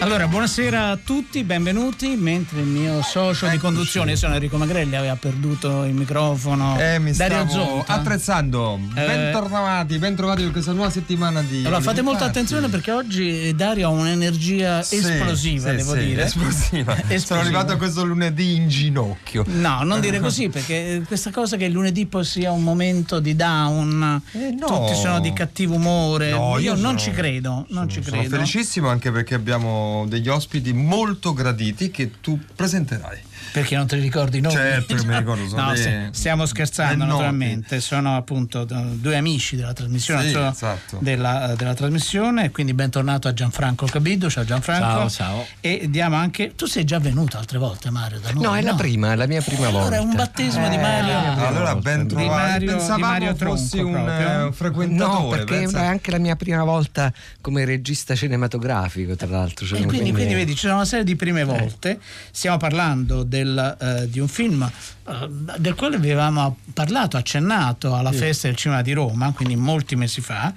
Allora, 0.00 0.26
buonasera 0.28 0.90
a 0.90 0.98
tutti, 1.02 1.44
benvenuti. 1.44 2.08
Mentre 2.14 2.60
il 2.60 2.66
mio 2.66 3.00
socio 3.00 3.48
di 3.48 3.56
conduzione, 3.56 4.10
io 4.10 4.16
sono 4.18 4.34
Enrico 4.34 4.58
Magrelli, 4.58 4.96
aveva 4.96 5.16
perduto 5.16 5.84
il 5.84 5.94
microfono. 5.94 6.78
Eh, 6.78 6.98
mi 6.98 7.12
Dario 7.12 7.48
Zonta. 7.48 7.90
attrezzando. 7.94 8.78
Eh, 8.94 9.06
Bentornati, 9.06 9.96
bentrovati 9.98 10.42
per 10.42 10.52
questa 10.52 10.72
nuova 10.72 10.90
settimana 10.90 11.40
di. 11.40 11.64
Allora, 11.64 11.80
fate 11.80 12.02
molta 12.02 12.26
attenzione 12.26 12.68
perché 12.68 12.90
oggi 12.92 13.54
Dario 13.54 13.86
ha 13.88 13.90
un'energia 13.92 14.82
Sì, 14.82 14.96
esplosiva, 14.96 15.70
sì, 15.70 15.76
devo 15.76 15.94
sì, 15.94 16.04
dire. 16.04 16.24
Esplosiva. 16.24 16.92
Sono 17.00 17.08
Esplosiva. 17.14 17.38
arrivato 17.40 17.72
a 17.72 17.76
questo 17.76 18.04
lunedì 18.04 18.56
in 18.56 18.68
ginocchio. 18.68 19.44
No, 19.46 19.84
non 19.84 20.00
dire 20.00 20.20
così 20.20 20.50
perché 20.50 21.02
questa 21.06 21.30
cosa 21.30 21.56
che 21.56 21.64
il 21.64 21.72
lunedì 21.72 22.04
poi 22.04 22.24
sia 22.24 22.52
un 22.52 22.62
momento 22.62 23.20
di 23.20 23.34
down, 23.34 24.20
Eh, 24.32 24.54
no. 24.58 24.66
tutti 24.66 24.94
sono 25.00 25.18
di 25.20 25.32
cattivo 25.32 25.76
umore. 25.76 26.30
No, 26.30 26.58
io 26.58 26.64
io 26.64 26.70
non 26.74 26.82
sono- 26.82 26.98
ci 26.98 27.10
credo, 27.12 27.64
non 27.70 27.88
ci 27.88 28.02
Sono 28.02 28.16
credo. 28.18 28.36
felicissimo 28.36 28.88
anche 28.90 29.10
perché 29.10 29.34
abbiamo 29.34 29.83
degli 30.06 30.28
ospiti 30.28 30.72
molto 30.72 31.32
graditi 31.32 31.90
che 31.90 32.20
tu 32.20 32.38
presenterai. 32.54 33.33
Perché 33.54 33.76
non 33.76 33.86
te 33.86 33.94
li 33.94 34.02
ricordi 34.02 34.40
noi? 34.40 34.50
Certo 34.50 34.94
mi 35.04 35.14
ricordo, 35.16 35.46
sono 35.46 35.62
no, 35.62 35.72
dei- 35.74 35.82
st- 35.82 36.10
stiamo 36.10 36.44
scherzando 36.44 36.88
dei 36.90 36.98
noti. 36.98 37.12
naturalmente, 37.12 37.80
sono 37.80 38.16
appunto 38.16 38.64
due 38.64 39.16
amici 39.16 39.54
della 39.54 39.72
trasmissione, 39.72 40.24
Sì, 40.24 40.30
sono 40.30 40.50
esatto. 40.50 40.98
della, 41.00 41.54
della 41.56 41.74
trasmissione, 41.74 42.50
quindi 42.50 42.74
bentornato 42.74 43.28
a 43.28 43.32
Gianfranco 43.32 43.86
Cabido, 43.86 44.28
ciao 44.28 44.42
Gianfranco. 44.44 44.84
Ciao, 44.84 45.08
ciao. 45.10 45.46
E 45.60 45.86
diamo 45.88 46.16
anche, 46.16 46.54
tu 46.56 46.66
sei 46.66 46.82
già 46.82 46.98
venuto 46.98 47.38
altre 47.38 47.58
volte 47.58 47.90
Mario 47.90 48.18
da 48.18 48.32
noi? 48.32 48.42
No, 48.42 48.56
è 48.56 48.62
la 48.62 48.74
prima, 48.74 49.12
è 49.12 49.14
la 49.14 49.26
mia 49.28 49.40
prima 49.40 49.70
volta. 49.70 49.78
Allora 49.86 49.96
è 49.96 50.00
un 50.00 50.14
battesimo 50.16 50.68
di 50.68 50.76
Mario. 50.76 51.46
Allora, 51.46 51.76
ben 51.76 52.02
Di 52.02 52.08
trovato. 52.08 52.30
Mario- 52.32 52.58
di 52.58 52.74
Pensavamo 52.76 53.06
Mario 53.06 53.34
fossi 53.36 53.68
Tronco 53.76 53.86
un 53.98 54.04
proprio. 54.04 54.48
eh, 54.48 54.52
frequentatore. 54.52 55.22
No, 55.22 55.28
perché 55.28 55.54
pensa. 55.54 55.82
è 55.82 55.86
anche 55.86 56.10
la 56.10 56.18
mia 56.18 56.34
prima 56.34 56.64
volta 56.64 57.12
come 57.40 57.64
regista 57.64 58.16
cinematografico, 58.16 59.14
tra 59.14 59.28
l'altro. 59.28 59.64
Cioè, 59.64 59.80
E 59.80 59.86
quindi, 59.86 60.10
quindi 60.12 60.34
vedi, 60.34 60.52
ci 60.54 60.62
sono 60.62 60.74
una 60.74 60.84
serie 60.84 61.04
di 61.04 61.14
prime 61.14 61.44
volte. 61.44 62.00
Stiamo 62.32 62.56
parlando 62.56 63.22
del, 63.22 63.43
eh, 63.46 64.08
di 64.08 64.20
un 64.20 64.28
film 64.28 64.62
eh, 64.62 65.28
del 65.58 65.74
quale 65.74 65.96
avevamo 65.96 66.58
parlato, 66.72 67.16
accennato 67.16 67.94
alla 67.94 68.12
festa 68.12 68.48
del 68.48 68.56
cinema 68.56 68.82
di 68.82 68.92
Roma, 68.92 69.32
quindi 69.32 69.56
molti 69.56 69.96
mesi 69.96 70.20
fa, 70.20 70.52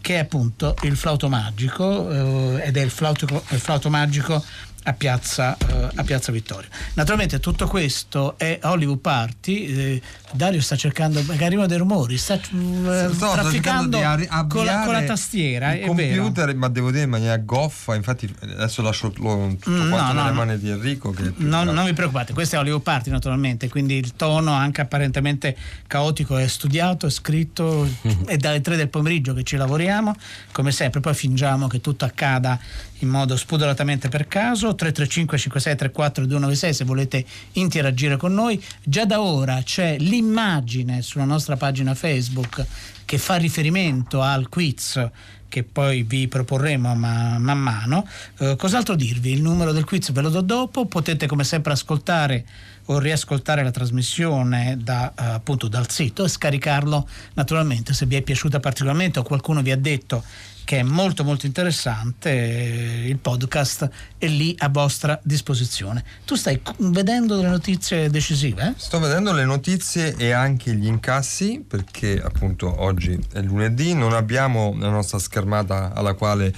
che 0.00 0.14
è 0.14 0.18
appunto 0.18 0.74
il 0.82 0.96
flauto 0.96 1.28
magico 1.28 2.10
eh, 2.58 2.66
ed 2.66 2.76
è 2.76 2.80
il 2.80 2.90
flauto, 2.90 3.26
il 3.50 3.58
flauto 3.58 3.90
magico 3.90 4.42
a 4.84 4.92
piazza, 4.94 5.56
eh, 5.58 5.88
a 5.94 6.02
piazza 6.04 6.32
Vittorio. 6.32 6.68
Naturalmente 6.94 7.38
tutto 7.40 7.66
questo 7.66 8.38
è 8.38 8.58
Hollywood 8.62 8.98
Party. 9.00 9.64
eh, 9.66 10.02
Dario 10.32 10.60
sta 10.60 10.76
cercando, 10.76 11.20
perché 11.22 11.44
arrivano 11.44 11.66
dei 11.66 11.76
rumori, 11.76 12.16
sta 12.16 12.34
eh, 12.34 12.38
Sto- 12.40 13.12
sto 13.14 13.32
trafficando 13.32 13.98
cercando 13.98 14.22
di 14.46 14.46
con, 14.48 14.64
la, 14.64 14.82
con 14.84 14.92
la 14.94 15.02
tastiera. 15.02 15.74
il 15.74 15.80
è 15.82 15.90
vero. 15.92 16.22
computer, 16.22 16.54
ma 16.54 16.68
devo 16.68 16.90
dire 16.92 17.02
in 17.04 17.10
maniera 17.10 17.36
goffa. 17.36 17.94
Infatti, 17.96 18.32
adesso 18.42 18.80
lascio 18.82 19.10
tutto 19.10 19.18
Mm, 19.30 19.90
quanto 19.90 20.12
no, 20.12 20.12
nelle 20.12 20.28
no, 20.28 20.32
mani 20.34 20.58
di 20.58 20.70
Enrico. 20.70 21.14
No, 21.36 21.64
non 21.64 21.84
vi 21.84 21.92
preoccupate, 21.92 22.32
questo 22.32 22.56
è 22.56 22.58
Hollywood 22.58 22.82
Party 22.82 23.10
naturalmente, 23.10 23.68
quindi 23.68 23.94
il 23.96 24.14
tono 24.14 24.52
anche 24.52 24.80
apparentemente 24.80 25.56
caotico 25.86 26.36
è 26.36 26.46
studiato, 26.46 27.06
è 27.06 27.10
scritto, 27.10 27.88
è 28.26 28.36
dalle 28.36 28.60
3 28.60 28.76
del 28.76 28.88
pomeriggio 28.88 29.34
che 29.34 29.42
ci 29.42 29.56
lavoriamo, 29.56 30.14
come 30.52 30.70
sempre 30.72 31.00
poi 31.00 31.14
fingiamo 31.14 31.66
che 31.66 31.80
tutto 31.80 32.04
accada 32.04 32.58
in 33.02 33.08
modo 33.08 33.34
spudoratamente 33.36 34.08
per 34.08 34.28
caso, 34.28 34.74
335 34.80 35.36
56 35.36 35.76
34 35.76 36.24
296 36.24 36.74
se 36.74 36.84
volete 36.84 37.24
interagire 37.52 38.16
con 38.16 38.32
noi, 38.32 38.62
già 38.82 39.04
da 39.04 39.20
ora 39.20 39.60
c'è 39.62 39.98
l'immagine 39.98 41.02
sulla 41.02 41.24
nostra 41.24 41.56
pagina 41.58 41.94
Facebook 41.94 42.64
che 43.04 43.18
fa 43.18 43.36
riferimento 43.36 44.22
al 44.22 44.48
quiz 44.48 45.10
che 45.48 45.64
poi 45.64 46.04
vi 46.04 46.28
proporremo 46.28 46.94
ma- 46.94 47.38
man 47.38 47.58
mano. 47.58 48.06
Eh, 48.38 48.54
cos'altro 48.56 48.94
dirvi? 48.94 49.32
Il 49.32 49.42
numero 49.42 49.72
del 49.72 49.84
quiz 49.84 50.12
ve 50.12 50.20
lo 50.22 50.28
do 50.30 50.40
dopo, 50.42 50.86
potete 50.86 51.26
come 51.26 51.42
sempre 51.42 51.72
ascoltare 51.72 52.46
o 52.86 52.98
riascoltare 52.98 53.62
la 53.62 53.70
trasmissione 53.70 54.78
da, 54.80 55.12
eh, 55.12 55.24
appunto 55.24 55.68
dal 55.68 55.90
sito 55.90 56.24
e 56.24 56.28
scaricarlo 56.28 57.08
naturalmente 57.34 57.92
se 57.92 58.06
vi 58.06 58.16
è 58.16 58.22
piaciuta 58.22 58.58
particolarmente 58.58 59.18
o 59.18 59.22
qualcuno 59.22 59.60
vi 59.60 59.70
ha 59.70 59.76
detto 59.76 60.24
che 60.70 60.78
è 60.78 60.82
molto 60.84 61.24
molto 61.24 61.46
interessante 61.46 62.30
eh, 62.30 63.08
il 63.08 63.18
podcast 63.18 63.90
è 64.16 64.28
lì 64.28 64.54
a 64.56 64.68
vostra 64.68 65.18
disposizione 65.20 66.04
tu 66.24 66.36
stai 66.36 66.60
vedendo 66.76 67.34
delle 67.34 67.48
notizie 67.48 68.08
decisive? 68.08 68.68
eh? 68.68 68.72
Sto 68.76 69.00
vedendo 69.00 69.32
le 69.32 69.44
notizie 69.44 70.14
e 70.16 70.30
anche 70.30 70.72
gli 70.74 70.86
incassi 70.86 71.64
perché 71.66 72.22
appunto 72.22 72.72
oggi 72.82 73.18
è 73.32 73.40
lunedì, 73.40 73.94
non 73.94 74.12
abbiamo 74.12 74.76
la 74.78 74.90
nostra 74.90 75.18
schermata 75.18 75.92
alla 75.92 76.14
quale 76.14 76.54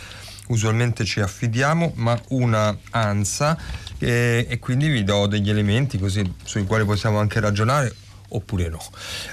usualmente 0.48 1.06
ci 1.06 1.20
affidiamo, 1.20 1.92
ma 1.94 2.20
una 2.28 2.76
ANSA 2.90 3.56
e, 3.96 4.46
e 4.46 4.58
quindi 4.58 4.88
vi 4.88 5.04
do 5.04 5.26
degli 5.26 5.48
elementi 5.48 5.98
così 5.98 6.34
sui 6.44 6.66
quali 6.66 6.84
possiamo 6.84 7.18
anche 7.18 7.40
ragionare 7.40 7.94
oppure 8.34 8.68
no. 8.68 8.82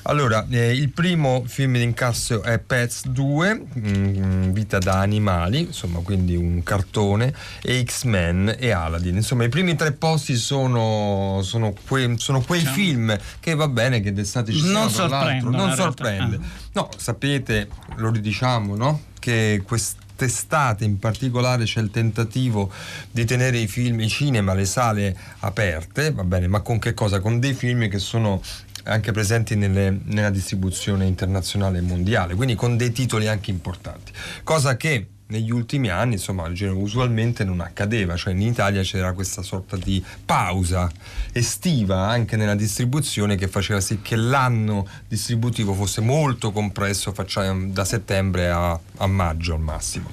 Allora, 0.04 0.46
eh, 0.50 0.74
il 0.74 0.90
primo 0.90 1.44
film 1.46 1.74
di 1.74 1.84
incasso 1.84 2.42
è 2.42 2.60
Pets 2.60 3.08
2, 3.08 3.66
mm, 3.78 4.52
Vita 4.52 4.78
da 4.78 5.00
animali, 5.00 5.60
insomma, 5.60 6.00
quindi 6.00 6.36
un 6.36 6.64
cartone, 6.64 7.34
e 7.62 7.84
X-Men 7.84 8.56
e 8.58 8.72
Aladdin. 8.72 9.16
Insomma, 9.16 9.44
i 9.44 9.50
primi 9.50 9.76
tre 9.76 9.92
posti 9.92 10.36
sono, 10.36 11.40
sono, 11.44 11.74
que- 11.88 12.16
sono 12.18 12.42
quei 12.42 12.62
film 12.62 13.18
che 13.40 13.56
va 13.56 13.68
bene 13.68 14.02
che 14.02 14.14
d'estate 14.14 14.52
ci 14.52 14.64
Non 14.64 14.74
l'altro, 14.74 15.08
sorprendono, 15.08 15.58
non 15.58 15.70
in 15.70 15.76
realtà. 15.76 15.84
sorprende. 15.84 16.40
No, 16.74 16.90
sapete, 16.98 17.68
lo 17.98 18.12
ridiciamo, 18.12 18.76
no? 18.76 19.02
Che 19.20 19.62
quest'estate 19.66 20.84
in 20.86 20.98
particolare 21.00 21.64
c'è 21.66 21.82
il 21.82 21.92
tentativo 21.92 22.72
di 23.12 23.26
tenere 23.26 23.58
i 23.58 23.68
film, 23.68 24.00
i 24.02 24.08
cinema, 24.10 24.54
le 24.54 24.66
sale 24.66 25.16
aperte, 25.40 26.12
va 26.12 26.24
bene, 26.24 26.48
ma 26.48 26.62
con 26.62 26.80
che 26.80 26.94
cosa? 26.94 27.20
Con 27.20 27.40
dei 27.40 27.54
film 27.54 27.88
che 27.90 28.00
sono 28.00 28.42
anche 28.84 29.12
presenti 29.12 29.56
nelle- 29.56 30.00
nella 30.06 30.30
distribuzione 30.30 31.06
internazionale 31.06 31.80
e 31.80 31.82
mondiale, 31.82 32.36
quindi 32.36 32.56
con 32.56 32.78
dei 32.78 32.92
titoli 32.92 33.28
anche 33.28 33.52
importanti. 33.52 34.12
Cosa 34.44 34.78
che 34.78 35.08
negli 35.30 35.52
ultimi 35.52 35.90
anni, 35.90 36.14
insomma, 36.14 36.50
usualmente 36.72 37.44
non 37.44 37.60
accadeva, 37.60 38.16
cioè 38.16 38.34
in 38.34 38.42
Italia 38.42 38.82
c'era 38.82 39.14
questa 39.14 39.44
sorta 39.44 39.78
di 39.78 40.04
pausa 40.26 40.90
estiva 41.32 42.08
anche 42.08 42.36
nella 42.36 42.56
distribuzione 42.56 43.36
che 43.36 43.48
faceva 43.48 43.80
sì 43.80 44.02
che 44.02 44.16
l'anno 44.16 44.88
distributivo 45.08 45.74
fosse 45.76 46.02
molto 46.02 46.52
compresso 46.52 47.14
facciamo 47.14 47.68
da 47.68 47.86
settembre 47.86 48.50
a, 48.50 48.80
a 48.98 49.08
maggio 49.08 49.54
al 49.54 49.62
massimo. 49.62 50.10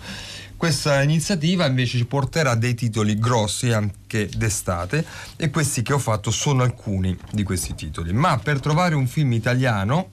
Questa 0.57 1.03
iniziativa 1.03 1.67
invece 1.67 1.99
ci 1.99 2.07
porterà 2.07 2.55
dei 2.55 2.75
titoli 2.75 3.19
grossi 3.19 3.73
anche 3.73 4.29
d'estate 4.35 5.05
e 5.37 5.51
questi 5.51 5.83
che 5.83 5.93
ho 5.93 5.99
fatto 5.99 6.31
sono 6.31 6.63
alcuni 6.63 7.17
di 7.31 7.43
questi 7.43 7.75
titoli. 7.75 8.15
Ma 8.15 8.39
per 8.39 8.61
trovare 8.61 8.95
un 8.95 9.07
film 9.07 9.33
italiano 9.33 10.09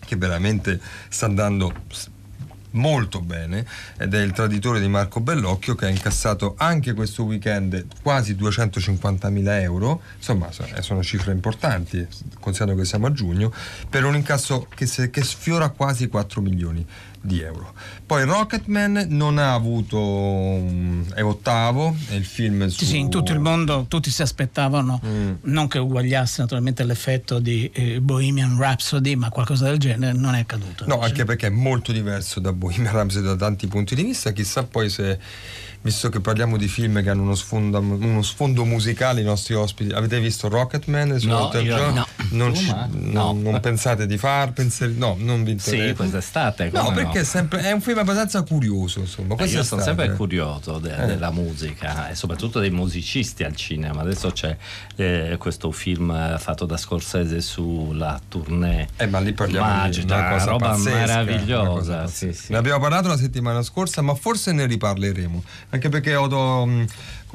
che 0.00 0.16
veramente 0.16 0.80
sta 1.08 1.26
andando 1.26 1.74
molto 2.76 3.20
bene 3.20 3.66
ed 3.98 4.14
è 4.14 4.20
il 4.20 4.32
traditore 4.32 4.80
di 4.80 4.88
Marco 4.88 5.20
Bellocchio 5.20 5.74
che 5.74 5.86
ha 5.86 5.88
incassato 5.88 6.54
anche 6.58 6.94
questo 6.94 7.24
weekend 7.24 7.86
quasi 8.02 8.34
250.000 8.34 9.60
euro 9.62 10.02
insomma 10.16 10.52
so- 10.52 10.66
eh, 10.74 10.82
sono 10.82 11.02
cifre 11.02 11.32
importanti 11.32 12.06
considerando 12.38 12.80
che 12.80 12.86
siamo 12.86 13.06
a 13.06 13.12
giugno 13.12 13.52
per 13.88 14.04
un 14.04 14.14
incasso 14.14 14.68
che, 14.74 14.86
che 15.10 15.24
sfiora 15.24 15.70
quasi 15.70 16.08
4 16.08 16.40
milioni 16.40 16.86
di 17.26 17.40
euro 17.40 17.74
poi 18.06 18.24
Rocketman 18.24 19.06
non 19.10 19.38
ha 19.38 19.52
avuto 19.52 19.98
um, 19.98 21.04
è 21.12 21.22
ottavo 21.22 21.94
è 22.08 22.14
il 22.14 22.24
film 22.24 22.66
su 22.68 22.78
Sì, 22.78 22.86
sì, 22.86 22.98
in 22.98 23.10
tutto 23.10 23.32
il 23.32 23.40
mondo 23.40 23.86
tutti 23.88 24.10
si 24.10 24.22
aspettavano 24.22 25.00
Mm. 25.06 25.32
non 25.42 25.68
che 25.68 25.78
uguagliasse 25.78 26.40
naturalmente 26.42 26.84
l'effetto 26.84 27.38
di 27.38 27.70
eh, 27.72 28.00
Bohemian 28.00 28.56
Rhapsody, 28.58 29.14
ma 29.14 29.30
qualcosa 29.30 29.66
del 29.66 29.78
genere 29.78 30.16
non 30.16 30.34
è 30.34 30.40
accaduto. 30.40 30.84
No, 30.86 30.94
invece. 30.94 31.10
anche 31.10 31.24
perché 31.24 31.46
è 31.48 31.50
molto 31.50 31.92
diverso 31.92 32.40
da 32.40 32.52
Bohemian 32.52 32.92
Rhapsody 32.92 33.26
da 33.26 33.36
tanti 33.36 33.66
punti 33.66 33.94
di 33.94 34.02
vista. 34.02 34.32
Chissà 34.32 34.64
poi 34.64 34.88
se, 34.88 35.18
visto 35.86 36.08
che 36.08 36.20
parliamo 36.20 36.56
di 36.56 36.66
film 36.68 37.02
che 37.02 37.10
hanno 37.10 37.22
uno 37.22 37.34
sfondo, 37.34 37.78
uno 37.78 38.22
sfondo 38.22 38.64
musicale, 38.64 39.20
i 39.20 39.24
nostri 39.24 39.54
ospiti, 39.54 39.92
avete 39.92 40.18
visto 40.20 40.48
Rocketman? 40.48 41.18
su 41.18 41.28
No, 41.28 41.50
io 41.62 41.90
no. 41.92 42.06
Non, 42.30 42.54
ci- 42.54 42.66
ma- 42.66 42.88
non- 42.90 43.40
no. 43.40 43.50
non 43.50 43.60
pensate 43.60 44.06
di 44.06 44.18
far? 44.18 44.52
Pensare, 44.52 44.90
no, 44.96 45.16
non 45.18 45.44
vi 45.44 45.56
Sì, 45.58 45.70
interessa. 45.70 45.94
quest'estate. 45.94 46.70
No, 46.72 46.82
come 46.84 46.96
perché 47.02 47.20
è, 47.20 47.24
sempre, 47.24 47.60
è 47.60 47.70
un 47.72 47.80
film 47.80 47.98
abbastanza 47.98 48.42
curioso, 48.42 49.00
insomma. 49.00 49.36
Eh, 49.36 49.44
Io 49.46 49.62
sono 49.62 49.80
sempre 49.82 50.12
curioso 50.14 50.78
de- 50.78 50.94
Eh. 50.96 51.06
della 51.06 51.30
musica 51.30 52.08
e 52.10 52.14
soprattutto 52.16 52.58
dei 52.58 52.70
musicisti 52.70 53.44
al 53.44 53.54
cinema. 53.54 54.02
Adesso 54.02 54.30
c'è 54.32 54.56
eh, 54.96 55.36
questo 55.38 55.70
film 55.70 56.10
eh, 56.10 56.36
fatto 56.38 56.66
da 56.66 56.76
Scorsese 56.76 57.40
sulla 57.40 58.20
tournée. 58.28 58.88
Eh, 58.96 59.06
ma 59.06 59.20
lì 59.20 59.32
parliamo 59.32 59.66
Magica, 59.66 60.04
di 60.06 60.12
una 60.20 60.30
cosa 60.30 60.44
roba 60.50 60.68
pazzesca, 60.70 60.98
meravigliosa, 60.98 61.60
una 61.70 61.78
cosa 61.78 62.06
sì, 62.08 62.32
sì. 62.32 62.52
Ne 62.52 62.58
abbiamo 62.58 62.80
parlato 62.80 63.08
la 63.08 63.16
settimana 63.16 63.62
scorsa, 63.62 64.02
ma 64.02 64.14
forse 64.14 64.52
ne 64.52 64.66
riparleremo. 64.66 65.42
Anche 65.76 65.88
perché 65.88 66.14
ho, 66.16 66.26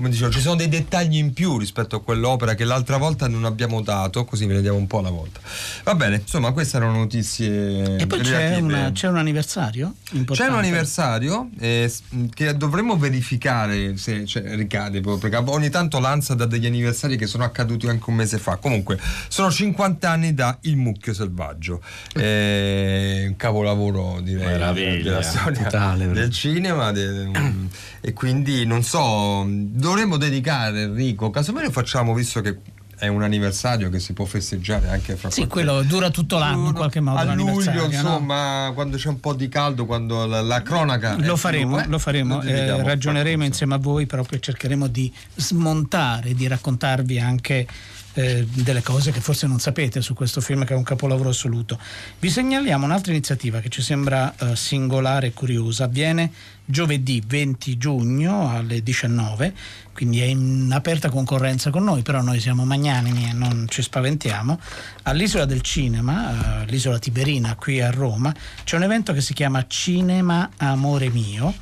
come 0.02 0.10
dicevo, 0.10 0.32
ci 0.32 0.42
sono 0.42 0.56
dei 0.56 0.68
dettagli 0.68 1.18
in 1.18 1.32
più 1.32 1.60
rispetto 1.60 1.98
a 1.98 2.02
quell'opera 2.02 2.56
che 2.56 2.66
l'altra 2.66 2.98
volta 2.98 3.28
non 3.28 3.46
abbiamo 3.46 3.82
dato, 3.82 4.26
così 4.26 4.48
ve 4.48 4.56
ne 4.56 4.62
diamo 4.62 4.78
un 4.78 4.88
po' 4.88 4.98
alla 4.98 5.12
volta. 5.12 5.40
Va 5.84 5.94
bene, 5.94 6.16
insomma, 6.16 6.52
queste 6.52 6.78
erano 6.78 6.98
notizie. 6.98 7.98
E 7.98 8.08
poi 8.08 8.22
c'è, 8.22 8.58
una, 8.58 8.92
c'è, 8.92 9.08
un 9.08 9.18
anniversario 9.18 9.94
importante. 10.14 10.44
C'è 10.44 10.50
un 10.50 10.58
anniversario 10.58 11.50
eh, 11.60 11.92
che 12.34 12.58
dovremmo 12.58 12.98
verificare 12.98 13.96
se 13.98 14.26
cioè, 14.26 14.56
ricade, 14.56 15.02
perché 15.02 15.36
ogni 15.38 15.70
tanto 15.70 16.00
l'ANSA 16.00 16.34
dà 16.34 16.46
degli 16.48 16.66
anniversari 16.66 17.16
che 17.16 17.28
sono 17.28 17.44
accaduti 17.44 17.88
anche 17.88 18.10
un 18.10 18.16
mese 18.16 18.40
fa. 18.40 18.56
Comunque, 18.56 19.00
sono 19.28 19.52
50 19.52 20.10
anni 20.10 20.34
da 20.34 20.58
Il 20.62 20.78
Mucchio 20.78 21.14
Selvaggio. 21.14 21.80
Eh, 22.16 23.26
un 23.28 23.36
capolavoro, 23.36 24.20
direi, 24.22 24.48
Meraviglia. 24.48 25.04
della 25.04 25.22
storia 25.22 25.64
Totale, 25.64 26.08
del 26.08 26.32
cinema. 26.32 26.92
De, 26.92 27.08
um, 27.08 27.70
e 28.02 28.14
quindi 28.14 28.66
non 28.66 28.82
so 28.82 29.46
dovremmo 29.92 30.18
dedicare 30.18 30.84
Enrico, 30.84 31.30
casomai 31.30 31.66
lo 31.66 31.72
facciamo 31.72 32.14
visto 32.14 32.40
che 32.40 32.60
è 32.98 33.08
un 33.08 33.24
anniversario 33.24 33.90
che 33.90 34.00
si 34.00 34.14
può 34.14 34.26
festeggiare 34.26 34.88
anche 34.88 35.16
fra 35.16 35.32
Sì, 35.32 35.48
quello 35.48 35.82
dura 35.82 36.12
tutto 36.12 36.38
l'anno 36.38 36.68
in 36.68 36.74
qualche 36.74 37.00
modo. 37.00 37.18
A 37.18 37.34
luglio, 37.34 37.86
insomma, 37.86 38.68
no? 38.68 38.74
quando 38.74 38.96
c'è 38.96 39.10
un 39.10 39.20
po' 39.20 39.34
di 39.34 39.50
caldo, 39.50 39.88
quando 39.88 40.28
la, 40.28 40.42
la 40.42 40.62
cronaca. 40.62 41.16
Lo 41.18 41.36
faremo, 41.36 41.78
più, 41.78 41.86
eh, 41.86 41.88
lo 41.88 41.98
faremo. 41.98 42.42
Eh, 42.44 42.84
ragioneremo 42.84 43.44
insieme 43.44 43.74
a 43.74 43.78
voi, 43.80 44.06
proprio 44.06 44.40
cercheremo 44.40 44.86
di 44.86 45.12
smontare, 45.34 46.36
di 46.36 46.48
raccontarvi 46.48 47.20
anche 47.20 47.68
eh, 48.14 48.46
delle 48.50 48.82
cose 48.82 49.12
che 49.12 49.22
forse 49.22 49.48
non 49.48 49.60
sapete 49.60 50.02
su 50.02 50.14
questo 50.14 50.42
film 50.42 50.66
che 50.66 50.74
è 50.74 50.78
un 50.78 50.84
capolavoro 50.84 51.30
assoluto. 51.30 51.80
Vi 52.20 52.30
segnaliamo 52.30 52.86
un'altra 52.86 53.12
iniziativa 53.12 53.60
che 53.60 53.70
ci 53.70 53.82
sembra 53.82 54.34
eh, 54.38 54.56
singolare 54.56 55.28
e 55.28 55.34
curiosa. 55.34 55.86
Avviene 55.86 56.32
giovedì 56.66 57.22
20 57.26 57.78
giugno 57.78 58.50
alle 58.50 58.82
19, 58.82 59.54
quindi 59.94 60.22
è 60.22 60.26
in 60.26 60.70
aperta 60.74 61.10
concorrenza 61.10 61.70
con 61.70 61.84
noi, 61.84 62.02
però 62.02 62.22
noi 62.22 62.40
siamo 62.40 62.66
magnanimi 62.66 63.30
e 63.30 63.34
non 63.34 63.66
ci 63.70 63.82
spaventiamo. 63.82 64.60
All'Isola 65.04 65.46
del 65.46 65.62
Cinema, 65.62 66.64
eh, 66.64 66.66
l'isola 66.72 66.98
Tiberina 66.98 67.56
qui 67.56 67.82
a 67.82 67.92
Roma, 67.92 68.34
c'è 68.64 68.78
un 68.78 68.84
evento 68.84 69.14
che 69.14 69.22
si 69.22 69.34
chiama 69.34 69.66
Cinema 69.68 70.50
Amore 70.58 71.10
Mio 71.10 71.54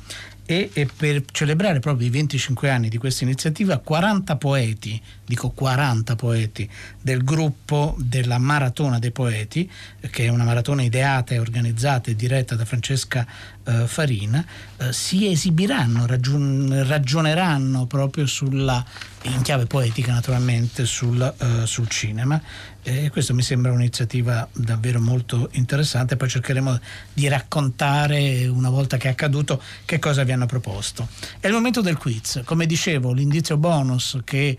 e, 0.50 0.68
e, 0.72 0.88
per 0.96 1.22
celebrare 1.30 1.78
proprio 1.78 2.08
i 2.08 2.10
25 2.10 2.68
anni 2.70 2.88
di 2.88 2.98
questa 2.98 3.22
iniziativa 3.22 3.78
40 3.78 4.34
poeti, 4.34 5.00
dico 5.24 5.50
40 5.50 6.16
poeti 6.16 6.68
del 7.00 7.22
gruppo 7.22 7.94
della 7.98 8.38
Maratona 8.38 8.98
dei 8.98 9.12
Poeti, 9.12 9.70
che 10.10 10.24
è 10.24 10.28
una 10.28 10.42
maratona 10.42 10.82
ideata 10.82 11.34
e 11.34 11.38
organizzata 11.38 12.10
e 12.10 12.16
diretta 12.16 12.56
da 12.56 12.64
Francesca 12.64 13.24
eh, 13.64 13.86
Farina, 13.86 14.44
eh, 14.76 14.92
si 14.92 15.30
esibiranno, 15.30 16.06
ragion- 16.06 16.84
ragioneranno 16.86 17.86
proprio 17.86 18.26
sulla, 18.26 18.84
in 19.22 19.42
chiave 19.42 19.66
poetica 19.66 20.12
naturalmente, 20.12 20.84
sul, 20.86 21.34
uh, 21.38 21.64
sul 21.66 21.88
cinema. 21.88 22.40
E 22.82 23.10
questo 23.10 23.34
mi 23.34 23.42
sembra 23.42 23.72
un'iniziativa 23.72 24.48
davvero 24.52 25.00
molto 25.00 25.50
interessante. 25.52 26.16
Poi 26.16 26.28
cercheremo 26.30 26.80
di 27.12 27.28
raccontare, 27.28 28.46
una 28.46 28.70
volta 28.70 28.96
che 28.96 29.08
è 29.08 29.10
accaduto, 29.10 29.62
che 29.84 29.98
cosa 29.98 30.24
vi 30.24 30.32
hanno 30.32 30.46
proposto. 30.46 31.08
È 31.38 31.46
il 31.46 31.52
momento 31.52 31.82
del 31.82 31.98
quiz. 31.98 32.40
Come 32.44 32.64
dicevo, 32.64 33.12
l'indizio 33.12 33.58
bonus 33.58 34.18
che 34.24 34.56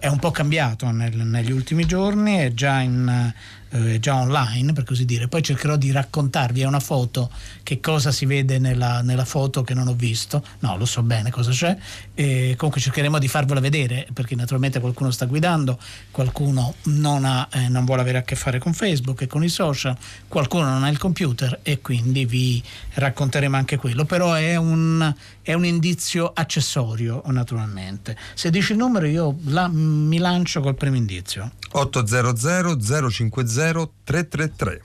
è 0.00 0.08
un 0.08 0.18
po' 0.18 0.30
cambiato 0.30 0.90
nel, 0.90 1.16
negli 1.16 1.52
ultimi 1.52 1.86
giorni, 1.86 2.36
è 2.36 2.52
già 2.52 2.80
in 2.80 3.32
eh, 3.70 4.00
già 4.00 4.16
online 4.16 4.72
per 4.72 4.84
così 4.84 5.04
dire. 5.04 5.28
Poi 5.28 5.42
cercherò 5.42 5.76
di 5.76 5.90
raccontarvi 5.92 6.60
è 6.60 6.66
una 6.66 6.80
foto 6.80 7.30
che 7.62 7.80
cosa 7.80 8.10
si 8.10 8.26
vede 8.26 8.58
nella, 8.58 9.00
nella, 9.02 9.24
foto 9.24 9.62
che 9.62 9.74
non 9.74 9.88
ho 9.88 9.94
visto. 9.94 10.44
No 10.60 10.76
lo 10.76 10.84
so 10.84 11.02
bene 11.02 11.30
cosa 11.30 11.50
c'è. 11.50 11.76
E 12.14 12.54
comunque 12.56 12.80
cercheremo 12.80 13.18
di 13.18 13.28
farvela 13.28 13.60
vedere 13.60 14.06
perché 14.12 14.34
naturalmente 14.34 14.80
qualcuno 14.80 15.10
sta 15.10 15.26
guidando 15.26 15.78
qualcuno 16.10 16.74
non, 16.84 17.24
ha, 17.24 17.48
eh, 17.52 17.68
non 17.68 17.84
vuole 17.84 18.02
avere 18.02 18.18
a 18.18 18.22
che 18.22 18.34
fare 18.34 18.58
con 18.58 18.72
Facebook 18.72 19.22
e 19.22 19.26
con 19.26 19.44
i 19.44 19.48
social 19.48 19.96
qualcuno 20.26 20.64
non 20.64 20.82
ha 20.82 20.88
il 20.88 20.98
computer 20.98 21.60
e 21.62 21.80
quindi 21.80 22.24
vi 22.24 22.62
racconteremo 22.94 23.56
anche 23.56 23.76
quello. 23.76 24.04
Però 24.04 24.32
è 24.32 24.56
un, 24.56 25.14
è 25.42 25.52
un 25.54 25.64
indizio 25.64 26.30
accessorio 26.34 27.22
naturalmente 27.26 28.16
se 28.34 28.50
dici 28.50 28.72
il 28.72 28.78
numero 28.78 29.06
io 29.06 29.36
la, 29.46 29.68
mi 29.68 30.18
lancio 30.18 30.60
col 30.60 30.74
primo 30.74 30.96
indizio 30.96 31.52
800 31.72 33.10
050 33.10 33.90
333. 34.04 34.82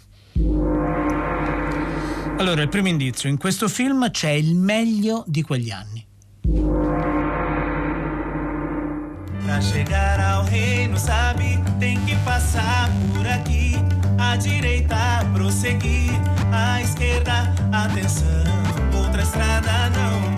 Allora, 2.38 2.62
il 2.62 2.70
primo 2.70 2.90
indizio, 2.90 3.30
in 3.30 3.38
questo 3.38 3.68
film 3.68 4.12
c'è 4.12 4.32
il 4.32 4.56
meglio 4.56 5.24
di 5.26 5.42
quegli 5.42 5.72
anni. 5.72 6.06
Pra 9.46 9.60
chegar 9.62 10.20
ao 10.20 10.44
reino, 10.46 10.98
sabe, 10.98 11.62
tem 11.80 11.98
que 12.06 12.16
passar 12.26 12.90
por 13.14 13.26
aqui. 13.26 13.76
À 14.18 14.36
direita, 14.36 15.26
prosseguir. 15.34 16.12
À 16.52 16.82
esquerda, 16.82 17.54
atenção. 17.72 18.44
Outra 18.94 19.22
estrada 19.22 19.90
não 19.92 20.35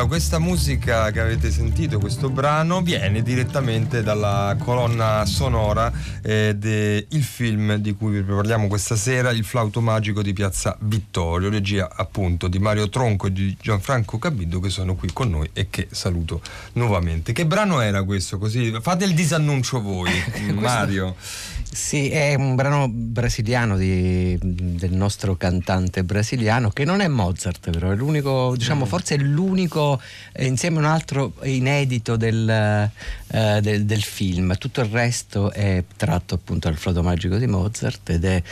Allora, 0.00 0.14
questa 0.14 0.38
musica 0.38 1.10
che 1.10 1.20
avete 1.20 1.50
sentito, 1.50 1.98
questo 1.98 2.30
brano, 2.30 2.80
viene 2.80 3.20
direttamente 3.20 4.02
dalla 4.02 4.56
colonna 4.58 5.26
sonora 5.26 5.92
eh, 6.22 6.54
del 6.56 7.22
film 7.22 7.74
di 7.74 7.92
cui 7.92 8.22
vi 8.22 8.22
parliamo 8.22 8.66
questa 8.66 8.96
sera, 8.96 9.30
Il 9.30 9.44
flauto 9.44 9.82
magico 9.82 10.22
di 10.22 10.32
Piazza 10.32 10.74
Vittorio, 10.80 11.50
regia 11.50 11.90
appunto 11.94 12.48
di 12.48 12.58
Mario 12.58 12.88
Tronco 12.88 13.26
e 13.26 13.32
di 13.32 13.54
Gianfranco 13.60 14.18
Cabiddo 14.18 14.58
che 14.58 14.70
sono 14.70 14.94
qui 14.94 15.10
con 15.12 15.28
noi 15.28 15.50
e 15.52 15.66
che 15.68 15.88
saluto 15.90 16.40
nuovamente. 16.74 17.34
Che 17.34 17.44
brano 17.44 17.82
era 17.82 18.02
questo? 18.02 18.38
Così 18.38 18.74
fate 18.80 19.04
il 19.04 19.12
disannuncio 19.12 19.82
voi, 19.82 20.10
Mario. 20.56 21.14
Sì, 21.72 22.10
è 22.10 22.34
un 22.34 22.56
brano 22.56 22.88
brasiliano 22.88 23.76
di, 23.76 24.36
del 24.42 24.90
nostro 24.90 25.36
cantante 25.36 26.02
brasiliano 26.02 26.70
che 26.70 26.84
non 26.84 27.00
è 27.00 27.06
Mozart, 27.06 27.70
però 27.70 27.90
è 27.90 27.94
l'unico, 27.94 28.54
diciamo, 28.56 28.84
mm. 28.84 28.88
forse 28.88 29.14
è 29.14 29.18
l'unico 29.18 30.00
eh, 30.32 30.46
insieme 30.46 30.78
a 30.78 30.80
un 30.80 30.86
altro 30.86 31.34
inedito 31.44 32.16
del, 32.16 32.48
eh, 32.48 33.60
del, 33.60 33.84
del, 33.84 34.02
film. 34.02 34.58
Tutto 34.58 34.80
il 34.80 34.88
resto 34.88 35.52
è 35.52 35.84
tratto 35.96 36.34
appunto 36.34 36.66
dal 36.66 36.76
flauto 36.76 37.04
magico 37.04 37.36
di 37.36 37.46
Mozart 37.46 38.10
ed 38.10 38.24
è, 38.24 38.42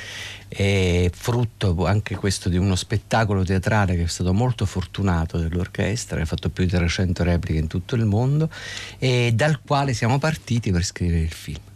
è 0.46 1.10
frutto 1.12 1.87
anche 1.87 2.14
questo 2.14 2.48
di 2.48 2.56
uno 2.56 2.76
spettacolo 2.76 3.42
teatrale 3.42 3.96
che 3.96 4.04
è 4.04 4.06
stato 4.06 4.32
molto 4.32 4.64
fortunato 4.64 5.38
dell'orchestra, 5.38 6.20
ha 6.20 6.25
fatto 6.25 6.50
più 6.50 6.64
di 6.64 6.70
300 6.70 7.25
repliche 7.25 7.58
in 7.58 7.66
tutto 7.66 7.96
il 7.96 8.04
mondo 8.04 8.48
e 8.96 9.32
dal 9.34 9.58
quale 9.60 9.92
siamo 9.92 10.20
partiti 10.20 10.70
per 10.70 10.84
scrivere 10.84 11.22
il 11.22 11.32
film. 11.32 11.67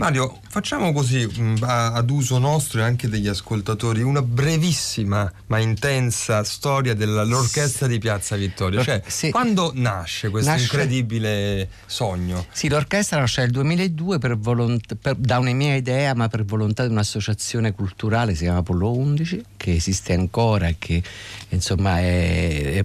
Mario, 0.00 0.38
facciamo 0.48 0.94
così 0.94 1.28
mm, 1.30 1.56
ad 1.60 2.08
uso 2.08 2.38
nostro 2.38 2.80
e 2.80 2.84
anche 2.84 3.06
degli 3.06 3.28
ascoltatori 3.28 4.00
una 4.00 4.22
brevissima 4.22 5.30
ma 5.48 5.58
intensa 5.58 6.42
storia 6.42 6.94
dell'orchestra 6.94 7.86
di 7.86 7.98
Piazza 7.98 8.34
Vittoria. 8.34 8.82
Cioè, 8.82 9.02
sì. 9.06 9.30
quando 9.30 9.72
nasce 9.74 10.30
questo 10.30 10.48
nasce... 10.52 10.64
incredibile 10.64 11.68
sogno? 11.84 12.46
Sì, 12.50 12.70
l'orchestra 12.70 13.20
nasce 13.20 13.42
nel 13.42 13.50
2002 13.50 14.18
per 14.18 14.38
volontà, 14.38 14.94
per, 14.94 15.16
da 15.16 15.38
una 15.38 15.52
mia 15.52 15.74
idea, 15.74 16.14
ma 16.14 16.28
per 16.28 16.46
volontà 16.46 16.86
di 16.86 16.92
un'associazione 16.92 17.72
culturale, 17.72 18.34
si 18.34 18.44
chiama 18.44 18.60
Apollo 18.60 18.96
11 18.96 19.44
che 19.58 19.74
esiste 19.74 20.14
ancora 20.14 20.68
e 20.68 20.76
che 20.78 21.02
insomma 21.50 21.98
è, 21.98 22.82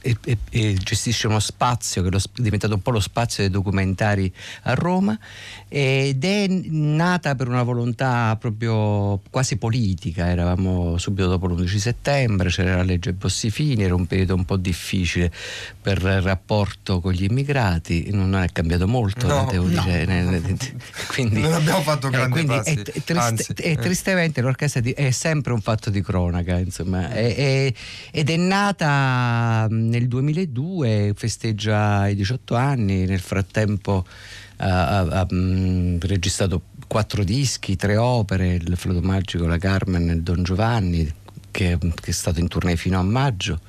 è, 0.00 0.36
è, 0.50 0.72
gestisce 0.74 1.26
uno 1.26 1.40
spazio 1.40 2.02
che 2.02 2.16
è 2.16 2.20
diventato 2.36 2.74
un 2.74 2.82
po' 2.82 2.90
lo 2.90 3.00
spazio 3.00 3.42
dei 3.42 3.52
documentari 3.52 4.32
a 4.62 4.74
Roma 4.74 5.18
ed 5.68 6.24
è 6.24 6.46
nata 6.48 7.34
per 7.34 7.48
una 7.48 7.62
volontà 7.62 8.36
proprio 8.38 9.20
quasi 9.30 9.56
politica, 9.56 10.28
eravamo 10.28 10.96
subito 10.96 11.28
dopo 11.28 11.46
l'11 11.48 11.76
settembre, 11.76 12.50
c'era 12.50 12.76
la 12.76 12.82
legge 12.82 13.12
Bossifini, 13.12 13.82
era 13.82 13.94
un 13.94 14.06
periodo 14.06 14.34
un 14.34 14.44
po' 14.44 14.56
difficile 14.56 15.30
per 15.80 15.98
il 15.98 16.20
rapporto 16.20 17.00
con 17.00 17.12
gli 17.12 17.24
immigrati, 17.24 18.10
non 18.12 18.36
è 18.36 18.48
cambiato 18.52 18.86
molto, 18.86 19.26
no, 19.26 19.48
devo 19.50 19.68
no. 19.68 19.82
dire. 19.82 20.44
Quindi, 21.08 21.40
non 21.40 21.52
abbiamo 21.52 21.80
fatto 21.80 22.10
grandi 22.10 22.40
eh, 22.40 22.44
passi. 22.44 22.70
E, 22.70 23.02
triste, 23.04 23.54
e 23.62 23.70
eh. 23.72 23.76
tristemente 23.76 24.40
l'orchestra 24.40 24.80
di, 24.80 24.92
è 24.92 25.10
sempre 25.10 25.52
un 25.52 25.60
fatto 25.60 25.90
di 25.90 26.00
cronaca, 26.00 26.58
insomma, 26.58 27.10
è, 27.10 27.34
è, 27.34 27.72
ed 28.10 28.30
è 28.30 28.36
nata 28.36 29.66
nel 29.70 30.08
2002, 30.08 31.12
festeggia 31.14 32.08
i 32.08 32.14
18 32.14 32.54
anni, 32.54 33.04
nel 33.04 33.20
frattempo 33.20 34.06
ha, 34.58 34.98
ha 35.00 35.26
mh, 35.28 35.98
registrato 36.00 36.62
quattro 36.86 37.24
dischi, 37.24 37.76
tre 37.76 37.96
opere, 37.96 38.54
il 38.54 38.76
Flodo 38.76 39.00
Magico, 39.00 39.46
la 39.46 39.58
Carmen, 39.58 40.08
il 40.08 40.22
Don 40.22 40.42
Giovanni, 40.42 41.12
che, 41.50 41.78
che, 41.78 42.10
è 42.10 42.12
stato 42.12 42.40
in 42.40 42.48
tournée 42.48 42.76
fino 42.76 42.98
a 42.98 43.02
maggio, 43.02 43.60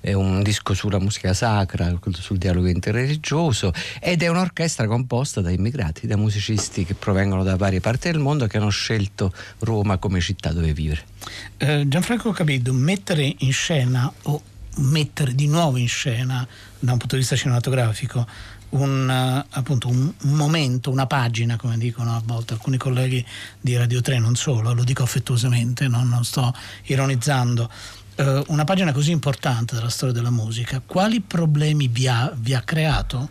è 0.00 0.12
un 0.12 0.42
disco 0.42 0.74
sulla 0.74 0.98
musica 0.98 1.32
sacra, 1.34 1.92
sul 2.12 2.38
dialogo 2.38 2.68
interreligioso 2.68 3.72
ed 4.00 4.22
è 4.22 4.28
un'orchestra 4.28 4.86
composta 4.86 5.40
da 5.40 5.50
immigrati, 5.50 6.06
da 6.06 6.16
musicisti 6.16 6.84
che 6.84 6.94
provengono 6.94 7.42
da 7.42 7.56
varie 7.56 7.80
parti 7.80 8.10
del 8.10 8.20
mondo 8.20 8.46
che 8.46 8.56
hanno 8.56 8.70
scelto 8.70 9.32
Roma 9.60 9.98
come 9.98 10.20
città 10.20 10.52
dove 10.52 10.72
vivere. 10.72 11.04
Eh, 11.56 11.84
Gianfranco 11.86 12.30
Capito, 12.32 12.72
mettere 12.72 13.34
in 13.38 13.52
scena 13.52 14.10
o 14.22 14.42
mettere 14.76 15.34
di 15.34 15.48
nuovo 15.48 15.76
in 15.76 15.88
scena 15.88 16.46
da 16.78 16.92
un 16.92 16.98
punto 16.98 17.14
di 17.14 17.20
vista 17.20 17.36
cinematografico 17.36 18.26
un, 18.70 19.08
eh, 19.10 19.46
appunto, 19.50 19.88
un, 19.88 20.12
momento, 20.20 20.90
una 20.90 21.06
pagina, 21.06 21.56
come 21.56 21.78
dicono 21.78 22.14
a 22.14 22.22
volte 22.24 22.54
alcuni 22.54 22.76
colleghi 22.76 23.24
di 23.60 23.76
Radio 23.76 24.00
3, 24.00 24.18
non 24.18 24.34
solo, 24.34 24.72
lo 24.72 24.84
dico 24.84 25.02
affettuosamente, 25.02 25.88
no? 25.88 26.02
non 26.04 26.24
sto 26.24 26.54
ironizzando. 26.84 27.70
Uh, 28.18 28.42
una 28.48 28.64
pagina 28.64 28.90
così 28.90 29.12
importante 29.12 29.76
della 29.76 29.90
storia 29.90 30.12
della 30.12 30.30
musica, 30.30 30.82
quali 30.84 31.20
problemi 31.20 31.86
vi 31.86 32.08
ha, 32.08 32.32
vi 32.34 32.52
ha 32.52 32.62
creato? 32.62 33.28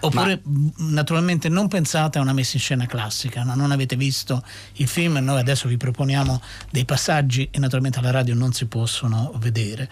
Oppure 0.00 0.40
Ma... 0.44 0.70
naturalmente 0.90 1.48
non 1.48 1.66
pensate 1.68 2.18
a 2.18 2.20
una 2.20 2.32
messa 2.32 2.56
in 2.56 2.60
scena 2.60 2.86
classica, 2.86 3.42
no? 3.42 3.54
non 3.54 3.72
avete 3.72 3.96
visto 3.96 4.42
il 4.74 4.86
film, 4.86 5.16
noi 5.16 5.40
adesso 5.40 5.66
vi 5.66 5.76
proponiamo 5.76 6.40
dei 6.70 6.84
passaggi 6.84 7.48
e 7.50 7.58
naturalmente 7.58 7.98
alla 7.98 8.10
radio 8.10 8.34
non 8.34 8.52
si 8.52 8.66
possono 8.66 9.32
vedere. 9.38 9.88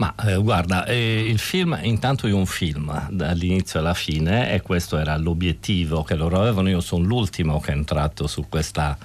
Ma 0.00 0.14
eh, 0.24 0.36
guarda, 0.36 0.86
eh, 0.86 1.26
il 1.26 1.38
film 1.38 1.78
intanto 1.82 2.26
è 2.26 2.32
un 2.32 2.46
film 2.46 3.08
dall'inizio 3.10 3.80
alla 3.80 3.92
fine 3.92 4.50
e 4.50 4.62
questo 4.62 4.96
era 4.96 5.14
l'obiettivo 5.18 6.02
che 6.04 6.14
loro 6.14 6.40
avevano. 6.40 6.70
Io 6.70 6.80
sono 6.80 7.04
l'ultimo 7.04 7.60
che 7.60 7.72
è 7.72 7.74
entrato 7.74 8.26
su 8.26 8.46
questa 8.48 8.96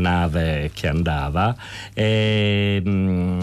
nave 0.00 0.70
che 0.72 0.86
andava 0.88 1.54
e 1.92 2.82
mm, 2.86 3.40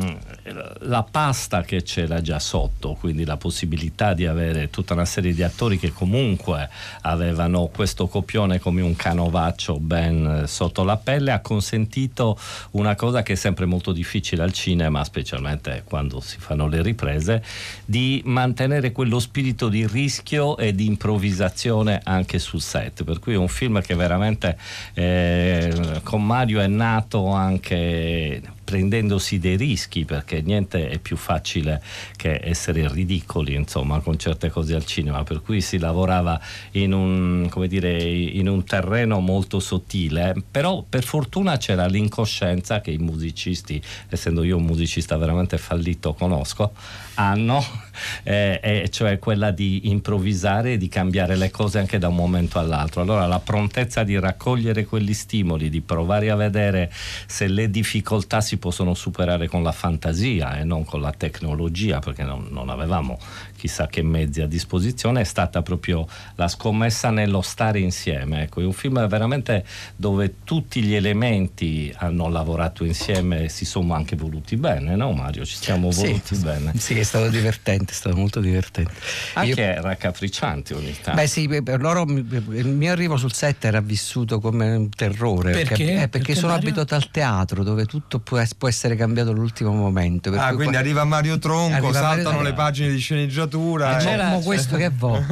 la 0.82 1.04
pasta 1.10 1.62
che 1.64 1.84
c'era 1.84 2.22
già 2.22 2.40
sotto, 2.40 2.96
quindi 3.00 3.26
la 3.26 3.38
possibilità 3.38 4.14
di 4.14 4.26
avere 4.26 4.70
tutta 4.70 4.94
una 4.94 5.06
serie 5.06 5.34
di 5.34 5.44
attori 5.44 5.80
che 5.80 5.92
comunque 5.92 6.70
avevano 7.02 7.68
questo 7.74 8.08
copione 8.08 8.60
come 8.60 8.82
un 8.82 8.96
canovaccio 8.96 9.80
ben 9.80 10.44
sotto 10.48 10.84
la 10.84 10.98
pelle, 10.98 11.32
ha 11.32 11.40
consentito 11.40 12.38
una 12.72 12.96
cosa 12.96 13.24
che 13.24 13.34
è 13.34 13.36
sempre 13.36 13.66
molto 13.66 13.92
difficile 13.92 14.44
al 14.44 14.54
cinema, 14.54 15.04
specialmente 15.04 15.84
quando 15.86 16.20
si 16.20 16.38
fanno 16.40 16.68
le 16.68 16.82
riprese, 16.82 17.44
di 17.86 18.22
mantenere 18.26 18.92
quello 18.92 19.20
spirito 19.20 19.70
di 19.70 19.88
rischio 19.88 20.58
e 20.58 20.74
di 20.74 20.86
improvvisazione 20.86 22.02
anche 22.04 22.40
sul 22.40 22.62
set. 22.62 23.04
Per 23.04 23.20
cui 23.20 23.34
è 23.34 23.38
un 23.38 23.48
film 23.48 23.82
che 23.82 23.96
veramente 23.96 24.58
eh, 24.94 26.02
con 26.04 26.26
Mario 26.26 26.43
è 26.46 26.68
nato 26.68 27.28
anche 27.28 28.42
prendendosi 28.64 29.40
dei 29.40 29.56
rischi 29.56 30.06
perché 30.06 30.42
niente 30.42 30.90
è 30.90 30.98
più 30.98 31.16
facile 31.16 31.82
che 32.16 32.40
essere 32.44 32.88
ridicoli 32.92 33.54
insomma 33.54 34.00
con 34.00 34.18
certe 34.18 34.50
cose 34.50 34.74
al 34.74 34.86
cinema 34.86 35.24
per 35.24 35.42
cui 35.42 35.62
si 35.62 35.78
lavorava 35.78 36.40
in 36.72 36.94
un, 36.94 37.50
dire, 37.68 38.02
in 38.02 38.48
un 38.48 38.64
terreno 38.64 39.20
molto 39.20 39.60
sottile. 39.60 40.36
Però 40.50 40.84
per 40.88 41.04
fortuna 41.04 41.58
c'era 41.58 41.86
l'incoscienza 41.86 42.82
che 42.82 42.92
i 42.92 42.98
musicisti 42.98 43.82
essendo 44.10 44.44
io 44.44 44.58
un 44.58 44.64
musicista 44.64 45.18
veramente 45.18 45.58
fallito 45.58 46.14
conosco 46.14 46.74
hanno 47.16 47.83
eh, 48.24 48.60
e 48.62 48.89
cioè 48.89 49.20
quella 49.20 49.51
di 49.51 49.89
improvvisare 49.89 50.74
e 50.74 50.77
di 50.77 50.88
cambiare 50.88 51.36
le 51.36 51.51
cose 51.51 51.80
anche 51.80 51.98
da 51.98 52.08
un 52.08 52.15
momento 52.15 52.60
all'altro 52.60 53.01
allora 53.01 53.27
la 53.27 53.39
prontezza 53.39 54.03
di 54.03 54.18
raccogliere 54.18 54.86
quegli 54.86 55.13
stimoli 55.13 55.70
di 55.70 55.82
provare 55.82 56.30
a 56.30 56.36
vedere 56.36 56.92
se 57.25 57.48
le 57.48 57.70
difficoltà 57.70 58.42
si 58.42 58.58
possono 58.58 58.94
superare 58.94 59.48
con 59.48 59.63
la 59.63 59.72
fantasia 59.72 60.60
e 60.60 60.63
non 60.63 60.86
con 60.86 61.01
la 61.01 61.12
tecnologia, 61.12 62.00
perché 62.00 62.24
non, 62.24 62.48
non 62.50 62.70
avevamo 62.70 63.18
chissà 63.58 63.88
che 63.88 64.01
mezzi 64.01 64.42
a 64.42 64.48
disposizione, 64.48 65.22
è 65.22 65.24
stata 65.24 65.62
proprio 65.62 66.08
la 66.36 66.48
scommessa 66.48 67.10
nello 67.10 67.42
stare 67.42 67.80
insieme. 67.80 68.44
Ecco, 68.44 68.62
è 68.62 68.65
un 68.65 68.74
film 68.74 69.06
veramente 69.08 69.65
dove 69.96 70.36
tutti 70.44 70.82
gli 70.82 70.96
elementi 70.96 71.94
hanno 71.98 72.30
lavorato 72.30 72.84
insieme 72.84 73.46
e 73.46 73.50
si 73.50 73.65
sono 73.65 73.94
anche 73.94 74.15
voluti 74.15 74.56
bene, 74.58 74.96
no 74.96 75.12
Mario? 75.12 75.46
Ci 75.46 75.56
siamo 75.56 75.89
voluti 75.89 76.36
sì, 76.36 76.44
bene. 76.44 76.74
Sì, 76.77 77.00
è 77.00 77.03
stato 77.03 77.30
divertente, 77.30 77.92
è 77.92 77.96
stato 77.96 78.12
molto 78.15 78.39
divertente. 78.39 78.93
Anche 79.34 79.62
Io... 79.62 79.82
raccapricciante 79.82 80.74
ogni 80.74 80.96
tanto. 81.01 81.20
Beh 81.22 81.27
sì, 81.27 81.48
per 81.48 81.82
loro 81.82 82.03
il 82.03 82.67
mio 82.67 82.91
arrivo 82.91 83.17
sul 83.17 83.34
set 83.34 83.65
era 83.65 83.82
vissuto 83.82 84.39
come 84.39 84.75
un 84.75 84.89
terrore. 84.89 85.51
Perché? 85.51 85.67
Perché, 85.67 85.84
eh, 85.84 85.96
perché, 85.96 86.10
perché 86.10 86.36
sono 86.36 86.53
Mario? 86.53 86.67
abituato 86.67 86.96
al 86.96 87.10
teatro 87.12 87.63
dove 87.63 87.86
tutto 87.86 88.20
può, 88.20 88.41
può 88.58 88.67
essere 88.67 88.96
cambiato 88.96 89.32
all'ultimo 89.32 89.72
momento. 89.72 90.29
ah, 90.29 90.53
quindi 90.53 90.72
qua... 90.72 90.79
arriva 90.79 91.03
Mario 91.03 91.39
Tronco, 91.39 91.74
arriva 91.75 91.93
saltano 91.93 92.38
Mario... 92.38 92.43
le 92.43 92.53
pagine 92.53 92.91
di 92.91 93.00
sceneggiatura 93.00 93.53
letteratura. 93.53 93.98
Eh, 93.98 94.03
c'era 94.03 94.29
questo 94.43 94.75
che 94.77 94.89
vuoi. 94.89 95.22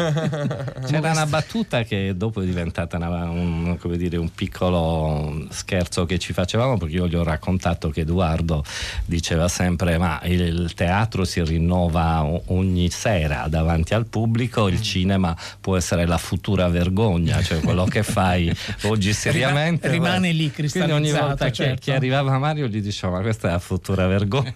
C'era 0.88 1.12
una 1.12 1.26
battuta 1.26 1.84
che 1.84 2.14
dopo 2.16 2.42
è 2.42 2.46
diventata 2.46 2.98
una, 2.98 3.30
un, 3.30 3.78
dire, 3.96 4.18
un, 4.18 4.34
piccolo 4.34 5.48
scherzo 5.50 6.06
che 6.06 6.18
ci 6.20 6.34
facevamo 6.34 6.78
perché 6.78 6.96
io 6.96 7.08
gli 7.08 7.16
ho 7.16 7.24
raccontato 7.24 7.90
che 7.90 8.02
Edoardo 8.02 8.64
diceva 9.06 9.48
sempre 9.48 9.98
ma 9.98 10.20
il 10.24 10.74
teatro 10.74 11.24
si 11.24 11.42
rinnova 11.44 12.24
ogni 12.24 12.71
sera 12.90 13.48
davanti 13.48 13.94
al 13.94 14.06
pubblico, 14.06 14.68
il 14.68 14.82
cinema 14.82 15.36
può 15.60 15.76
essere 15.78 16.06
la 16.06 16.18
futura 16.18 16.68
vergogna, 16.70 17.42
cioè 17.42 17.60
quello 17.60 17.86
che 17.86 18.04
fai 18.04 18.54
oggi 18.84 19.14
seriamente. 19.14 19.90
Rimane 19.90 20.32
lì 20.32 20.52
cristallizzato. 20.52 21.00
Quindi 21.00 21.18
ogni 21.18 21.28
volta 21.28 21.52
certo. 21.52 21.74
che, 21.74 21.80
che, 21.82 21.94
arrivava 21.94 22.38
Mario 22.38 22.68
gli 22.68 22.82
diceva 22.82 23.18
ma 23.18 23.22
questa 23.22 23.50
è 23.50 23.52
la 23.52 23.60
futura 23.60 24.08
vergogna. 24.08 24.54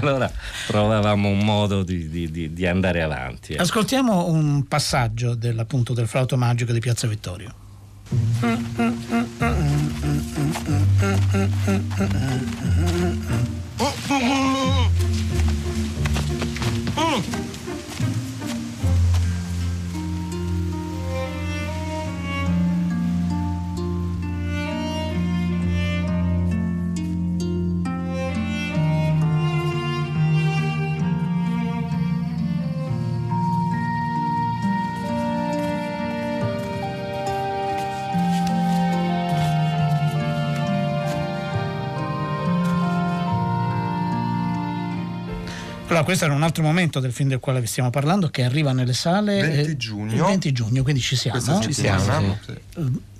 allora 0.00 0.30
trovavamo 0.66 1.28
un 1.28 1.38
modo 1.38 1.82
di, 1.82 2.08
di, 2.08 2.30
di 2.30 2.48
di, 2.52 2.66
andare 2.66 3.02
avanti. 3.02 3.54
Eh. 3.54 3.58
Ascoltiamo 3.58 4.26
un 4.26 4.66
passaggio 4.66 5.34
del, 5.34 5.58
appunto, 5.58 5.92
del 5.92 6.06
flauto 6.06 6.36
magico 6.36 6.72
di 6.72 6.80
Piazza 6.80 7.06
Vittorio. 7.06 7.54
Allora, 45.98 46.04
questo 46.04 46.26
era 46.26 46.34
un 46.34 46.44
altro 46.44 46.62
momento 46.62 47.00
del 47.00 47.12
film 47.12 47.28
del 47.28 47.40
quale 47.40 47.60
vi 47.60 47.66
stiamo 47.66 47.90
parlando 47.90 48.28
che 48.28 48.44
arriva 48.44 48.72
nelle 48.72 48.92
sale 48.92 49.40
20 49.40 49.76
giugno. 49.76 50.14
Il 50.14 50.22
20 50.22 50.52
giugno, 50.52 50.82
quindi 50.84 51.00
ci 51.00 51.16
siamo. 51.16 51.40
Questa 51.40 51.60
ci 51.60 51.72
siamo. 51.72 52.38
Sì. 52.44 52.56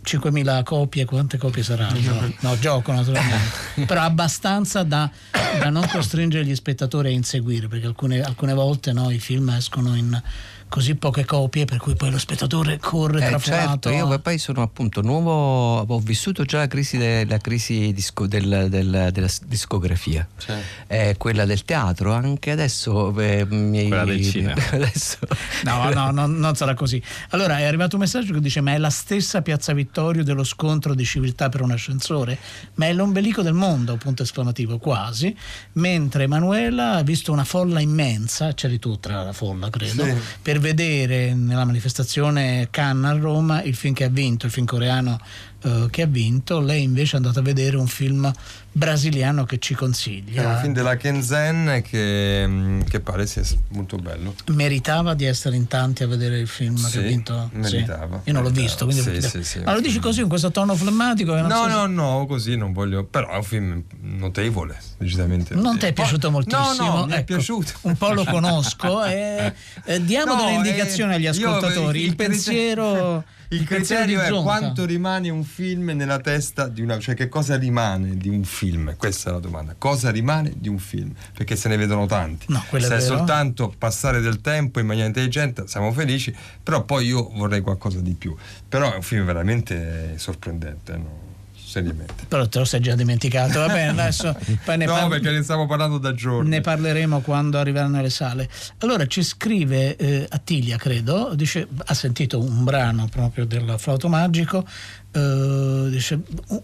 5.000 0.04 0.62
copie, 0.62 1.04
quante 1.04 1.38
copie 1.38 1.62
saranno? 1.62 2.32
No, 2.40 2.58
gioco 2.58 2.92
naturalmente, 2.92 3.82
però 3.84 4.02
abbastanza 4.02 4.82
da, 4.84 5.10
da, 5.58 5.68
non 5.70 5.86
costringere 5.90 6.44
gli 6.46 6.54
spettatori 6.54 7.08
a 7.08 7.10
inseguire, 7.10 7.66
perché 7.66 7.86
alcune, 7.86 8.22
alcune 8.22 8.54
volte 8.54 8.92
no, 8.92 9.10
i 9.10 9.18
film 9.18 9.50
escono 9.50 9.94
in 9.96 10.22
così 10.68 10.94
poche 10.94 11.24
copie 11.24 11.64
per 11.64 11.78
cui 11.78 11.94
poi 11.94 12.10
lo 12.10 12.18
spettatore 12.18 12.78
corre 12.78 13.24
eh, 13.24 13.28
trafelato. 13.28 13.88
Certo, 13.90 14.08
io 14.10 14.18
poi 14.18 14.38
sono 14.38 14.62
appunto 14.62 15.00
nuovo, 15.02 15.78
ho 15.80 15.98
vissuto 16.00 16.44
già 16.44 16.58
la 16.58 16.66
crisi, 16.66 16.96
de, 16.98 17.24
la 17.26 17.38
crisi 17.38 17.92
disco, 17.92 18.26
del, 18.26 18.66
del, 18.68 19.08
della 19.12 19.28
discografia, 19.46 20.26
Certo. 20.36 20.62
eh, 20.86 21.14
quella 21.18 21.44
del 21.44 21.64
teatro, 21.64 22.12
anche 22.12 22.50
adesso... 22.50 23.18
Eh, 23.20 23.44
mi, 23.48 23.88
Quella 23.88 24.04
del 24.04 24.22
cinema. 24.24 24.62
adesso, 24.72 25.18
No, 25.64 25.90
no, 25.90 26.10
no, 26.10 26.26
non 26.26 26.54
sarà 26.54 26.74
così. 26.74 27.02
Allora 27.30 27.58
è 27.58 27.64
arrivato 27.64 27.96
un 27.96 28.02
messaggio 28.02 28.32
che 28.32 28.40
dice: 28.40 28.60
Ma 28.60 28.72
è 28.74 28.78
la 28.78 28.90
stessa 28.90 29.42
Piazza 29.42 29.72
Vittorio 29.72 30.22
dello 30.24 30.44
scontro 30.44 30.94
di 30.94 31.04
civiltà 31.04 31.48
per 31.48 31.62
un 31.62 31.70
ascensore? 31.70 32.38
Ma 32.74 32.86
è 32.86 32.92
l'ombelico 32.92 33.42
del 33.42 33.54
mondo, 33.54 33.96
punto 33.96 34.22
esclamativo, 34.22 34.78
quasi. 34.78 35.34
Mentre 35.72 36.24
Emanuela 36.24 36.92
ha 36.96 37.02
visto 37.02 37.32
una 37.32 37.44
folla 37.44 37.80
immensa, 37.80 38.52
c'eri 38.54 38.78
tu 38.78 38.98
tra 39.00 39.22
la 39.22 39.32
folla, 39.32 39.70
credo, 39.70 40.04
Sì. 40.04 40.14
per 40.42 40.57
vedere 40.58 41.34
nella 41.34 41.64
manifestazione 41.64 42.68
Cannes 42.70 43.10
a 43.10 43.18
Roma 43.18 43.62
il 43.62 43.74
film 43.74 43.94
che 43.94 44.04
ha 44.04 44.08
vinto, 44.08 44.46
il 44.46 44.52
film 44.52 44.66
coreano 44.66 45.18
eh, 45.62 45.86
che 45.90 46.02
ha 46.02 46.06
vinto. 46.06 46.60
Lei 46.60 46.82
invece 46.82 47.14
è 47.14 47.16
andata 47.16 47.40
a 47.40 47.42
vedere 47.42 47.76
un 47.76 47.86
film 47.86 48.30
brasiliano 48.70 49.44
che 49.44 49.58
ci 49.58 49.72
È 49.72 49.76
un 49.76 49.82
consiglia. 49.82 50.56
film 50.58 50.72
della 50.72 50.96
Kenzen 50.96 51.82
che, 51.84 52.44
mm, 52.46 52.80
che 52.82 53.00
pare 53.00 53.26
sia 53.26 53.42
molto 53.70 53.96
bello. 53.96 54.34
Meritava 54.52 55.14
di 55.14 55.24
essere 55.24 55.56
in 55.56 55.66
tanti 55.66 56.04
a 56.04 56.06
vedere 56.06 56.38
il 56.38 56.46
film 56.46 56.76
che 56.76 56.88
Sì, 56.90 56.98
ha 56.98 57.00
vinto? 57.00 57.50
meritava, 57.54 58.20
Io 58.24 58.32
non 58.32 58.42
l'ho 58.44 58.50
meritava. 58.50 58.60
visto, 58.60 58.84
quindi 58.84 59.22
Sì, 59.22 59.28
sì, 59.28 59.42
sì, 59.44 59.58
Ma 59.64 59.72
lo 59.72 59.80
dici 59.80 59.98
così 59.98 60.20
in 60.20 60.28
questo 60.28 60.50
tono 60.52 60.76
flammatico? 60.76 61.34
che 61.34 61.40
non 61.40 61.48
No, 61.50 61.56
so 61.64 61.68
se- 61.68 61.74
no, 61.74 61.86
no, 61.86 62.26
così 62.26 62.56
non 62.56 62.72
voglio. 62.72 63.04
Però 63.04 63.28
è 63.30 63.36
un 63.36 63.42
film 63.42 63.82
notevole, 64.02 64.78
decisamente. 64.98 65.54
Non 65.56 65.72
sì. 65.74 65.78
ti 65.80 65.86
è 65.86 65.92
piaciuto 65.92 66.30
moltissimo? 66.30 66.88
No, 66.88 66.96
no, 67.00 67.06
mi 67.06 67.12
è 67.12 67.16
Ecco, 67.16 67.24
piaciuto. 67.34 67.72
Un 67.82 67.96
po' 67.96 68.12
lo 68.12 68.22
conosco. 68.30 69.04
e, 69.04 69.52
eh, 69.84 70.04
diamo 70.04 70.34
No, 70.34 70.40
delle 70.40 70.52
indicazioni 70.52 71.12
eh, 71.12 71.16
agli 71.16 71.22
io- 71.24 71.30
ascoltatori. 71.30 72.00
Il, 72.04 72.14
criterio- 72.14 72.16
pensiero. 72.32 73.24
Il, 73.50 73.64
pensiero 73.64 74.02
criterio 74.04 74.40
è 74.40 74.42
quanto 74.42 74.84
rimane 74.84 75.30
un 75.30 75.42
film 75.42 75.90
nella 75.94 76.18
testa 76.18 76.68
di 76.68 76.82
una. 76.82 76.98
cioè 76.98 77.14
che 77.14 77.28
cosa 77.28 77.56
rimane 77.56 78.16
di 78.16 78.28
un 78.28 78.44
film? 78.44 78.94
Questa 78.96 79.30
è 79.30 79.32
la 79.32 79.38
domanda. 79.38 79.74
Cosa 79.78 80.10
rimane 80.10 80.52
di 80.56 80.68
un 80.68 80.78
film? 80.78 81.14
Perché 81.34 81.56
se 81.56 81.68
ne 81.68 81.76
vedono 81.78 82.04
tanti. 82.04 82.46
No, 82.50 82.62
è 82.70 82.78
se 82.78 82.86
è 82.86 82.88
vero. 82.88 83.00
soltanto 83.00 83.72
passare 83.76 84.20
del 84.20 84.42
tempo 84.42 84.80
in 84.80 84.86
maniera 84.86 85.06
intelligente, 85.06 85.66
siamo 85.66 85.92
felici. 85.92 86.34
Però 86.62 86.84
poi 86.84 87.06
io 87.06 87.30
vorrei 87.34 87.62
qualcosa 87.62 88.00
di 88.00 88.14
più. 88.14 88.36
Però 88.68 88.92
è 88.92 88.96
un 88.96 89.02
film 89.02 89.24
veramente 89.24 90.18
sorprendente, 90.18 90.96
no? 90.96 91.27
Seriamente. 91.68 92.24
Però 92.26 92.48
te 92.48 92.58
lo 92.58 92.64
sei 92.64 92.80
già 92.80 92.94
dimenticato. 92.94 93.58
Va 93.60 93.66
bene, 93.66 94.00
adesso 94.02 94.34
poi 94.64 94.78
ne, 94.78 94.86
no, 94.86 94.92
par- 94.92 95.08
perché 95.08 95.30
ne 95.30 95.42
stiamo 95.42 95.66
parlando 95.66 95.98
da 95.98 96.14
giorni. 96.14 96.48
ne 96.48 96.60
parleremo 96.60 97.20
quando 97.20 97.58
arriveranno 97.58 98.00
le 98.00 98.10
sale. 98.10 98.48
Allora 98.78 99.06
ci 99.06 99.22
scrive 99.22 99.96
eh, 99.96 100.26
Attilia, 100.28 100.76
credo, 100.78 101.34
dice, 101.34 101.68
ha 101.84 101.94
sentito 101.94 102.40
un 102.40 102.64
brano 102.64 103.06
proprio 103.08 103.44
del 103.44 103.74
flauto 103.78 104.08
magico. 104.08 104.66
eh, 105.12 105.86
dice, 105.90 106.20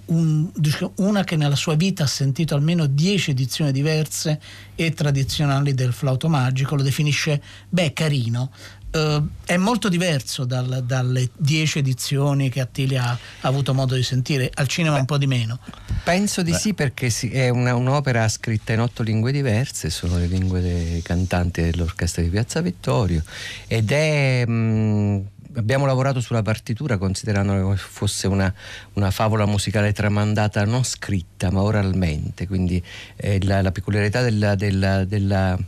un- 0.06 0.50
dice, 0.54 0.90
una 0.96 1.24
che 1.24 1.36
nella 1.36 1.54
sua 1.56 1.74
vita 1.74 2.04
ha 2.04 2.06
sentito 2.08 2.54
almeno 2.54 2.86
dieci 2.86 3.30
edizioni 3.30 3.72
diverse 3.72 4.40
e 4.74 4.92
tradizionali 4.92 5.74
del 5.74 5.92
flauto 5.92 6.28
magico, 6.28 6.74
lo 6.74 6.82
definisce 6.82 7.40
beh 7.68 7.92
carino 7.92 8.50
Eh, 8.94 9.22
è 9.46 9.56
molto 9.56 9.88
diverso 9.88 10.44
dal- 10.44 10.84
dalle 10.86 11.28
dieci 11.36 11.80
edizioni 11.80 12.48
che 12.48 12.60
Attilia 12.60 13.04
ha, 13.04 13.10
ha 13.40 13.48
avuto 13.48 13.74
modo 13.74 13.96
di 13.96 14.04
sentire, 14.04 14.48
al 14.54 14.68
cinema 14.68 14.96
un 14.98 15.04
po' 15.04 15.18
di 15.18 15.26
meno. 15.26 15.58
Penso 16.04 16.42
di 16.42 16.52
sì 16.54 16.74
perché 16.74 17.10
sì, 17.10 17.30
è 17.30 17.48
una- 17.48 17.74
un'opera 17.74 18.28
scritta 18.28 18.72
in 18.72 18.80
otto 18.80 19.02
lingue 19.02 19.32
diverse, 19.32 19.90
sono 19.90 20.16
le 20.18 20.26
lingue 20.26 20.60
dei 20.60 21.02
cantanti 21.02 21.62
dell'orchestra 21.62 22.22
di 22.22 22.28
Piazza 22.28 22.60
Vittorio 22.60 23.22
ed 23.66 23.90
è... 23.90 24.46
mh, 24.46 25.26
abbiamo 25.56 25.86
lavorato 25.86 26.20
sulla 26.20 26.42
partitura 26.42 26.96
considerando 26.98 27.52
come 27.60 27.76
fosse 27.76 28.26
una, 28.26 28.52
una 28.94 29.10
favola 29.10 29.46
musicale 29.46 29.92
tramandata 29.92 30.64
non 30.64 30.84
scritta 30.84 31.50
ma 31.50 31.62
oralmente, 31.62 32.46
quindi 32.46 32.82
eh, 33.16 33.42
la, 33.44 33.60
la 33.62 33.72
peculiarità 33.72 34.20
della- 34.20 34.54
della- 34.56 35.04
della 35.04 35.58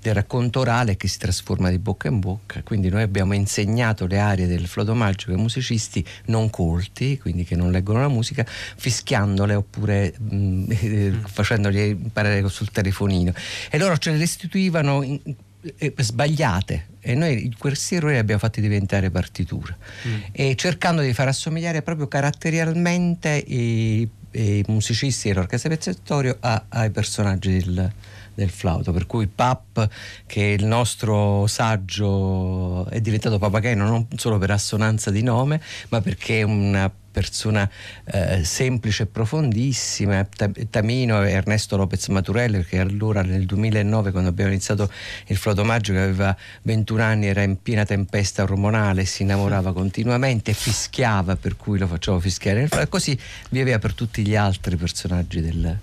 del 0.00 0.14
racconto 0.14 0.60
orale 0.60 0.96
che 0.96 1.08
si 1.08 1.18
trasforma 1.18 1.70
di 1.70 1.78
bocca 1.78 2.08
in 2.08 2.20
bocca, 2.20 2.62
quindi 2.62 2.88
noi 2.88 3.02
abbiamo 3.02 3.34
insegnato 3.34 4.06
le 4.06 4.18
arie 4.18 4.46
del 4.46 4.66
flodo 4.66 4.94
magico 4.94 5.32
ai 5.32 5.38
musicisti 5.38 6.04
non 6.26 6.50
colti, 6.50 7.18
quindi 7.18 7.44
che 7.44 7.56
non 7.56 7.70
leggono 7.70 8.00
la 8.00 8.08
musica, 8.08 8.44
fischiandole 8.46 9.54
oppure 9.54 10.14
mh, 10.18 10.64
eh, 10.68 11.12
facendoli 11.26 11.88
imparare 11.90 12.46
sul 12.48 12.70
telefonino. 12.70 13.32
E 13.70 13.78
loro 13.78 13.96
ce 13.98 14.10
le 14.12 14.18
restituivano 14.18 15.02
in- 15.02 15.20
eh, 15.78 15.94
sbagliate. 15.98 16.86
E 17.00 17.14
noi 17.14 17.54
questi 17.58 17.96
errori 17.96 18.14
li 18.14 18.18
abbiamo 18.18 18.40
fatti 18.40 18.60
diventare 18.60 19.10
partitura. 19.10 19.76
E 20.32 20.54
cercando 20.56 21.02
di 21.02 21.12
far 21.12 21.28
assomigliare 21.28 21.82
proprio 21.82 22.08
caratterialmente 22.08 23.30
i, 23.46 24.08
i 24.32 24.64
musicisti 24.68 25.28
dell'orchestra 25.28 25.68
Piazzettorio 25.68 26.36
a- 26.40 26.64
ai 26.68 26.90
personaggi 26.90 27.58
del, 27.58 27.92
del 28.36 28.50
flauto 28.50 28.92
per 28.92 29.06
cui 29.06 29.26
Pap 29.26 29.88
che 30.26 30.40
è 30.42 30.52
il 30.52 30.64
nostro 30.64 31.48
saggio 31.48 32.86
è 32.86 33.00
diventato 33.00 33.38
papageno 33.38 33.84
non 33.84 34.06
solo 34.16 34.38
per 34.38 34.52
assonanza 34.52 35.10
di 35.10 35.22
nome 35.22 35.60
ma 35.88 36.00
perché 36.00 36.40
è 36.40 36.42
una 36.42 36.88
persona 37.16 37.68
eh, 38.04 38.44
semplice 38.44 39.04
e 39.04 39.06
profondissima. 39.06 40.22
Ta- 40.24 40.50
Tamino 40.68 41.24
e 41.24 41.30
Ernesto 41.30 41.78
Lopez 41.78 42.08
Maturelli 42.08 42.58
perché 42.58 42.78
allora 42.78 43.22
nel 43.22 43.46
2009 43.46 44.10
quando 44.10 44.28
abbiamo 44.28 44.50
iniziato 44.50 44.90
il 45.28 45.38
flauto 45.38 45.64
magico 45.64 45.96
aveva 45.96 46.36
21 46.62 47.02
anni 47.02 47.26
era 47.28 47.42
in 47.42 47.62
piena 47.62 47.86
tempesta 47.86 48.42
ormonale 48.42 49.06
si 49.06 49.22
innamorava 49.22 49.72
continuamente 49.72 50.52
fischiava 50.52 51.36
per 51.36 51.56
cui 51.56 51.78
lo 51.78 51.86
facciamo 51.86 52.20
fischiare 52.20 52.68
e 52.70 52.88
così 52.88 53.18
via 53.48 53.64
via 53.64 53.78
per 53.78 53.94
tutti 53.94 54.26
gli 54.26 54.36
altri 54.36 54.76
personaggi 54.76 55.40
del, 55.40 55.78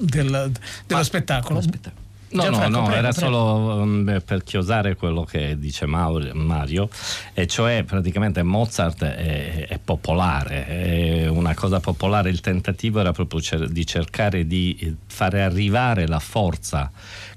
del- 0.00 0.52
dello 0.86 1.02
spettacolo. 1.02 1.60
spettacolo. 1.60 2.04
No, 2.28 2.42
no, 2.42 2.50
Gianfranco, 2.50 2.78
no, 2.80 2.84
prego, 2.86 2.98
era 2.98 3.12
prego. 3.12 3.26
solo 3.32 3.74
um, 3.82 4.22
per 4.24 4.42
chiosare 4.42 4.96
quello 4.96 5.22
che 5.22 5.56
dice 5.60 5.86
Maur- 5.86 6.32
Mario, 6.32 6.88
e 7.32 7.46
cioè 7.46 7.84
praticamente 7.84 8.42
Mozart 8.42 9.04
è, 9.04 9.66
è 9.68 9.78
popolare, 9.78 10.66
è 10.66 11.28
una 11.28 11.54
cosa 11.54 11.78
popolare, 11.78 12.28
il 12.28 12.40
tentativo 12.40 12.98
era 12.98 13.12
proprio 13.12 13.40
cer- 13.40 13.68
di 13.68 13.86
cercare 13.86 14.44
di 14.44 14.76
eh, 14.80 14.94
fare 15.06 15.40
arrivare 15.42 16.08
la 16.08 16.18
forza 16.18 16.90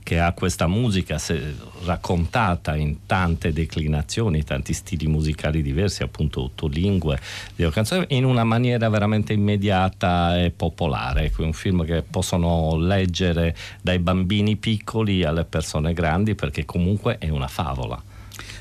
che 0.09 0.19
ha 0.19 0.31
questa 0.31 0.65
musica 0.65 1.19
se- 1.19 1.55
raccontata 1.85 2.75
in 2.75 3.05
tante 3.05 3.53
declinazioni, 3.53 4.43
tanti 4.43 4.73
stili 4.73 5.05
musicali 5.05 5.61
diversi, 5.61 6.01
appunto 6.01 6.45
otto 6.45 6.65
lingue, 6.65 7.19
di 7.55 7.69
canzoni, 7.69 8.07
in 8.09 8.25
una 8.25 8.43
maniera 8.43 8.89
veramente 8.89 9.33
immediata 9.33 10.41
e 10.41 10.49
popolare. 10.49 11.25
È 11.27 11.41
un 11.41 11.53
film 11.53 11.85
che 11.85 12.01
possono 12.01 12.75
leggere 12.75 13.55
dai 13.83 13.99
bambini 13.99 14.55
piccoli 14.55 15.23
alle 15.23 15.45
persone 15.45 15.93
grandi 15.93 16.33
perché 16.33 16.65
comunque 16.65 17.19
è 17.19 17.29
una 17.29 17.47
favola. 17.47 18.01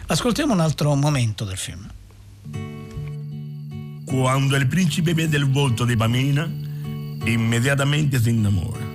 Ascoltiamo 0.08 0.52
un 0.52 0.61
altro 0.61 0.94
momento 0.96 1.46
del 1.46 1.56
film. 1.56 1.88
Quando 4.04 4.54
il 4.54 4.66
principe 4.66 5.14
vede 5.14 5.38
il 5.38 5.50
volto 5.50 5.87
di 5.87 5.96
Pamina, 5.96 6.46
immediatamente 7.24 8.20
si 8.20 8.28
innamora. 8.28 8.88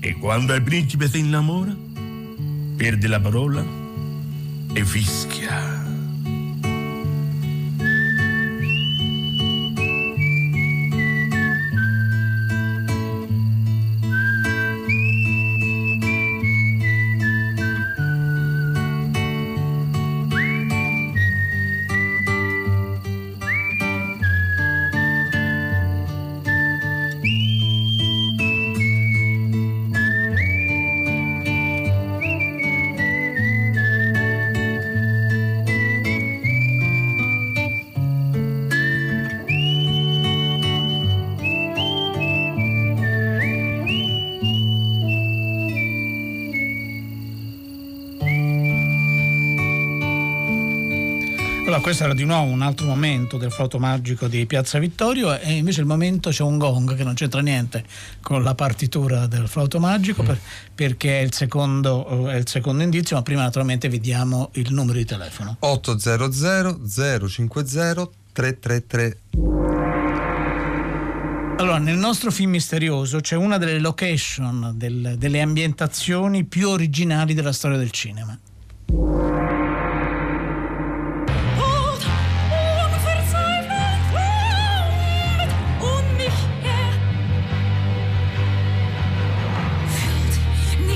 E 0.00 0.14
quando 0.14 0.54
il 0.54 0.62
principe 0.62 1.08
si 1.08 1.18
innamora, 1.18 1.76
perde 2.76 3.08
la 3.08 3.20
parola 3.20 3.64
e 4.72 4.84
fischia. 4.84 5.77
Questo 51.88 52.04
era 52.04 52.12
di 52.12 52.26
nuovo 52.26 52.52
un 52.52 52.60
altro 52.60 52.84
momento 52.84 53.38
del 53.38 53.50
flauto 53.50 53.78
magico 53.78 54.28
di 54.28 54.44
Piazza 54.44 54.78
Vittorio 54.78 55.38
e 55.38 55.52
invece 55.54 55.80
il 55.80 55.86
momento 55.86 56.28
c'è 56.28 56.42
un 56.42 56.58
gong 56.58 56.94
che 56.94 57.02
non 57.02 57.14
c'entra 57.14 57.40
niente 57.40 57.82
con 58.20 58.42
la 58.42 58.54
partitura 58.54 59.26
del 59.26 59.48
flauto 59.48 59.80
magico 59.80 60.22
mm. 60.22 60.26
per, 60.26 60.38
perché 60.74 61.20
è 61.20 61.22
il, 61.22 61.32
secondo, 61.32 62.28
è 62.28 62.36
il, 62.36 62.46
secondo, 62.46 62.82
indizio, 62.82 63.16
ma 63.16 63.22
prima 63.22 63.40
naturalmente 63.40 63.88
vediamo 63.88 64.50
il 64.52 64.70
numero 64.70 64.98
di 64.98 65.06
telefono. 65.06 65.56
800 65.60 66.30
050 67.26 68.10
333. 68.34 69.18
Allora, 71.56 71.78
nel 71.78 71.96
nostro 71.96 72.30
film 72.30 72.50
misterioso 72.50 73.20
c'è 73.20 73.36
una 73.36 73.56
delle 73.56 73.78
location, 73.78 74.74
del, 74.74 75.14
delle 75.16 75.40
ambientazioni 75.40 76.44
più 76.44 76.68
originali 76.68 77.32
della 77.32 77.52
storia 77.52 77.78
del 77.78 77.90
cinema. 77.92 78.38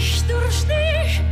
ich 0.03 0.25
durch 0.27 0.65
dich. 0.65 1.32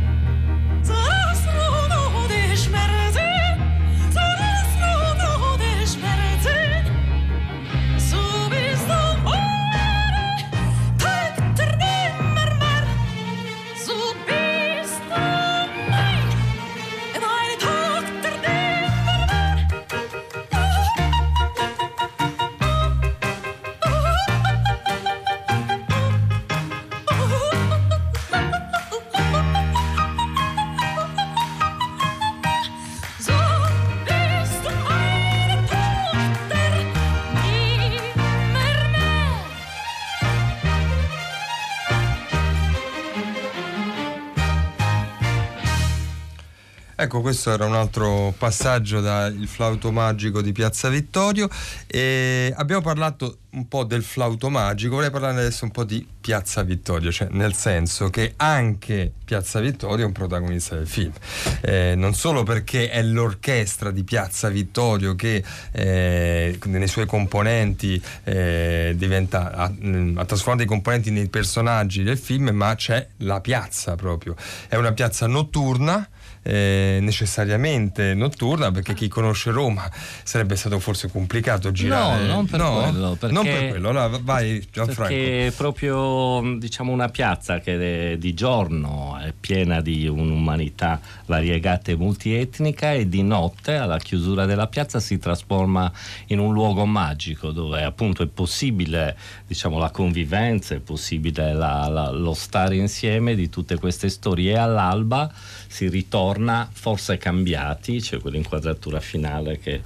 Ecco, 47.11 47.19
questo 47.19 47.51
era 47.51 47.65
un 47.65 47.75
altro 47.75 48.33
passaggio 48.37 49.01
dal 49.01 49.35
flauto 49.45 49.91
magico 49.91 50.41
di 50.41 50.53
Piazza 50.53 50.87
Vittorio 50.87 51.49
e 51.85 52.53
abbiamo 52.55 52.81
parlato 52.81 53.39
un 53.49 53.67
po' 53.67 53.83
del 53.83 54.01
flauto 54.01 54.49
magico, 54.49 54.95
vorrei 54.95 55.11
parlare 55.11 55.39
adesso 55.39 55.65
un 55.65 55.71
po' 55.71 55.83
di 55.83 56.07
Piazza 56.21 56.63
Vittorio, 56.63 57.11
cioè 57.11 57.27
nel 57.31 57.53
senso 57.53 58.09
che 58.09 58.35
anche 58.37 59.11
Piazza 59.25 59.59
Vittorio 59.59 60.05
è 60.05 60.07
un 60.07 60.13
protagonista 60.13 60.75
del 60.75 60.87
film, 60.87 61.11
eh, 61.59 61.95
non 61.97 62.13
solo 62.13 62.43
perché 62.43 62.89
è 62.89 63.03
l'orchestra 63.03 63.91
di 63.91 64.05
Piazza 64.05 64.47
Vittorio 64.47 65.13
che 65.13 65.43
eh, 65.73 66.57
nei 66.63 66.87
suoi 66.87 67.07
componenti 67.07 68.01
eh, 68.23 68.93
diventa, 68.95 69.51
ha, 69.51 69.63
ha 69.65 70.23
trasformato 70.23 70.63
i 70.63 70.65
componenti 70.65 71.11
nei 71.11 71.27
personaggi 71.27 72.03
del 72.03 72.17
film, 72.17 72.51
ma 72.51 72.73
c'è 72.75 73.05
la 73.17 73.41
piazza 73.41 73.95
proprio, 73.95 74.33
è 74.69 74.77
una 74.77 74.93
piazza 74.93 75.27
notturna 75.27 76.07
eh, 76.43 76.97
necessariamente 77.01 78.13
notturna 78.15 78.71
perché 78.71 78.93
chi 78.93 79.07
conosce 79.07 79.51
Roma 79.51 79.89
sarebbe 80.23 80.55
stato 80.55 80.79
forse 80.79 81.09
complicato 81.09 81.71
girare. 81.71 82.25
No, 82.25 82.33
non 82.33 82.45
per 82.45 82.59
no? 82.59 82.81
quello. 82.81 83.15
Perché, 83.19 83.35
non 83.35 83.43
per 83.43 83.69
quello. 83.69 83.89
Allora 83.89 84.19
vai 84.21 84.65
Gianfranco. 84.71 85.13
Perché 85.13 85.47
è 85.47 85.51
proprio 85.51 86.57
diciamo, 86.57 86.91
una 86.91 87.09
piazza 87.09 87.59
che 87.59 88.17
di 88.17 88.33
giorno 88.33 89.19
è 89.21 89.33
piena 89.39 89.81
di 89.81 90.07
un'umanità 90.07 90.99
variegata 91.25 91.91
e 91.91 91.95
multietnica 91.95 92.93
e 92.93 93.07
di 93.07 93.21
notte 93.21 93.75
alla 93.75 93.99
chiusura 93.99 94.45
della 94.45 94.67
piazza 94.67 94.99
si 94.99 95.19
trasforma 95.19 95.91
in 96.27 96.39
un 96.39 96.53
luogo 96.53 96.85
magico 96.85 97.51
dove 97.51 97.83
appunto 97.83 98.23
è 98.23 98.27
possibile 98.27 99.15
diciamo, 99.45 99.77
la 99.77 99.91
convivenza, 99.91 100.73
è 100.73 100.79
possibile 100.79 101.53
la, 101.53 101.87
la, 101.87 102.09
lo 102.09 102.33
stare 102.33 102.75
insieme 102.75 103.35
di 103.35 103.49
tutte 103.49 103.77
queste 103.77 104.09
storie 104.09 104.53
e 104.53 104.57
all'alba 104.57 105.31
si 105.67 105.87
ritorna 105.87 106.30
forse 106.71 107.17
cambiati, 107.17 107.99
c'è 107.99 108.19
quell'inquadratura 108.19 108.99
finale 108.99 109.59
che 109.59 109.81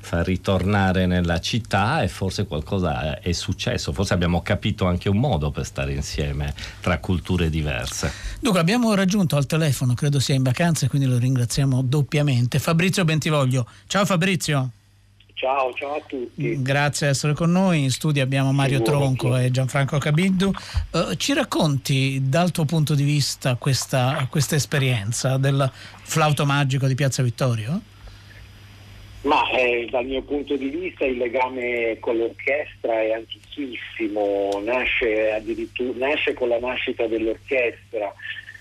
fa 0.00 0.22
ritornare 0.22 1.06
nella 1.06 1.40
città 1.40 2.02
e 2.02 2.08
forse 2.08 2.46
qualcosa 2.46 3.18
è 3.20 3.32
successo, 3.32 3.92
forse 3.92 4.14
abbiamo 4.14 4.42
capito 4.42 4.86
anche 4.86 5.08
un 5.08 5.18
modo 5.18 5.50
per 5.50 5.64
stare 5.64 5.92
insieme 5.92 6.54
tra 6.80 6.98
culture 6.98 7.50
diverse. 7.50 8.12
Dunque 8.40 8.60
abbiamo 8.60 8.94
raggiunto 8.94 9.36
al 9.36 9.46
telefono, 9.46 9.94
credo 9.94 10.20
sia 10.20 10.34
in 10.34 10.42
vacanza, 10.42 10.88
quindi 10.88 11.08
lo 11.08 11.18
ringraziamo 11.18 11.82
doppiamente, 11.82 12.58
Fabrizio 12.58 13.04
Bentivoglio. 13.04 13.66
Ciao 13.86 14.04
Fabrizio. 14.04 14.75
Ciao, 15.38 15.70
ciao 15.74 15.96
a 15.96 16.00
tutti. 16.00 16.62
Grazie 16.62 17.08
di 17.08 17.12
essere 17.12 17.34
con 17.34 17.52
noi. 17.52 17.82
In 17.82 17.90
studio 17.90 18.22
abbiamo 18.22 18.52
Mario 18.52 18.80
Tronco 18.80 19.36
e 19.36 19.50
Gianfranco 19.50 19.98
Cabiddu. 19.98 20.50
Uh, 20.92 21.14
ci 21.16 21.34
racconti 21.34 22.22
dal 22.22 22.50
tuo 22.52 22.64
punto 22.64 22.94
di 22.94 23.02
vista 23.02 23.56
questa, 23.56 24.26
questa 24.30 24.54
esperienza 24.54 25.36
del 25.36 25.70
flauto 25.72 26.46
magico 26.46 26.86
di 26.86 26.94
Piazza 26.94 27.22
Vittorio? 27.22 27.78
Ma 29.24 29.42
eh, 29.50 29.86
dal 29.90 30.06
mio 30.06 30.22
punto 30.22 30.56
di 30.56 30.70
vista 30.70 31.04
il 31.04 31.18
legame 31.18 31.98
con 32.00 32.16
l'orchestra 32.16 33.02
è 33.02 33.12
antichissimo, 33.12 34.62
nasce, 34.64 35.42
nasce 35.96 36.32
con 36.32 36.48
la 36.48 36.58
nascita 36.58 37.06
dell'orchestra 37.06 38.10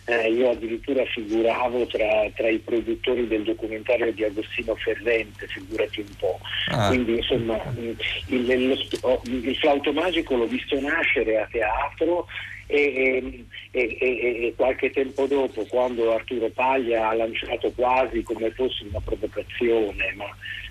eh, 0.05 0.31
io 0.31 0.51
addirittura 0.51 1.03
figuravo 1.05 1.87
tra, 1.87 2.29
tra, 2.35 2.47
i 2.47 2.59
produttori 2.59 3.27
del 3.27 3.43
documentario 3.43 4.11
di 4.13 4.23
Agostino 4.23 4.75
Ferrente, 4.75 5.47
figurati 5.47 6.01
un 6.01 6.15
po'. 6.19 6.39
Ah. 6.69 6.89
Quindi 6.89 7.15
insomma 7.15 7.59
il, 7.77 8.67
lo, 8.67 9.21
il 9.23 9.55
flauto 9.57 9.91
magico 9.93 10.35
l'ho 10.35 10.47
visto 10.47 10.79
nascere 10.79 11.41
a 11.41 11.47
teatro 11.49 12.27
e, 12.67 13.45
e, 13.71 13.97
e, 13.99 14.45
e, 14.47 14.53
qualche 14.55 14.91
tempo 14.91 15.25
dopo, 15.25 15.65
quando 15.65 16.13
Arturo 16.13 16.49
Paglia 16.49 17.09
ha 17.09 17.13
lanciato 17.15 17.71
quasi 17.71 18.21
come 18.23 18.51
fosse 18.51 18.85
una 18.89 19.01
provocazione, 19.03 20.13
ma 20.15 20.25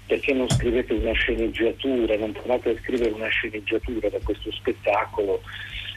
perché 0.07 0.33
non 0.33 0.49
scrivete 0.51 0.93
una 0.93 1.13
sceneggiatura, 1.13 2.17
non 2.17 2.33
provate 2.33 2.71
a 2.71 2.77
scrivere 2.83 3.11
una 3.11 3.29
sceneggiatura 3.29 4.09
da 4.09 4.19
questo 4.23 4.53
spettacolo? 4.53 5.41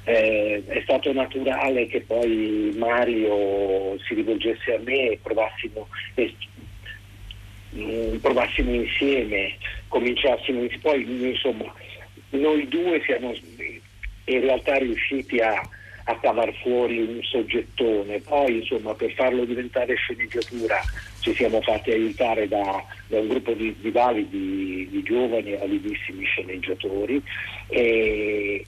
Eh, 0.07 0.63
è 0.65 0.79
stato 0.83 1.11
naturale 1.11 1.85
che 1.87 1.99
poi 1.99 2.73
Mario 2.77 3.99
si 4.07 4.13
rivolgesse 4.13 4.75
a 4.75 4.79
me 4.79 5.09
e 5.09 5.19
provassimo, 5.21 5.89
eh, 6.15 6.33
provassimo 8.21 8.73
insieme, 8.73 9.57
cominciassimo 9.89 10.61
insieme. 10.61 10.81
Poi 10.81 11.29
insomma 11.29 11.73
noi 12.29 12.69
due 12.69 13.01
siamo 13.05 13.33
in 13.33 14.39
realtà 14.39 14.77
riusciti 14.77 15.39
a, 15.39 15.61
a 16.05 16.19
cavar 16.19 16.53
fuori 16.61 16.99
un 16.99 17.19
soggettone, 17.23 18.21
poi 18.21 18.59
insomma 18.59 18.93
per 18.93 19.11
farlo 19.11 19.43
diventare 19.43 19.93
sceneggiatura 19.95 20.79
ci 21.19 21.33
siamo 21.35 21.59
fatti 21.59 21.91
aiutare 21.91 22.47
da, 22.47 22.81
da 23.07 23.19
un 23.19 23.27
gruppo 23.27 23.51
di, 23.51 23.75
di 23.77 23.91
validi, 23.91 24.87
di 24.89 25.03
giovani 25.03 25.53
validissimi 25.57 26.23
sceneggiatori. 26.23 27.21
E, 27.67 28.65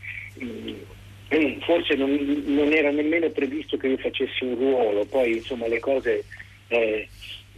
forse 1.62 1.96
non, 1.96 2.12
non, 2.48 2.74
era 2.74 2.90
nemmeno 2.90 3.30
previsto 3.30 3.78
che 3.78 3.88
io 3.88 3.98
facessi 3.98 4.44
un 4.44 4.56
ruolo, 4.56 5.06
poi 5.06 5.34
insomma 5.38 5.68
le 5.68 5.80
cose 5.80 6.24
eh, 6.70 7.08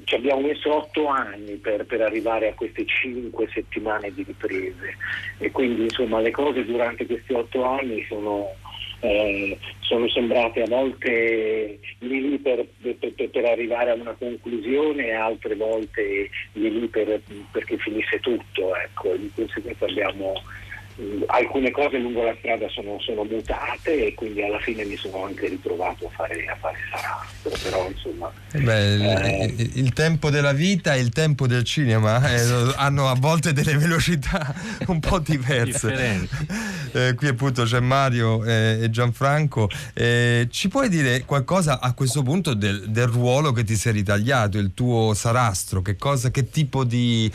ci 0.04 0.16
abbiamo 0.16 0.42
messo 0.42 0.76
otto 0.76 1.08
anni 1.08 1.56
per, 1.56 1.86
per, 1.86 2.02
arrivare 2.02 2.50
a 2.50 2.54
queste 2.54 2.86
cinque 2.86 3.48
settimane 3.54 4.14
di 4.14 4.24
riprese. 4.24 4.98
E 5.38 5.52
quindi 5.52 5.84
insomma 5.84 6.20
le 6.20 6.32
cose 6.32 6.66
durante 6.66 7.06
questi 7.06 7.34
otto 7.34 7.64
anni 7.64 8.04
sono, 8.08 8.48
eh, 9.02 9.58
sono 9.80 10.10
sembrate 10.10 10.64
a 10.64 10.68
volte 10.68 11.80
lì 12.00 12.30
lì 12.30 12.38
per, 12.40 12.66
per, 12.82 13.30
per, 13.30 13.46
arrivare 13.46 13.92
a 13.92 13.96
una 13.96 14.14
conclusione 14.14 15.08
e 15.08 15.14
altre 15.14 15.56
volte 15.56 16.30
lì 16.54 16.80
lì 16.80 16.88
perché 16.88 17.78
finisse 17.78 18.20
tutto, 18.20 18.76
ecco, 18.76 19.16
di 19.16 19.32
conseguenza 19.34 19.86
abbiamo 19.86 20.34
alcune 21.28 21.72
cose 21.72 21.98
lungo 21.98 22.24
la 22.24 22.36
strada 22.40 22.68
sono, 22.70 23.00
sono, 23.00 23.24
mutate 23.24 24.08
e 24.08 24.14
quindi 24.14 24.44
alla 24.44 24.60
fine 24.60 24.84
mi 24.86 24.96
sono 24.96 25.26
anche 25.26 25.48
ritrovato 25.48 26.08
a 26.08 26.10
fare, 26.10 26.46
a 26.46 26.56
fare 26.56 26.78
sarastro, 26.92 27.70
però 27.70 27.90
insomma... 27.90 28.32
Beh, 28.52 29.44
eh, 29.44 29.70
il, 29.76 29.94
tempo 29.94 30.30
della 30.30 30.54
vita 30.54 30.94
e 30.94 31.00
il 31.00 31.10
tempo 31.10 31.48
del 31.48 31.64
cinema 31.64 32.22
eh, 32.32 32.74
hanno 32.76 33.10
a 33.10 33.16
volte 33.18 33.54
delle 33.54 33.78
velocità 33.78 34.54
un 34.88 35.00
po' 35.00 35.20
diverse. 35.20 36.28
eh, 36.92 37.14
qui 37.16 37.28
appunto 37.28 37.64
c'è 37.64 37.80
Mario 37.80 38.44
eh, 38.44 38.80
e 38.84 38.90
Gianfranco. 38.90 39.70
Eh, 39.94 40.48
ci 40.52 40.68
puoi 40.68 40.90
dire 40.90 41.24
qualcosa 41.26 41.80
a 41.80 41.94
questo 41.94 42.22
punto 42.22 42.54
del, 42.54 42.90
del, 42.90 43.08
ruolo 43.08 43.52
che 43.52 43.64
ti 43.64 43.76
sei 43.76 43.94
ritagliato, 43.94 44.58
il 44.58 44.74
tuo 44.74 45.14
sarastro? 45.14 45.82
Che, 45.82 45.96
cosa, 45.96 46.30
che 46.30 46.50
tipo 46.50 46.84
di 46.84 47.32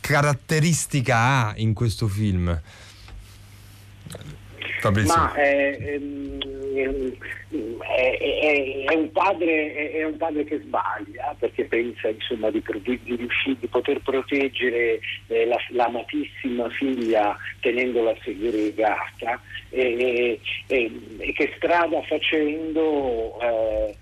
caratteristica 0.00 1.16
ha 1.16 1.52
in 1.56 1.72
questo 1.72 2.08
film? 2.08 2.60
Fabrizio. 4.80 5.14
Ma 5.16 5.34
è, 5.34 5.76
ehm, 5.80 6.38
è, 6.76 8.18
è, 8.18 8.84
è, 8.86 8.94
un 8.94 9.10
padre, 9.12 9.90
è, 9.92 10.04
un 10.04 10.16
padre, 10.16 10.44
che 10.44 10.58
sbaglia 10.58 11.34
perché 11.38 11.64
pensa 11.64 12.08
insomma, 12.08 12.50
di, 12.50 12.62
di, 12.82 13.00
di 13.58 13.66
poter 13.68 14.00
proteggere 14.00 15.00
eh, 15.28 15.46
la, 15.46 15.56
l'amatissima 15.70 16.68
figlia 16.70 17.36
tenendola 17.60 18.14
segregata 18.22 19.40
e, 19.70 20.40
e, 20.66 20.90
e 21.18 21.32
che 21.32 21.52
strada 21.56 22.02
facendo 22.02 23.38
eh, 23.40 23.94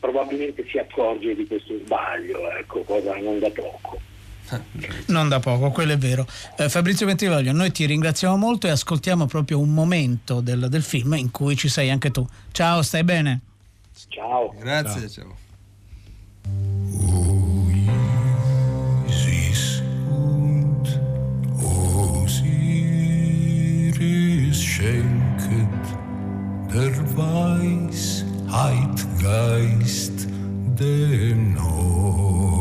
probabilmente 0.00 0.66
si 0.68 0.78
accorge 0.78 1.34
di 1.34 1.46
questo 1.46 1.78
sbaglio, 1.84 2.50
ecco, 2.50 2.82
cosa 2.82 3.16
non 3.16 3.38
da 3.38 3.50
poco. 3.50 4.07
Non 5.06 5.28
da 5.28 5.40
poco, 5.40 5.70
quello 5.70 5.92
è 5.92 5.98
vero. 5.98 6.26
Eh, 6.56 6.68
Fabrizio 6.68 7.06
Ventrivoglio, 7.06 7.52
noi 7.52 7.70
ti 7.72 7.84
ringraziamo 7.86 8.36
molto 8.36 8.66
e 8.66 8.70
ascoltiamo 8.70 9.26
proprio 9.26 9.58
un 9.58 9.70
momento 9.70 10.40
del, 10.40 10.68
del, 10.68 10.82
film 10.82 11.14
in 11.14 11.30
cui 11.30 11.56
ci 11.56 11.68
sei 11.68 11.90
anche 11.90 12.10
tu. 12.10 12.26
Ciao, 12.52 12.82
stai 12.82 13.04
bene? 13.04 13.40
Ciao. 14.08 14.54
Grazie, 14.58 15.08
ciao. 15.08 15.24
ciao. 15.24 15.46
der 26.78 26.94
Weisheit 27.16 29.06
Geist, 29.18 30.28
der 30.78 31.34
neuen 31.34 32.57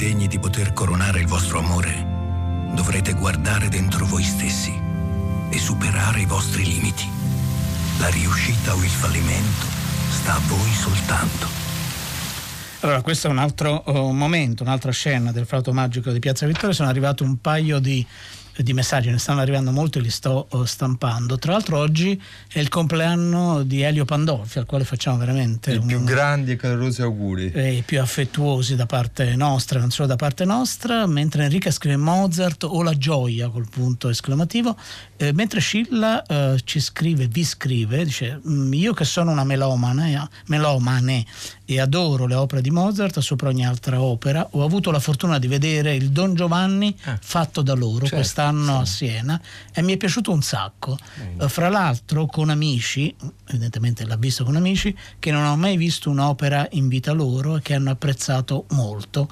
degni 0.00 0.28
di 0.28 0.38
poter 0.38 0.72
coronare 0.72 1.20
il 1.20 1.26
vostro 1.26 1.58
amore, 1.58 1.92
dovrete 2.72 3.12
guardare 3.12 3.68
dentro 3.68 4.06
voi 4.06 4.22
stessi 4.22 4.72
e 5.50 5.58
superare 5.58 6.22
i 6.22 6.24
vostri 6.24 6.64
limiti. 6.64 7.06
La 7.98 8.08
riuscita 8.08 8.74
o 8.74 8.82
il 8.82 8.88
fallimento 8.88 9.66
sta 10.08 10.36
a 10.36 10.40
voi 10.46 10.70
soltanto. 10.72 11.46
Allora, 12.80 13.02
questo 13.02 13.26
è 13.26 13.30
un 13.30 13.36
altro 13.36 13.82
uh, 13.84 14.10
momento, 14.12 14.62
un'altra 14.62 14.90
scena 14.90 15.32
del 15.32 15.44
flauto 15.44 15.74
magico 15.74 16.10
di 16.12 16.18
Piazza 16.18 16.46
Vittoria. 16.46 16.72
Sono 16.74 16.88
arrivati 16.88 17.22
un 17.22 17.38
paio 17.38 17.78
di 17.78 18.04
di 18.62 18.72
messaggi, 18.72 19.10
ne 19.10 19.18
stanno 19.18 19.40
arrivando 19.40 19.70
molti 19.70 19.98
e 19.98 20.00
li 20.00 20.10
sto 20.10 20.46
uh, 20.50 20.64
stampando. 20.64 21.38
Tra 21.38 21.52
l'altro 21.52 21.78
oggi 21.78 22.20
è 22.48 22.58
il 22.58 22.68
compleanno 22.68 23.62
di 23.62 23.82
Elio 23.82 24.04
Pandolfi, 24.04 24.58
al 24.58 24.66
quale 24.66 24.84
facciamo 24.84 25.18
veramente 25.18 25.72
i 25.72 25.76
un, 25.76 25.86
più 25.86 26.02
grandi 26.04 26.52
e 26.52 26.56
calorosi 26.56 27.02
auguri. 27.02 27.50
E 27.52 27.74
i 27.74 27.82
più 27.82 28.00
affettuosi 28.00 28.76
da 28.76 28.86
parte 28.86 29.36
nostra, 29.36 29.80
non 29.80 29.90
solo 29.90 30.08
da 30.08 30.16
parte 30.16 30.44
nostra, 30.44 31.06
mentre 31.06 31.44
Enrica 31.44 31.70
scrive 31.70 31.96
Mozart 31.96 32.64
o 32.64 32.82
la 32.82 32.96
gioia 32.96 33.48
col 33.48 33.68
punto 33.68 34.08
esclamativo, 34.08 34.76
eh, 35.16 35.32
mentre 35.32 35.60
Scilla 35.60 36.24
eh, 36.24 36.60
ci 36.64 36.80
scrive, 36.80 37.26
vi 37.26 37.44
scrive, 37.44 38.04
dice 38.04 38.40
mm, 38.46 38.72
io 38.72 38.92
che 38.92 39.04
sono 39.04 39.30
una 39.30 39.44
melomane, 39.44 40.14
eh, 40.14 40.28
melomane 40.46 41.24
e 41.64 41.78
adoro 41.78 42.26
le 42.26 42.34
opere 42.34 42.62
di 42.62 42.70
Mozart 42.70 43.20
sopra 43.20 43.48
ogni 43.48 43.64
altra 43.64 44.00
opera, 44.00 44.46
ho 44.50 44.64
avuto 44.64 44.90
la 44.90 44.98
fortuna 44.98 45.38
di 45.38 45.46
vedere 45.46 45.94
il 45.94 46.10
Don 46.10 46.34
Giovanni 46.34 46.96
ah. 47.04 47.16
fatto 47.20 47.62
da 47.62 47.74
loro 47.74 48.00
certo, 48.00 48.16
quest'anno 48.16 48.49
sì. 48.52 48.70
a 48.70 48.84
Siena 48.84 49.40
e 49.72 49.82
mi 49.82 49.94
è 49.94 49.96
piaciuto 49.96 50.32
un 50.32 50.42
sacco. 50.42 50.98
Uh, 51.36 51.48
fra 51.48 51.68
l'altro 51.68 52.26
con 52.26 52.50
amici, 52.50 53.14
evidentemente 53.48 54.04
l'ha 54.04 54.16
visto 54.16 54.44
con 54.44 54.56
amici, 54.56 54.96
che 55.18 55.30
non 55.30 55.42
hanno 55.42 55.56
mai 55.56 55.76
visto 55.76 56.10
un'opera 56.10 56.68
in 56.72 56.88
vita 56.88 57.12
loro 57.12 57.56
e 57.56 57.62
che 57.62 57.74
hanno 57.74 57.90
apprezzato 57.90 58.66
molto. 58.70 59.28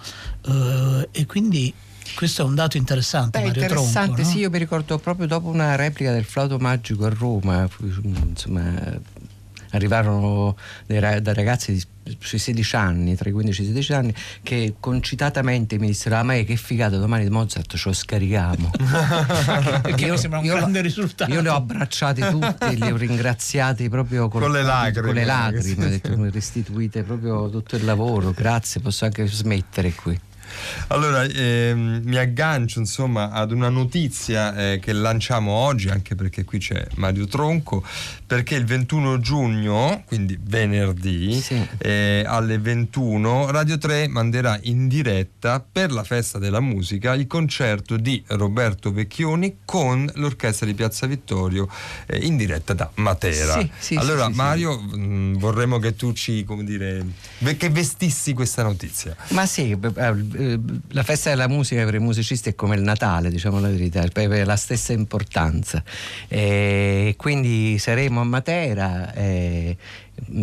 Uh, 0.47 1.07
e 1.11 1.27
quindi 1.27 1.73
questo 2.15 2.43
è 2.43 2.45
un 2.45 2.55
dato 2.55 2.77
interessante. 2.77 3.39
Beh, 3.39 3.47
Mario 3.47 3.63
interessante, 3.63 4.15
Tronco, 4.15 4.31
sì, 4.31 4.39
io 4.39 4.51
mi 4.51 4.59
ricordo 4.59 4.99
proprio 4.99 5.27
dopo 5.27 5.49
una 5.49 5.77
replica 5.77 6.13
del 6.13 6.25
flauto 6.25 6.59
magico 6.59 7.05
a 7.05 7.11
Roma, 7.11 7.69
insomma, 7.81 8.99
arrivarono 9.71 10.57
dei, 10.87 11.01
dai 11.01 11.35
ragazzi 11.35 11.73
di 11.73 11.83
sui 12.19 12.39
16 12.39 12.77
anni, 12.77 13.17
tra 13.17 13.29
i 13.29 13.33
15 13.33 13.61
e 13.61 13.65
i 13.65 13.67
16 13.67 13.93
anni, 13.93 14.15
che 14.43 14.75
concitatamente 14.81 15.79
mi 15.79 15.89
dissero: 15.89 16.17
Ah, 16.17 16.23
ma 16.23 16.35
che 16.35 16.57
figata, 16.57 16.97
domani 16.97 17.29
Mozart 17.29 17.77
ce 17.77 17.89
lo 17.89 17.95
scarichiamo. 17.95 18.71
Perché 19.83 20.07
io, 20.07 20.13
mi 20.13 20.19
sembra 20.19 20.39
un 20.39 20.45
io, 20.45 20.55
grande 20.55 20.81
risultato. 20.81 21.33
Io 21.33 21.41
li 21.41 21.49
ho 21.49 21.55
abbracciati 21.55 22.21
tutti, 22.21 22.77
li 22.77 22.91
ho 22.91 22.97
ringraziati 22.97 23.89
proprio 23.89 24.29
con, 24.29 24.41
con 24.41 24.53
le 24.53 24.63
lacrime. 24.63 25.07
Con 25.07 25.15
le 25.15 25.25
lacrime, 25.25 25.85
ho 25.85 25.89
detto, 25.89 26.31
restituite 26.31 27.03
proprio 27.03 27.51
tutto 27.51 27.77
il 27.77 27.85
lavoro, 27.85 28.33
grazie, 28.33 28.81
posso 28.81 29.05
anche 29.05 29.27
smettere 29.27 29.93
qui. 29.93 30.19
Allora, 30.89 31.25
ehm, 31.25 32.03
mi 32.05 32.17
aggancio 32.17 32.79
insomma 32.79 33.31
ad 33.31 33.53
una 33.53 33.69
notizia 33.69 34.55
eh, 34.57 34.79
che 34.81 34.93
lanciamo 34.93 35.53
oggi, 35.53 35.89
anche 35.89 36.15
perché 36.15 36.45
qui 36.45 36.59
c'è 36.59 36.87
Mario 36.97 37.27
Tronco, 37.27 37.85
perché 38.27 38.55
il 38.55 38.65
21 38.65 39.21
giugno, 39.21 40.03
quindi 40.07 40.39
venerdì, 40.41 41.41
sì. 41.41 41.67
eh, 41.79 42.25
alle 42.27 42.59
21, 42.59 43.51
Radio 43.51 43.79
3 43.79 44.09
manderà 44.09 44.59
in 44.63 44.89
diretta 44.89 45.61
per 45.61 45.93
la 45.93 46.05
festa 46.05 46.39
della 46.39 46.61
musica 46.61 47.15
il 47.15 47.27
concerto 47.27 47.97
di 47.97 48.23
Roberto 48.29 48.93
Vecchioni 48.93 49.59
con 49.65 50.11
l'orchestra 50.15 50.67
di 50.67 50.75
Piazza 50.75 51.07
Vittorio 51.07 51.69
eh, 52.07 52.19
in 52.19 52.37
diretta 52.37 52.75
da 52.75 52.91
Matera. 52.95 53.59
Sì, 53.61 53.71
sì, 53.79 53.95
allora, 53.97 54.29
Mario, 54.29 54.79
mh, 54.79 54.97
mm, 54.99 55.35
vorremmo 55.37 55.79
che 55.79 55.97
tu 55.97 56.13
ci, 56.13 56.45
come 56.45 56.65
dire, 56.65 57.05
che 57.57 57.71
vestissi 57.71 58.33
questa 58.33 58.63
notizia. 58.63 59.17
Ma 59.29 59.47
sì, 59.47 59.71
eh, 59.71 60.15
eh, 60.39 60.59
la 60.91 61.03
festa 61.03 61.31
della 61.31 61.49
musica 61.49 61.85
per 61.85 61.95
i 61.95 61.99
musicisti 61.99 62.51
è 62.51 62.55
come 62.55 62.77
il 62.77 62.83
Natale, 62.83 63.31
diciamo 63.31 63.61
la 63.61 63.69
verità, 63.69 64.03
ha 64.03 64.45
la 64.45 64.57
stessa 64.57 64.93
importanza. 64.93 65.83
E 66.29 67.15
quindi 67.17 67.79
saremo 67.79 68.21
a 68.21 68.25
Matera. 68.25 69.13
E, 69.13 69.77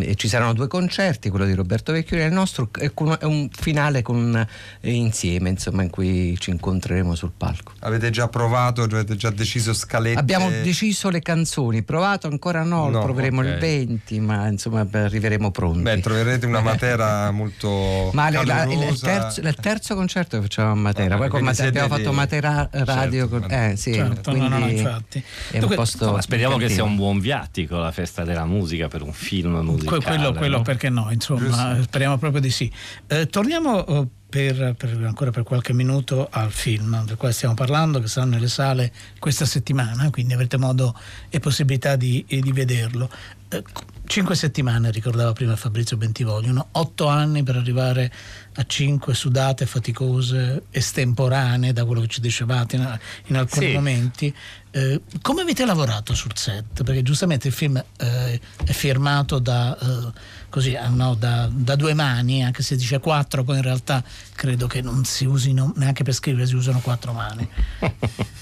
e 0.01 0.15
ci 0.15 0.27
saranno 0.27 0.53
due 0.53 0.67
concerti, 0.67 1.29
quello 1.29 1.45
di 1.45 1.53
Roberto 1.53 1.91
Vecchioni 1.91 2.23
e 2.23 2.25
il 2.27 2.33
nostro, 2.33 2.69
e 2.77 2.91
un 3.21 3.49
finale 3.51 4.01
con, 4.01 4.45
insieme, 4.81 5.49
insomma, 5.49 5.83
in 5.83 5.89
cui 5.89 6.35
ci 6.39 6.49
incontreremo 6.51 7.15
sul 7.15 7.31
palco. 7.35 7.73
Avete 7.79 8.09
già 8.09 8.27
provato, 8.27 8.83
avete 8.83 9.15
già 9.15 9.29
deciso 9.29 9.73
scalette? 9.73 10.19
Abbiamo 10.19 10.49
deciso 10.49 11.09
le 11.09 11.21
canzoni, 11.21 11.83
provato 11.83 12.27
ancora 12.27 12.63
no, 12.63 12.89
no 12.89 13.01
proveremo 13.01 13.41
okay. 13.41 13.53
il 13.53 13.59
20, 13.59 14.19
ma 14.19 14.47
insomma 14.47 14.87
arriveremo 14.89 15.51
pronti. 15.51 15.81
Beh, 15.81 15.99
troverete 15.99 16.45
una 16.45 16.61
Matera 16.65 17.31
molto 17.31 18.09
ma 18.13 18.29
la, 18.29 18.41
il, 18.65 18.99
terzo, 18.99 19.41
il, 19.41 19.55
terzo, 19.55 19.95
concerto 19.95 20.37
che 20.37 20.43
facciamo 20.43 20.71
a 20.71 20.75
Matera, 20.75 21.15
ah, 21.15 21.27
poi 21.27 21.41
Matera, 21.41 21.67
abbiamo 21.67 21.87
fatto 21.87 22.11
Matera 22.11 22.69
Radio, 22.71 23.29
certo, 23.29 23.39
con, 23.39 23.51
eh, 23.51 23.75
sì, 23.75 23.93
certo, 23.93 24.35
no, 24.35 24.47
no, 24.47 24.67
infatti. 24.67 25.23
È 25.51 25.61
un 25.61 25.73
posto 25.75 26.19
speriamo 26.21 26.57
che 26.57 26.69
sia 26.69 26.83
un 26.83 26.95
buon 26.95 27.19
viatico 27.19 27.77
la 27.77 27.91
festa 27.91 28.23
della 28.23 28.45
musica 28.45 28.87
per 28.87 29.01
un 29.01 29.13
film 29.13 29.55
musicale. 29.71 30.03
Quello, 30.03 30.33
quello 30.33 30.57
no? 30.57 30.63
perché 30.63 30.89
no, 30.89 31.09
insomma, 31.11 31.81
speriamo 31.81 32.17
proprio 32.17 32.41
di 32.41 32.49
sì. 32.49 32.71
Eh, 33.07 33.27
torniamo 33.27 33.85
eh, 33.85 34.07
per, 34.29 34.75
per, 34.77 34.97
ancora 35.03 35.31
per 35.31 35.43
qualche 35.43 35.73
minuto 35.73 36.27
al 36.29 36.51
film 36.51 37.03
del 37.05 37.17
quale 37.17 37.33
stiamo 37.33 37.53
parlando, 37.53 37.99
che 37.99 38.07
sarà 38.07 38.25
nelle 38.25 38.47
sale 38.47 38.91
questa 39.19 39.45
settimana, 39.45 40.09
quindi 40.09 40.33
avrete 40.33 40.57
modo 40.57 40.97
e 41.29 41.39
possibilità 41.39 41.95
di, 41.95 42.25
di 42.27 42.51
vederlo. 42.51 43.09
Eh, 43.49 43.63
Cinque 44.07 44.35
settimane, 44.35 44.91
ricordava 44.91 45.33
prima 45.33 45.55
Fabrizio 45.55 45.97
Bentivoglio, 45.97 46.67
otto 46.73 47.07
anni 47.07 47.41
per 47.41 47.55
arrivare 47.55 48.11
a 48.53 48.63
cinque 48.65 49.15
sudate, 49.15 49.65
faticose, 49.65 50.65
estemporanee, 50.69 51.73
da 51.73 51.85
quello 51.85 52.01
che 52.01 52.07
ci 52.07 52.21
dicevate 52.21 52.75
in, 52.75 52.99
in 53.27 53.35
alcuni 53.35 53.65
sì. 53.67 53.73
momenti. 53.73 54.35
Eh, 54.75 54.99
come 55.21 55.43
avete 55.43 55.63
lavorato 55.65 56.13
sul 56.13 56.35
set? 56.35 56.83
Perché 56.83 57.01
giustamente 57.01 57.47
il 57.47 57.53
film 57.53 57.77
eh, 57.77 58.41
è 58.65 58.71
firmato 58.73 59.39
da, 59.39 59.77
eh, 59.79 60.11
così, 60.49 60.75
ah, 60.75 60.89
no, 60.89 61.13
da, 61.13 61.49
da, 61.49 61.77
due 61.77 61.93
mani, 61.93 62.43
anche 62.43 62.61
se 62.61 62.75
dice 62.75 62.99
quattro, 62.99 63.45
poi 63.45 63.55
in 63.55 63.61
realtà 63.61 64.03
credo 64.33 64.67
che 64.67 64.81
non 64.81 65.05
si 65.05 65.23
usino, 65.23 65.71
neanche 65.77 66.03
per 66.03 66.13
scrivere 66.13 66.45
si 66.45 66.55
usano 66.55 66.79
quattro 66.79 67.13
mani. 67.13 67.47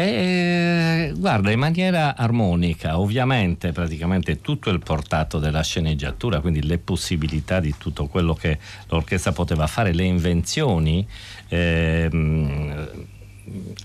E, 0.00 1.12
guarda, 1.16 1.50
in 1.50 1.58
maniera 1.58 2.14
armonica, 2.14 3.00
ovviamente 3.00 3.72
praticamente 3.72 4.40
tutto 4.40 4.70
il 4.70 4.78
portato 4.78 5.40
della 5.40 5.64
sceneggiatura, 5.64 6.38
quindi 6.38 6.62
le 6.62 6.78
possibilità 6.78 7.58
di 7.58 7.74
tutto 7.76 8.06
quello 8.06 8.32
che 8.32 8.60
l'orchestra 8.90 9.32
poteva 9.32 9.66
fare, 9.66 9.92
le 9.92 10.04
invenzioni, 10.04 11.04
ehm, 11.48 12.88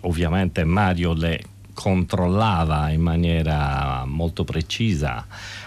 ovviamente 0.02 0.64
Mario 0.66 1.14
le 1.14 1.44
controllava 1.74 2.90
in 2.90 3.02
maniera 3.02 4.04
molto 4.06 4.44
precisa 4.44 5.26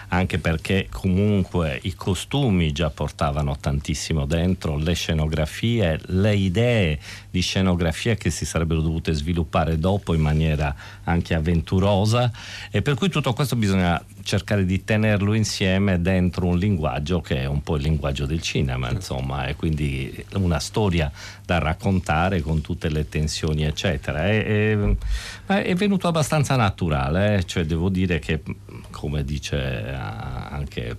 anche 0.09 0.39
perché 0.39 0.87
comunque 0.89 1.79
i 1.83 1.95
costumi 1.95 2.71
già 2.71 2.89
portavano 2.89 3.57
tantissimo 3.59 4.25
dentro, 4.25 4.77
le 4.77 4.93
scenografie, 4.93 5.99
le 6.05 6.35
idee 6.35 6.99
di 7.29 7.41
scenografia 7.41 8.15
che 8.15 8.29
si 8.29 8.45
sarebbero 8.45 8.81
dovute 8.81 9.13
sviluppare 9.13 9.77
dopo 9.77 10.13
in 10.13 10.21
maniera 10.21 10.73
anche 11.03 11.33
avventurosa 11.33 12.31
e 12.71 12.81
per 12.81 12.95
cui 12.95 13.09
tutto 13.09 13.33
questo 13.33 13.55
bisogna 13.55 14.03
cercare 14.23 14.65
di 14.65 14.83
tenerlo 14.83 15.33
insieme 15.33 16.01
dentro 16.01 16.47
un 16.47 16.57
linguaggio 16.57 17.21
che 17.21 17.43
è 17.43 17.45
un 17.45 17.61
po' 17.63 17.77
il 17.77 17.83
linguaggio 17.83 18.25
del 18.25 18.41
cinema, 18.41 18.89
insomma, 18.89 19.47
e 19.47 19.55
quindi 19.55 20.25
una 20.33 20.59
storia 20.59 21.11
da 21.45 21.59
raccontare 21.59 22.41
con 22.41 22.59
tutte 22.61 22.89
le 22.89 23.07
tensioni, 23.07 23.63
eccetera. 23.63 24.25
È, 24.25 24.45
è, 24.45 25.53
è 25.63 25.75
venuto 25.75 26.07
abbastanza 26.09 26.55
naturale, 26.57 27.37
eh? 27.37 27.45
cioè 27.45 27.65
devo 27.65 27.87
dire 27.87 28.19
che, 28.19 28.41
come 28.91 29.23
dice 29.23 29.96
anche 29.97 30.97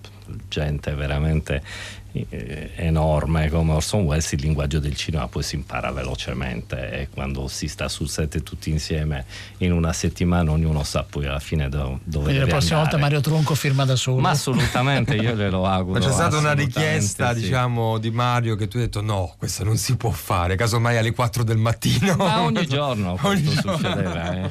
gente 0.49 0.95
veramente 0.95 1.63
enorme 2.13 3.51
come 3.51 3.73
Orson 3.73 4.03
Welles 4.03 4.33
il 4.33 4.41
linguaggio 4.41 4.79
del 4.79 4.97
cinema 4.97 5.29
poi 5.29 5.43
si 5.43 5.57
impara 5.57 5.93
velocemente 5.93 6.91
e 6.91 7.09
quando 7.13 7.49
si 7.49 7.69
sta 7.69 7.89
sul 7.89 8.09
set 8.09 8.43
tutti 8.43 8.71
insieme 8.71 9.27
in 9.59 9.73
una 9.73 9.93
settimana 9.93 10.51
ognuno 10.51 10.83
sa 10.85 11.05
poi 11.09 11.27
alla 11.27 11.39
fine 11.39 11.69
do, 11.69 12.01
dove 12.05 12.25
Quindi 12.25 12.41
la 12.41 12.47
prossima 12.47 12.79
andare. 12.79 12.97
volta 12.97 12.99
Mario 12.99 13.21
Tronco 13.21 13.55
firma 13.55 13.85
da 13.85 13.95
solo 13.95 14.21
ma 14.21 14.31
assolutamente 14.31 15.15
io 15.17 15.35
glielo 15.35 15.67
auguro 15.67 15.99
ma 16.01 16.07
c'è 16.07 16.13
stata 16.13 16.39
una 16.39 16.53
richiesta 16.53 17.35
sì. 17.35 17.41
diciamo 17.41 17.99
di 17.99 18.11
Mario 18.11 18.57
che 18.57 18.69
tu 18.69 18.79
hai 18.79 18.85
detto 18.85 19.03
no 19.03 19.35
questo 19.37 19.65
non 19.65 19.77
si 19.77 19.97
può 19.97 20.11
fare 20.11 20.57
casomai 20.57 20.97
alle 20.97 21.13
4 21.13 21.45
del 21.45 21.59
mattino 21.59 22.17
ma 22.17 22.41
ogni 22.43 22.67
giorno 22.69 23.19
ogni 23.21 23.43
questo 23.45 23.63
giorno. 23.63 23.77
succedeva 23.77 24.45
eh. 24.45 24.51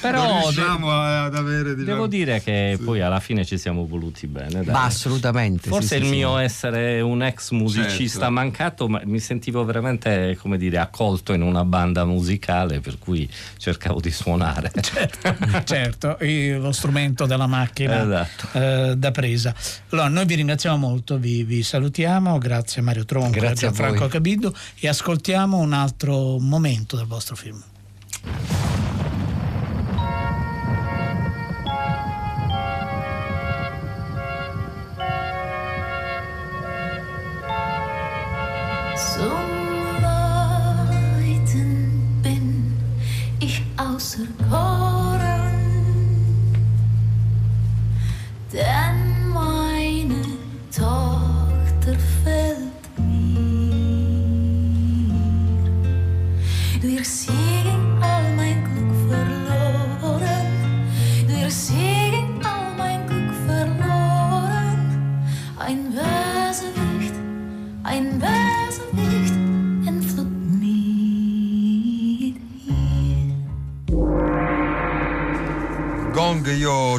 però 0.00 0.40
riusciamo 0.40 0.90
ad 0.90 1.34
avere 1.34 1.74
diciamo... 1.74 1.94
devo 1.94 2.06
dire 2.06 2.40
che 2.42 2.74
sì. 2.78 2.84
poi 2.84 3.02
alla 3.02 3.20
fine 3.20 3.44
ci 3.44 3.58
siamo 3.58 3.86
voluti 3.86 4.26
bene 4.26 4.64
dai. 4.64 4.72
ma 4.72 4.84
assolutamente 4.84 5.68
forse 5.68 5.98
sì, 5.98 6.02
il 6.02 6.08
mio 6.08 6.38
essere 6.38 6.53
essere 6.54 7.00
un 7.00 7.22
ex 7.22 7.50
musicista 7.50 8.20
certo. 8.20 8.30
mancato, 8.30 8.88
ma 8.88 9.00
mi 9.04 9.18
sentivo 9.18 9.64
veramente, 9.64 10.36
come 10.40 10.56
dire, 10.56 10.78
accolto 10.78 11.32
in 11.32 11.42
una 11.42 11.64
banda 11.64 12.04
musicale, 12.04 12.78
per 12.78 12.98
cui 12.98 13.28
cercavo 13.58 14.00
di 14.00 14.12
suonare. 14.12 14.70
Certo, 14.94 15.34
certo 15.64 16.16
lo 16.20 16.70
strumento 16.70 17.26
della 17.26 17.46
macchina 17.46 18.02
esatto. 18.02 18.58
eh, 18.58 18.96
da 18.96 19.10
presa. 19.10 19.54
Allora, 19.90 20.08
noi 20.08 20.26
vi 20.26 20.34
ringraziamo 20.36 20.76
molto, 20.76 21.18
vi, 21.18 21.42
vi 21.42 21.62
salutiamo, 21.62 22.38
grazie 22.38 22.82
Mario 22.82 23.04
Tronco, 23.04 23.40
grazie 23.40 23.68
a 23.68 23.72
Franco 23.72 24.06
Cabido 24.06 24.54
e 24.78 24.88
ascoltiamo 24.88 25.56
un 25.56 25.72
altro 25.72 26.38
momento 26.38 26.96
del 26.96 27.06
vostro 27.06 27.34
film. 27.34 27.62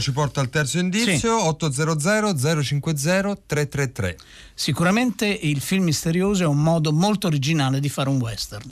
Ci 0.05 0.11
porto 0.11 0.39
al 0.39 0.49
terzo 0.49 0.77
indizio 0.77 1.39
sì. 1.39 1.47
800 1.47 2.61
050 2.61 3.37
333 3.47 4.17
sicuramente 4.53 5.25
il 5.25 5.59
film 5.59 5.85
misterioso 5.85 6.43
è 6.43 6.45
un 6.45 6.61
modo 6.61 6.93
molto 6.93 7.25
originale 7.25 7.79
di 7.79 7.89
fare 7.89 8.09
un 8.09 8.21
western 8.21 8.71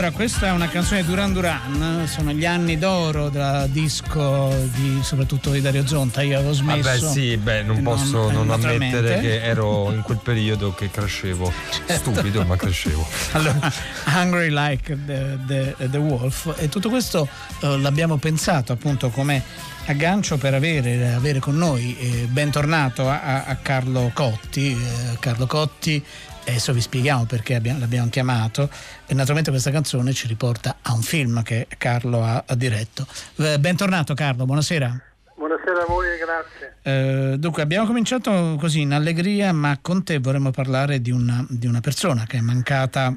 Allora, 0.00 0.16
questa 0.16 0.46
è 0.46 0.50
una 0.50 0.68
canzone 0.70 1.02
di 1.02 1.08
Duran 1.08 1.34
Duran, 1.34 2.04
sono 2.08 2.32
gli 2.32 2.46
anni 2.46 2.78
d'oro 2.78 3.28
da 3.28 3.66
disco 3.66 4.50
di, 4.74 4.98
soprattutto 5.02 5.50
di 5.50 5.60
Dario 5.60 5.86
Zonta. 5.86 6.22
Io 6.22 6.38
avevo 6.38 6.54
smesso. 6.54 6.88
Vabbè, 6.88 7.12
sì, 7.12 7.36
beh, 7.36 7.62
non 7.64 7.82
posso 7.82 8.30
non, 8.30 8.48
ammettere 8.48 9.20
che 9.20 9.42
ero 9.42 9.92
in 9.92 10.00
quel 10.00 10.16
periodo 10.16 10.72
che 10.72 10.90
crescevo. 10.90 11.52
Certo. 11.86 12.12
Stupido, 12.12 12.46
ma 12.46 12.56
crescevo. 12.56 13.06
Allora, 13.32 13.70
Hungry 14.06 14.48
Like 14.48 14.98
the, 15.04 15.38
the, 15.46 15.76
the 15.90 15.98
Wolf. 15.98 16.54
E 16.56 16.70
tutto 16.70 16.88
questo 16.88 17.28
uh, 17.60 17.76
l'abbiamo 17.76 18.16
pensato 18.16 18.72
appunto 18.72 19.10
come 19.10 19.42
aggancio 19.84 20.38
per 20.38 20.54
avere, 20.54 21.12
avere 21.12 21.40
con 21.40 21.56
noi, 21.56 21.94
eh, 21.98 22.26
bentornato 22.26 23.06
a, 23.06 23.44
a, 23.44 23.56
Carlo 23.56 24.10
Cotti. 24.14 24.72
Eh, 24.72 25.18
Carlo 25.18 25.46
Cotti 25.46 26.02
adesso 26.42 26.72
vi 26.72 26.80
spieghiamo 26.80 27.24
perché 27.24 27.54
abbiamo, 27.54 27.78
l'abbiamo 27.78 28.08
chiamato 28.08 28.68
e 29.06 29.14
naturalmente 29.14 29.50
questa 29.50 29.70
canzone 29.70 30.12
ci 30.12 30.26
riporta 30.26 30.76
a 30.82 30.92
un 30.92 31.02
film 31.02 31.42
che 31.42 31.66
Carlo 31.78 32.24
ha, 32.24 32.44
ha 32.46 32.54
diretto. 32.54 33.06
Eh, 33.36 33.58
bentornato 33.58 34.14
Carlo, 34.14 34.44
buonasera. 34.44 35.02
Buonasera 35.36 35.82
a 35.82 35.86
voi 35.86 36.06
e 36.06 36.18
grazie. 36.18 36.76
Eh, 36.82 37.38
dunque, 37.38 37.62
abbiamo 37.62 37.86
cominciato 37.86 38.56
così 38.58 38.80
in 38.80 38.92
allegria, 38.92 39.52
ma 39.52 39.78
con 39.80 40.04
te 40.04 40.18
vorremmo 40.18 40.50
parlare 40.50 41.00
di 41.00 41.10
una, 41.10 41.44
di 41.48 41.66
una 41.66 41.80
persona 41.80 42.26
che 42.26 42.36
è 42.36 42.40
mancata 42.40 43.16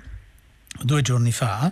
due 0.81 1.01
giorni 1.01 1.31
fa, 1.31 1.71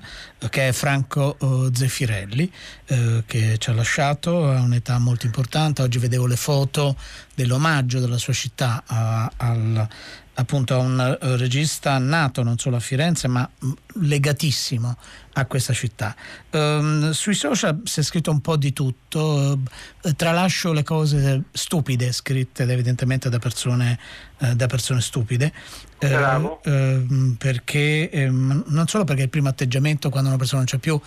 che 0.49 0.67
è 0.67 0.71
Franco 0.71 1.35
uh, 1.39 1.73
Zeffirelli, 1.73 2.51
uh, 2.89 3.23
che 3.25 3.57
ci 3.57 3.69
ha 3.69 3.73
lasciato 3.73 4.49
a 4.49 4.61
un'età 4.61 4.99
molto 4.99 5.25
importante. 5.25 5.81
Oggi 5.81 5.97
vedevo 5.97 6.27
le 6.27 6.35
foto 6.35 6.95
dell'omaggio 7.33 7.99
della 7.99 8.17
sua 8.17 8.33
città 8.33 8.83
uh, 8.87 9.33
al, 9.37 9.87
appunto 10.35 10.75
a 10.75 10.77
un 10.77 10.99
eh, 10.99 11.37
regista 11.37 11.97
nato 11.97 12.43
non 12.43 12.57
solo 12.57 12.77
a 12.77 12.79
Firenze 12.79 13.27
ma 13.27 13.47
mm, 13.65 13.71
legatissimo 14.01 14.97
a 15.33 15.45
questa 15.45 15.73
città. 15.73 16.15
Um, 16.51 17.11
sui 17.11 17.33
social 17.33 17.81
si 17.85 18.01
è 18.01 18.03
scritto 18.03 18.31
un 18.31 18.41
po' 18.41 18.57
di 18.57 18.73
tutto, 18.73 19.59
uh, 20.01 20.13
tralascio 20.15 20.73
le 20.73 20.83
cose 20.83 21.43
stupide 21.51 22.11
scritte 22.11 22.63
evidentemente 22.63 23.29
da 23.29 23.39
persone, 23.39 23.97
uh, 24.39 24.53
da 24.53 24.67
persone 24.67 24.99
stupide, 24.99 25.53
uh, 25.99 27.35
perché 27.37 28.09
um, 28.13 28.63
non 28.67 28.87
solo 28.87 29.05
perché 29.05 29.23
il 29.23 29.29
primo 29.29 29.47
atteggiamento 29.47 30.09
quando 30.09 30.29
una 30.29 30.37
persona 30.37 30.59
non 30.59 30.67
c'è 30.67 30.79
più 30.79 30.99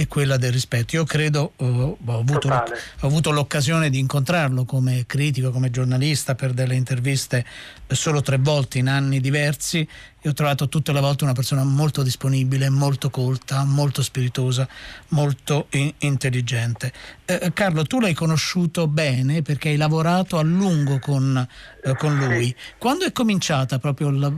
è 0.00 0.06
quella 0.06 0.38
del 0.38 0.50
rispetto. 0.50 0.96
Io 0.96 1.04
credo, 1.04 1.52
ho 1.56 1.98
avuto, 2.06 2.48
ho 2.48 3.06
avuto 3.06 3.30
l'occasione 3.32 3.90
di 3.90 3.98
incontrarlo 3.98 4.64
come 4.64 5.04
critico, 5.06 5.50
come 5.50 5.70
giornalista 5.70 6.34
per 6.34 6.52
delle 6.54 6.74
interviste 6.74 7.44
solo 7.86 8.22
tre 8.22 8.38
volte 8.38 8.78
in 8.78 8.88
anni 8.88 9.20
diversi 9.20 9.86
e 10.22 10.28
ho 10.28 10.32
trovato 10.32 10.68
tutte 10.68 10.92
le 10.92 11.00
volte 11.00 11.24
una 11.24 11.32
persona 11.32 11.64
molto 11.64 12.02
disponibile, 12.02 12.68
molto 12.68 13.08
colta, 13.08 13.64
molto 13.64 14.02
spiritosa, 14.02 14.68
molto 15.08 15.66
in- 15.70 15.92
intelligente. 15.98 16.92
Eh, 17.24 17.38
eh, 17.42 17.52
Carlo, 17.52 17.84
tu 17.84 18.00
l'hai 18.00 18.12
conosciuto 18.12 18.86
bene 18.86 19.40
perché 19.42 19.70
hai 19.70 19.76
lavorato 19.76 20.38
a 20.38 20.42
lungo 20.42 20.98
con, 20.98 21.46
eh, 21.82 21.96
con 21.96 22.16
lui. 22.16 22.54
Quando 22.76 23.06
è 23.06 23.12
cominciata 23.12 23.78
proprio 23.78 24.10
la, 24.10 24.30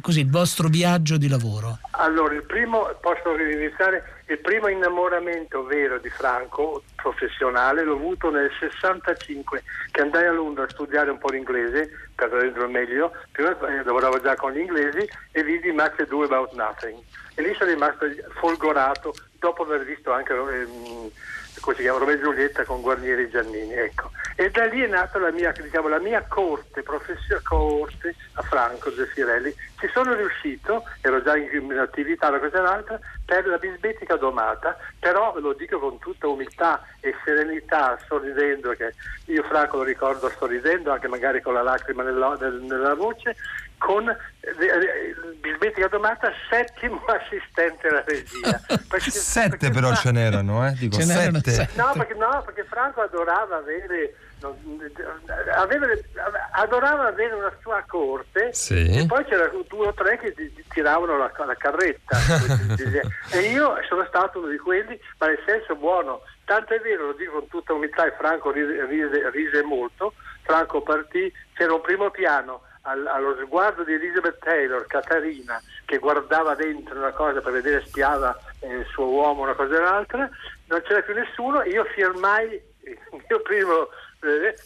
così, 0.00 0.20
il 0.20 0.30
vostro 0.30 0.68
viaggio 0.68 1.16
di 1.16 1.28
lavoro? 1.28 1.78
Allora, 1.92 2.34
il 2.34 2.44
primo, 2.44 2.88
posso 3.00 3.34
iniziare, 3.38 4.19
il 4.30 4.38
primo 4.38 4.68
innamoramento 4.68 5.64
vero 5.64 5.98
di 5.98 6.08
Franco, 6.08 6.84
professionale, 6.94 7.82
l'ho 7.82 7.94
avuto 7.94 8.30
nel 8.30 8.48
65, 8.60 9.62
che 9.90 10.00
andai 10.00 10.26
a 10.26 10.32
Londra 10.32 10.64
a 10.64 10.68
studiare 10.68 11.10
un 11.10 11.18
po' 11.18 11.30
l'inglese 11.30 11.90
per 12.14 12.30
renderlo 12.30 12.68
meglio, 12.68 13.12
prima 13.32 13.58
eh, 13.66 13.82
lavoravo 13.82 14.20
già 14.20 14.36
con 14.36 14.52
gli 14.52 14.60
inglesi 14.60 15.08
e 15.32 15.42
vidi 15.42 15.72
Match 15.72 16.06
Do 16.06 16.22
About 16.22 16.52
Nothing. 16.52 17.00
E 17.34 17.42
lì 17.42 17.52
sono 17.54 17.70
rimasto 17.70 18.06
folgorato 18.38 19.14
dopo 19.38 19.62
aver 19.64 19.84
visto 19.84 20.12
anche... 20.12 20.32
Ehm, 20.32 21.10
come 21.60 21.76
si 21.76 21.82
chiama, 21.82 21.98
Romeo 21.98 22.14
e 22.14 22.20
Giulietta 22.20 22.64
con 22.64 22.80
Guarnieri 22.80 23.28
Giannini, 23.28 23.74
ecco. 23.74 24.10
E 24.36 24.50
da 24.50 24.64
lì 24.64 24.80
è 24.80 24.86
nata 24.86 25.18
la 25.18 25.30
mia, 25.30 25.52
diciamo, 25.52 25.88
la 25.88 25.98
mia 25.98 26.24
corte, 26.26 26.82
professor 26.82 27.42
corte 27.42 28.14
a 28.34 28.42
Franco 28.42 28.90
Zeffirelli. 28.90 29.54
Ci 29.78 29.88
sono 29.92 30.14
riuscito, 30.14 30.84
ero 31.02 31.22
già 31.22 31.36
in, 31.36 31.72
attività 31.78 32.28
una 32.28 32.38
cosa 32.38 32.58
e 32.58 32.62
l'altra, 32.62 33.00
per 33.24 33.46
la 33.46 33.58
bisbetica 33.58 34.16
domata, 34.16 34.76
però 34.98 35.38
lo 35.38 35.52
dico 35.52 35.78
con 35.78 35.98
tutta 35.98 36.26
umiltà 36.26 36.84
e 37.00 37.14
serenità, 37.24 37.98
sorridendo, 38.06 38.70
che 38.70 38.94
io 39.26 39.42
Franco 39.44 39.78
lo 39.78 39.82
ricordo 39.82 40.28
sorridendo, 40.30 40.90
anche 40.90 41.08
magari 41.08 41.40
con 41.40 41.54
la 41.54 41.62
lacrima 41.62 42.02
nella, 42.02 42.36
nella 42.38 42.94
voce, 42.94 43.36
con 43.80 44.08
eh, 44.08 44.16
eh, 44.50 45.14
Bisbetica 45.40 45.88
Domata, 45.88 46.30
settimo 46.50 47.02
assistente 47.08 47.88
alla 47.88 48.04
regia. 48.06 48.60
Perché, 48.88 49.10
sette 49.10 49.56
perché 49.56 49.70
però 49.70 49.88
Fra... 49.88 49.96
ce 49.96 50.12
n'erano, 50.12 50.66
eh? 50.66 50.72
Dico, 50.72 50.96
ce 50.96 51.02
sette. 51.04 51.50
sette. 51.50 51.80
No 51.80 51.92
perché, 51.94 52.14
no, 52.14 52.42
perché 52.44 52.64
Franco 52.64 53.00
adorava 53.00 53.56
avere 53.56 54.14
aveva, 55.54 55.86
adorava 56.52 57.08
avere 57.08 57.34
una 57.34 57.52
sua 57.60 57.84
corte 57.86 58.54
sì. 58.54 59.00
e 59.00 59.06
poi 59.06 59.22
c'erano 59.24 59.64
due 59.68 59.88
o 59.88 59.92
tre 59.92 60.18
che 60.18 60.32
ti, 60.32 60.50
ti 60.54 60.64
tiravano 60.68 61.18
la, 61.18 61.30
la 61.44 61.56
carretta 61.56 62.16
e 63.32 63.40
io 63.50 63.76
sono 63.86 64.02
stato 64.08 64.38
uno 64.38 64.48
di 64.48 64.56
quelli 64.56 64.98
ma 65.18 65.26
nel 65.26 65.42
senso 65.44 65.76
buono 65.76 66.22
tanto 66.46 66.72
è 66.72 66.80
vero 66.80 67.08
lo 67.08 67.12
dico 67.12 67.32
con 67.32 67.48
tutta 67.48 67.74
umiltà 67.74 68.06
e 68.06 68.14
Franco 68.16 68.50
rise, 68.50 68.86
rise, 68.86 69.30
rise 69.30 69.62
molto 69.62 70.14
Franco 70.40 70.80
partì 70.80 71.30
c'era 71.52 71.74
un 71.74 71.82
primo 71.82 72.10
piano 72.10 72.62
allo 72.90 73.36
sguardo 73.44 73.84
di 73.84 73.94
Elizabeth 73.94 74.38
Taylor, 74.38 74.86
Catarina, 74.86 75.60
che 75.84 75.98
guardava 75.98 76.54
dentro 76.54 76.98
una 76.98 77.12
cosa 77.12 77.40
per 77.40 77.52
vedere, 77.52 77.84
spiava 77.86 78.36
eh, 78.60 78.68
il 78.68 78.86
suo 78.86 79.06
uomo, 79.06 79.42
una 79.42 79.54
cosa 79.54 79.76
e 79.76 79.80
l'altra, 79.80 80.28
non 80.66 80.82
c'era 80.82 81.02
più 81.02 81.14
nessuno, 81.14 81.62
io 81.62 81.84
firmai 81.84 82.52
il 82.84 83.24
mio 83.28 83.40
primo 83.40 83.88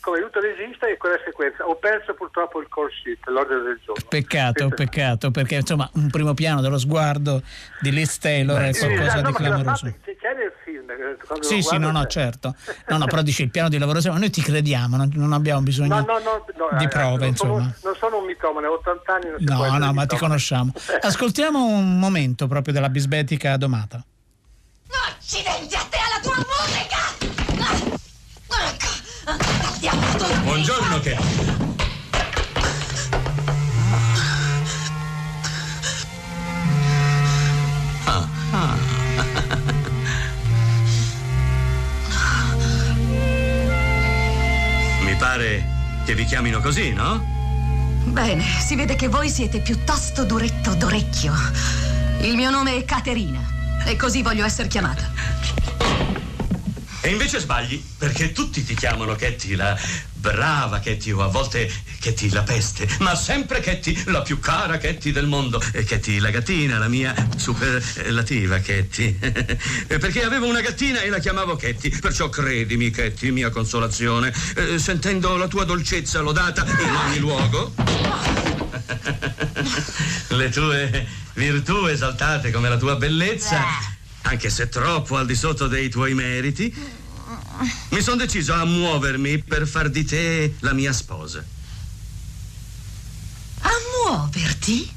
come 0.00 0.18
aiuto 0.18 0.40
regista 0.40 0.88
e 0.88 0.96
quella 0.96 1.18
sequenza. 1.24 1.64
Ho 1.66 1.76
perso 1.76 2.14
purtroppo 2.14 2.60
il 2.60 2.66
call 2.68 2.88
sheet, 2.90 3.18
l'ordine 3.26 3.62
del 3.62 3.80
giorno. 3.84 4.04
Peccato, 4.08 4.66
Questo 4.66 4.74
peccato, 4.74 5.30
perché 5.30 5.54
insomma 5.56 5.88
un 5.94 6.10
primo 6.10 6.34
piano 6.34 6.60
dello 6.60 6.78
sguardo 6.78 7.40
di 7.80 7.92
Liz 7.92 8.18
Taylor 8.18 8.58
Beh, 8.58 8.68
è 8.70 8.78
qualcosa 8.78 9.10
sì, 9.10 9.20
no, 9.20 9.28
di 9.28 9.32
clamoroso. 9.32 9.94
C'è 10.04 10.34
nel 10.34 10.52
film. 10.64 10.90
Eh, 10.90 11.16
sì, 11.40 11.62
sì, 11.62 11.78
no, 11.78 11.90
no, 11.90 12.06
certo. 12.06 12.54
No, 12.88 12.98
no, 12.98 13.06
però 13.06 13.22
dici 13.22 13.42
il 13.42 13.50
piano 13.50 13.68
di 13.68 13.78
lavoro, 13.78 14.00
ma 14.04 14.18
noi 14.18 14.30
ti 14.30 14.42
crediamo, 14.42 14.96
non, 14.96 15.10
non 15.14 15.32
abbiamo 15.32 15.60
bisogno 15.60 16.00
no, 16.00 16.18
no, 16.18 16.18
no, 16.18 16.78
di 16.78 16.88
prove, 16.88 17.24
eh, 17.24 17.28
insomma. 17.28 17.52
Sono, 17.52 17.74
non 17.82 17.94
sono 17.96 18.18
un 18.18 18.24
mitomane, 18.26 18.66
ho 18.66 18.74
80 18.74 19.12
anni. 19.12 19.30
Non 19.38 19.68
no, 19.68 19.78
no, 19.78 19.92
ma 19.92 20.06
ti 20.06 20.16
conosciamo. 20.16 20.72
Ascoltiamo 21.00 21.64
un 21.64 21.98
momento 21.98 22.46
proprio 22.48 22.72
della 22.72 22.88
bisbetica 22.88 23.56
domata. 23.56 24.04
Accidenti 25.06 25.74
a 25.74 25.86
te 25.88 25.96
alla 25.96 26.20
tua 26.22 26.36
musica! 26.36 27.04
Ecco. 29.86 30.24
Buongiorno, 30.44 31.00
che. 31.00 31.16
Ah. 38.06 38.76
Mi 45.02 45.14
pare 45.16 45.64
che 46.06 46.14
vi 46.14 46.24
chiamino 46.24 46.60
così, 46.60 46.92
no? 46.92 47.22
Bene, 48.04 48.42
si 48.60 48.76
vede 48.76 48.96
che 48.96 49.08
voi 49.08 49.28
siete 49.28 49.60
piuttosto 49.60 50.24
duretto 50.24 50.74
d'orecchio. 50.74 51.34
Il 52.22 52.36
mio 52.36 52.48
nome 52.48 52.76
è 52.76 52.84
Caterina 52.86 53.40
e 53.84 53.96
così 53.96 54.22
voglio 54.22 54.46
essere 54.46 54.68
chiamata. 54.68 55.12
E 57.04 57.10
invece 57.10 57.38
sbagli, 57.38 57.84
perché 57.98 58.32
tutti 58.32 58.64
ti 58.64 58.74
chiamano 58.74 59.14
Ketty 59.14 59.56
la 59.56 59.78
brava 60.14 60.78
Ketty 60.78 61.10
o 61.10 61.22
a 61.22 61.26
volte 61.26 61.70
Ketty 62.00 62.30
la 62.30 62.42
peste, 62.42 62.88
ma 63.00 63.14
sempre 63.14 63.60
Ketty 63.60 64.04
la 64.06 64.22
più 64.22 64.40
cara 64.40 64.78
Ketty 64.78 65.12
del 65.12 65.26
mondo. 65.26 65.62
E 65.72 65.84
Ketty 65.84 66.18
la 66.18 66.30
gattina, 66.30 66.78
la 66.78 66.88
mia 66.88 67.14
superlativa 67.36 68.58
Ketty. 68.58 69.18
perché 69.86 70.22
avevo 70.22 70.46
una 70.46 70.62
gattina 70.62 71.02
e 71.02 71.10
la 71.10 71.18
chiamavo 71.18 71.56
Ketty, 71.56 71.90
perciò 71.98 72.30
credimi 72.30 72.88
Ketty, 72.88 73.32
mia 73.32 73.50
consolazione, 73.50 74.32
eh, 74.56 74.78
sentendo 74.78 75.36
la 75.36 75.46
tua 75.46 75.64
dolcezza 75.64 76.20
lodata 76.20 76.64
in 76.64 76.94
ogni 77.04 77.18
luogo. 77.18 77.74
Le 80.28 80.48
tue 80.48 81.06
virtù 81.34 81.84
esaltate 81.84 82.50
come 82.50 82.70
la 82.70 82.78
tua 82.78 82.96
bellezza 82.96 83.92
anche 84.24 84.50
se 84.50 84.68
troppo 84.68 85.16
al 85.16 85.26
di 85.26 85.34
sotto 85.34 85.66
dei 85.66 85.88
tuoi 85.88 86.14
meriti, 86.14 86.74
mi 87.90 88.00
sono 88.00 88.16
deciso 88.16 88.52
a 88.52 88.64
muovermi 88.64 89.38
per 89.38 89.66
far 89.66 89.88
di 89.88 90.04
te 90.04 90.54
la 90.60 90.72
mia 90.72 90.92
sposa. 90.92 91.44
A 93.60 93.70
muoverti? 94.04 94.92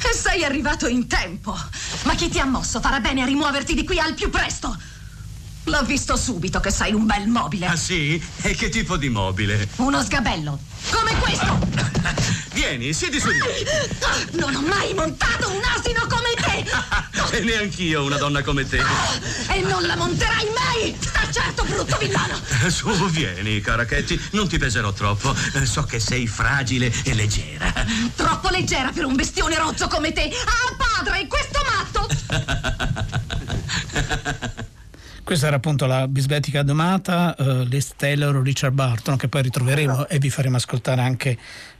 E 0.00 0.14
sei 0.14 0.44
arrivato 0.44 0.86
in 0.86 1.06
tempo. 1.06 1.56
Ma 2.04 2.14
chi 2.14 2.28
ti 2.28 2.38
ha 2.38 2.44
mosso 2.44 2.80
farà 2.80 3.00
bene 3.00 3.22
a 3.22 3.26
rimuoverti 3.26 3.74
di 3.74 3.84
qui 3.84 3.98
al 3.98 4.14
più 4.14 4.30
presto. 4.30 4.76
L'ho 5.64 5.82
visto 5.84 6.16
subito 6.16 6.60
che 6.60 6.70
sei 6.70 6.94
un 6.94 7.04
bel 7.04 7.28
mobile. 7.28 7.66
Ah 7.66 7.76
sì? 7.76 8.22
E 8.40 8.54
che 8.54 8.70
tipo 8.70 8.96
di 8.96 9.10
mobile? 9.10 9.68
Uno 9.76 10.02
sgabello. 10.02 10.58
Come 10.90 11.14
questo. 11.18 11.58
Vieni, 12.54 12.92
siedi 12.94 13.20
su 13.20 13.28
di 13.30 13.38
me. 13.38 14.40
Non 14.40 14.54
ho 14.54 14.62
mai 14.62 14.94
montato 14.94 15.50
un 15.50 15.60
asino 15.76 16.06
come. 16.06 16.37
e 17.32 17.40
neanch'io 17.40 18.04
una 18.04 18.16
donna 18.16 18.42
come 18.42 18.68
te. 18.68 18.80
E 19.50 19.60
non 19.62 19.86
la 19.86 19.96
monterai 19.96 20.46
mai! 20.54 20.96
Sta 20.98 21.30
certo, 21.30 21.64
brutto 21.64 21.96
villano! 21.98 22.36
Su, 22.68 22.90
vieni, 23.10 23.60
cara 23.60 23.84
Ketty, 23.84 24.18
non 24.32 24.48
ti 24.48 24.58
peserò 24.58 24.92
troppo. 24.92 25.34
Eh, 25.54 25.66
So 25.66 25.84
che 25.84 26.00
sei 26.00 26.26
fragile 26.26 26.92
e 27.04 27.14
leggera. 27.14 27.72
Troppo 28.14 28.48
leggera 28.48 28.90
per 28.90 29.04
un 29.04 29.14
bestione 29.14 29.56
rozzo 29.56 29.88
come 29.88 30.12
te! 30.12 30.30
Ah, 30.44 30.74
padre, 30.76 31.26
questo 31.26 31.60
matto! 31.64 32.06
Questa 35.28 35.48
era 35.48 35.56
appunto 35.56 35.84
la 35.84 36.08
bisbetica 36.08 36.62
domata, 36.62 37.36
eh, 37.36 37.64
Liz 37.66 37.92
Taylor, 37.96 38.34
Richard 38.42 38.72
Barton, 38.72 39.18
che 39.18 39.28
poi 39.28 39.42
ritroveremo 39.42 40.08
e 40.08 40.18
vi 40.18 40.30
faremo 40.30 40.56
ascoltare 40.56 41.02
anche 41.02 41.36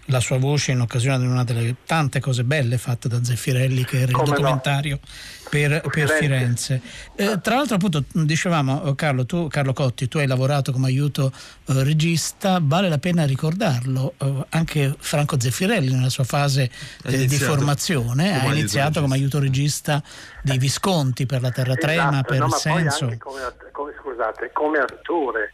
la 0.08 0.20
sua 0.20 0.38
voce 0.38 0.72
in 0.72 0.80
occasione 0.80 1.18
di 1.18 1.26
una 1.26 1.44
delle 1.44 1.76
tante 1.84 2.20
cose 2.20 2.44
belle 2.44 2.78
fatte 2.78 3.08
da 3.08 3.22
Zeffirelli, 3.22 3.84
che 3.84 3.98
era 4.00 4.10
il 4.10 4.12
Come 4.12 4.28
no. 4.28 4.34
documentario 4.34 5.00
per, 5.48 5.80
per 5.90 6.08
Firenze. 6.10 6.80
Eh, 7.14 7.40
tra 7.42 7.56
l'altro, 7.56 7.76
appunto, 7.76 8.04
dicevamo, 8.12 8.84
eh, 8.84 8.94
Carlo, 8.94 9.26
tu, 9.26 9.48
Carlo 9.48 9.72
Cotti, 9.72 10.08
tu 10.08 10.18
hai 10.18 10.26
lavorato 10.26 10.72
come 10.72 10.86
aiuto 10.86 11.32
eh, 11.66 11.82
regista, 11.82 12.58
vale 12.62 12.88
la 12.88 12.98
pena 12.98 13.24
ricordarlo, 13.24 14.14
eh, 14.18 14.46
anche 14.50 14.94
Franco 14.98 15.38
Zeffirelli 15.38 15.92
nella 15.92 16.10
sua 16.10 16.24
fase 16.24 16.70
eh, 17.04 17.26
di 17.26 17.36
formazione 17.36 18.40
ha 18.40 18.52
iniziato 18.52 19.00
come 19.00 19.14
aiuto 19.14 19.38
regista 19.38 20.02
di 20.42 20.56
Visconti 20.58 21.26
per 21.26 21.40
la 21.42 21.50
Terra 21.50 21.74
Trema, 21.74 22.08
Esatto, 22.10 22.28
per 22.28 22.38
no, 22.38 22.46
ma 22.46 22.50
poi 22.50 22.60
Senso. 22.60 23.04
anche 23.04 23.18
come, 23.18 23.40
come- 23.72 23.92
scusate, 24.00 24.50
come 24.52 24.78
attore. 24.78 25.52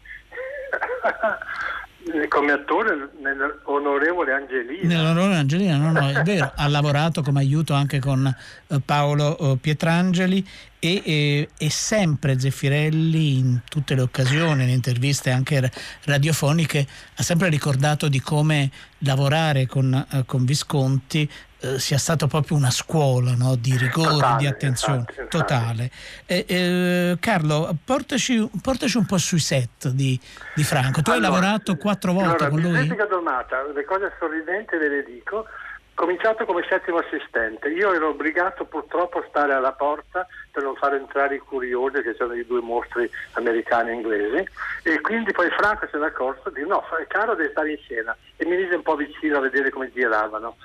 come 2.29 2.53
attore 2.53 3.11
nell'onorevole 3.21 4.33
Angelina. 4.33 4.95
Nell'onore 4.95 5.37
Angelina, 5.37 5.77
no, 5.77 5.93
no, 5.93 6.09
è 6.09 6.23
vero, 6.23 6.53
ha 6.55 6.69
lavorato 6.69 7.23
come 7.23 7.41
aiuto 7.41 7.75
anche 7.75 7.99
con 7.99 8.27
eh, 8.27 8.81
Paolo 8.85 9.37
eh, 9.39 9.57
Pietrangeli 9.61 10.47
e, 10.85 11.03
e- 11.05 11.49
e 11.57 11.71
sempre 11.71 12.39
Zeffirelli 12.39 13.39
in 13.39 13.61
tutte 13.69 13.95
le 13.95 14.03
occasioni, 14.03 14.65
in 14.65 14.69
interviste 14.69 15.31
anche 15.31 15.61
ra- 15.61 15.71
radiofoniche, 16.05 16.87
ha 17.17 17.23
sempre 17.23 17.49
ricordato 17.49 18.09
di 18.09 18.21
come 18.21 18.71
lavorare 18.99 19.67
con, 19.67 19.95
eh, 19.95 20.25
con 20.27 20.45
Visconti 20.45 21.31
eh, 21.61 21.79
sia 21.79 21.97
stato 21.97 22.27
proprio 22.27 22.59
una 22.59 22.71
scuola 22.71 23.35
no, 23.35 23.55
di 23.57 23.79
rigore, 23.79 24.11
Totale, 24.11 24.37
di 24.37 24.47
attenzione 24.47 24.99
infatti, 24.99 25.21
infatti. 25.21 25.37
totale. 25.39 25.91
Eh, 26.27 26.45
eh, 26.47 27.17
Carlo, 27.19 27.75
portaci, 27.83 28.51
portaci 28.61 28.99
un 28.99 29.07
po' 29.07 29.17
sui 29.17 29.39
set 29.39 29.89
di, 29.89 30.21
di 30.53 30.65
Franco. 30.65 31.01
Tu 31.01 31.11
hai 31.13 31.17
Allora, 31.17 31.33
lavorato 31.41 31.77
quattro 31.77 32.13
volte 32.13 32.45
allora, 32.45 32.49
con 32.51 32.61
lui? 32.61 32.83
Jessica 32.83 33.07
Domata, 33.07 33.57
le 33.75 33.85
cose 33.87 34.13
sorridenti 34.19 34.77
ve 34.77 34.89
le 34.89 35.05
dico. 35.05 35.47
Cominciato 35.95 36.45
come 36.45 36.67
settimo 36.69 36.99
assistente, 36.99 37.69
io 37.69 37.95
ero 37.95 38.09
obbligato 38.09 38.65
purtroppo 38.65 39.19
a 39.19 39.27
stare 39.29 39.53
alla 39.53 39.73
porta 39.73 40.27
per 40.51 40.65
non 40.65 40.75
far 40.75 40.95
entrare 40.95 41.37
i 41.37 41.39
curiosi, 41.39 42.03
che 42.03 42.15
sono 42.15 42.35
i 42.35 42.45
due 42.45 42.61
mostri 42.61 43.09
americani 43.35 43.91
e 43.91 43.95
inglesi, 43.95 44.49
e 44.83 45.01
quindi 45.01 45.31
poi 45.31 45.49
Franco 45.51 45.87
ne 45.93 46.05
è 46.05 46.05
accorto 46.05 46.51
di 46.51 46.67
no, 46.67 46.83
caro 47.07 47.37
deve 47.37 47.51
stare 47.51 47.71
in 47.71 47.79
scena, 47.79 48.17
e 48.37 48.45
mi 48.45 48.57
mise 48.57 48.75
un 48.75 48.83
po' 48.83 48.97
vicino 48.97 49.39
a 49.39 49.43
vedere 49.43 49.71
come 49.71 49.93
giravano. 49.93 50.57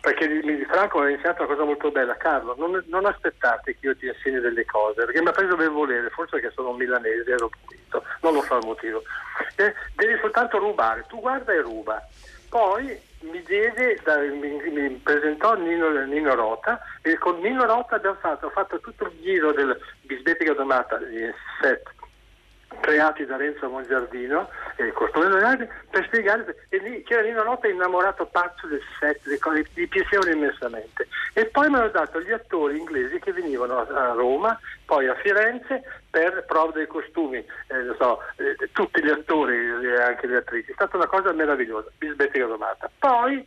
Perché 0.00 0.66
Franco 0.68 0.98
mi 0.98 1.06
ha 1.06 1.10
insegnato 1.10 1.44
una 1.44 1.52
cosa 1.52 1.64
molto 1.64 1.90
bella, 1.92 2.16
Carlo, 2.16 2.56
non, 2.58 2.82
non 2.88 3.06
aspettate 3.06 3.76
che 3.78 3.86
io 3.86 3.96
ti 3.96 4.06
insegni 4.06 4.40
delle 4.40 4.64
cose, 4.64 5.04
perché 5.04 5.22
mi 5.22 5.28
ha 5.28 5.32
preso 5.32 5.54
per 5.54 5.70
volere, 5.70 6.10
forse 6.10 6.40
perché 6.40 6.50
sono 6.52 6.72
milanese, 6.72 7.30
ero 7.30 7.48
pulito, 7.48 8.02
non 8.22 8.34
lo 8.34 8.42
so 8.42 8.56
il 8.56 8.66
motivo. 8.66 9.00
Eh, 9.54 9.72
devi 9.94 10.18
soltanto 10.20 10.58
rubare, 10.58 11.04
tu 11.06 11.20
guarda 11.20 11.52
e 11.52 11.60
ruba. 11.60 12.04
Poi 12.48 13.10
mi 13.22 13.42
diede, 13.42 13.98
da- 14.04 14.18
mi, 14.18 14.70
mi 14.70 14.90
presentò 15.02 15.54
Nino, 15.54 15.90
Nino 16.04 16.34
Rota 16.34 16.80
e 17.02 17.16
con 17.18 17.40
Nino 17.40 17.64
Rota 17.64 17.96
abbiamo 17.96 18.18
fatto, 18.20 18.50
fatto 18.50 18.80
tutto 18.80 19.04
il 19.04 19.20
giro 19.20 19.52
del 19.52 19.78
Bisbetica 20.02 20.52
Domata, 20.54 20.98
gli 21.00 21.30
set 21.60 21.82
creati 22.80 23.24
da 23.24 23.36
Renzo 23.36 23.68
Mongiardino 23.68 24.48
e 24.76 24.84
il 24.84 24.92
costume 24.92 25.28
Leonardi 25.28 25.68
per 25.90 26.04
spiegare 26.06 26.66
e 26.68 26.78
lì 26.78 27.02
c'era 27.04 27.22
Nino 27.22 27.42
Rota 27.42 27.68
innamorato 27.68 28.26
pazzo 28.26 28.66
del 28.66 28.80
set, 28.98 29.20
le 29.24 29.38
cose 29.38 29.66
gli 29.74 29.88
piacevano 29.88 30.30
immensamente. 30.30 31.08
E 31.34 31.46
poi 31.46 31.68
mi 31.68 31.76
hanno 31.76 31.88
dato 31.88 32.20
gli 32.20 32.32
attori 32.32 32.78
inglesi 32.78 33.18
che 33.18 33.32
venivano 33.32 33.78
a 33.78 34.12
Roma 34.12 34.58
poi 34.84 35.08
a 35.08 35.14
Firenze 35.16 35.82
per 36.10 36.44
prove 36.46 36.72
dei 36.72 36.86
costumi. 36.86 37.38
Eh, 37.38 37.94
so, 37.98 38.18
eh, 38.36 38.56
tutti 38.72 39.02
gli 39.02 39.08
attori 39.10 39.56
e 39.56 40.02
anche 40.02 40.26
le 40.26 40.36
attrici. 40.36 40.70
È 40.70 40.74
stata 40.74 40.96
una 40.96 41.06
cosa 41.06 41.32
meravigliosa 41.32 41.90
Bisbetica 41.98 42.46
Domata 42.46 42.90
poi 42.98 43.46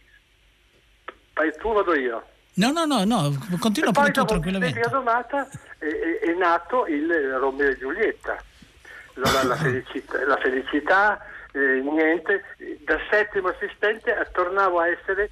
fai 1.33 1.51
tu 1.57 1.73
vado 1.73 1.95
io. 1.95 2.23
No, 2.55 2.71
no, 2.71 2.85
no, 2.85 3.03
no, 3.03 3.33
continua 3.59 3.91
pure 3.91 4.05
poi 4.05 4.11
tu 4.13 4.19
dopo 4.21 4.25
tranquillamente. 4.31 4.73
Bisbetica 4.79 4.97
Domata 4.97 5.47
è, 5.77 5.85
è- 5.85 6.19
è 6.19 6.33
nato 6.33 6.85
il 6.87 7.37
Romeo 7.37 7.69
e 7.69 7.77
Giulietta 7.77 8.37
la, 9.15 9.43
la 9.43 9.55
felicità, 9.55 10.25
la 10.25 10.37
felicità, 10.37 11.25
eh, 11.51 11.81
niente, 11.81 12.43
da 12.83 12.97
settimo 13.09 13.49
assistente 13.49 14.13
tornavo 14.33 14.79
a 14.79 14.87
essere 14.87 15.29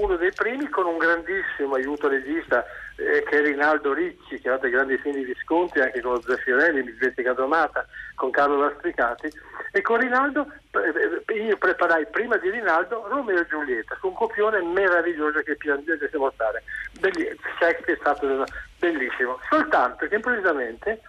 uno 0.00 0.16
dei 0.16 0.32
primi 0.32 0.68
con 0.68 0.86
un 0.86 0.98
grandissimo 0.98 1.74
aiuto 1.74 2.08
regista 2.08 2.64
eh, 2.96 3.22
che 3.22 3.38
è 3.38 3.42
Rinaldo 3.42 3.94
Ricci 3.94 4.38
che 4.40 4.50
ha 4.50 4.58
dei 4.58 4.70
grandi 4.70 4.98
film 4.98 5.14
di 5.14 5.24
Visconti 5.24 5.80
anche 5.80 6.00
con 6.00 6.20
Zeffirelli, 6.20 6.82
Bisbetica 6.82 7.32
Domata 7.32 7.86
con 8.14 8.30
Carlo 8.30 8.58
Lastricati. 8.58 9.30
E 9.72 9.80
con 9.80 9.98
Rinaldo 9.98 10.46
eh, 10.72 11.32
io 11.34 11.56
preparai 11.56 12.06
prima 12.06 12.36
di 12.36 12.50
Rinaldo 12.50 13.06
Romeo 13.08 13.40
e 13.40 13.46
Giulietta 13.46 13.96
su 13.98 14.08
un 14.08 14.14
copione 14.14 14.60
meraviglioso 14.62 15.40
che 15.40 15.56
piangete 15.56 16.08
se 16.10 16.18
mostrare 16.18 16.62
Belli- 17.00 17.34
Shakespeare 17.58 17.94
è 17.94 18.00
stato 18.00 18.44
bellissimo. 18.78 19.38
Soltanto 19.48 20.06
che 20.06 20.16
improvvisamente 20.16 21.00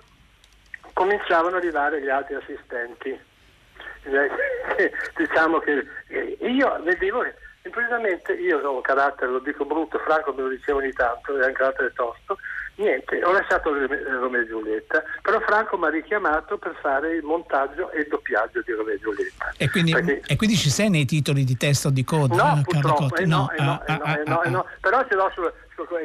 cominciavano 0.94 1.58
ad 1.58 1.64
arrivare 1.64 2.02
gli 2.02 2.10
altri 2.10 2.36
assistenti. 2.36 3.20
Eh, 4.04 4.30
diciamo 5.16 5.60
che 5.60 5.86
eh, 6.08 6.38
io 6.41 6.82
vedevo 6.84 7.22
che 7.22 7.36
improvvisamente 7.64 8.34
io 8.34 8.60
ho 8.60 8.76
un 8.76 8.82
carattere, 8.82 9.32
lo 9.32 9.39
dico 9.39 9.66
brutto, 9.66 9.98
Franco 10.00 10.34
me 10.34 10.41
lo 10.44 10.50
diceva 10.50 10.80
ogni 10.80 10.91
tanto, 10.94 11.39
è 11.39 11.46
un 11.46 11.54
carattere 11.54 11.94
tosto, 11.94 12.38
niente, 12.76 13.24
ho 13.24 13.32
lasciato 13.32 13.72
Rome- 13.74 14.04
Romeo 14.04 14.42
e 14.42 14.48
Giulietta, 14.48 15.04
però 15.22 15.40
Franco 15.42 15.78
mi 15.78 15.86
ha 15.86 15.90
richiamato 15.90 16.58
per 16.58 16.76
fare 16.82 17.16
il 17.16 17.24
montaggio 17.24 17.92
e 17.92 18.02
il 18.02 18.08
doppiaggio 18.10 18.62
di 18.66 18.72
Romeo 18.72 18.94
e 18.96 19.00
Giulietta. 19.00 19.54
E 19.58 19.70
quindi, 19.70 19.92
Perché- 19.92 20.22
e 20.26 20.36
quindi 20.36 20.56
ci 20.56 20.70
sei 20.70 20.90
nei 20.90 21.06
titoli 21.06 21.44
di 21.44 21.58
testo 21.58 21.90
di 21.90 22.04
coda, 22.04 22.36
No, 22.36 22.42
Carlo 22.44 22.62
purtroppo, 22.64 23.08
Cotti? 23.08 23.22
eh 23.24 23.26
no, 23.26 23.50
no, 24.46 24.66
però 24.82 25.06
ce 25.08 25.16
l'ho 25.16 25.32
sul, 25.34 25.52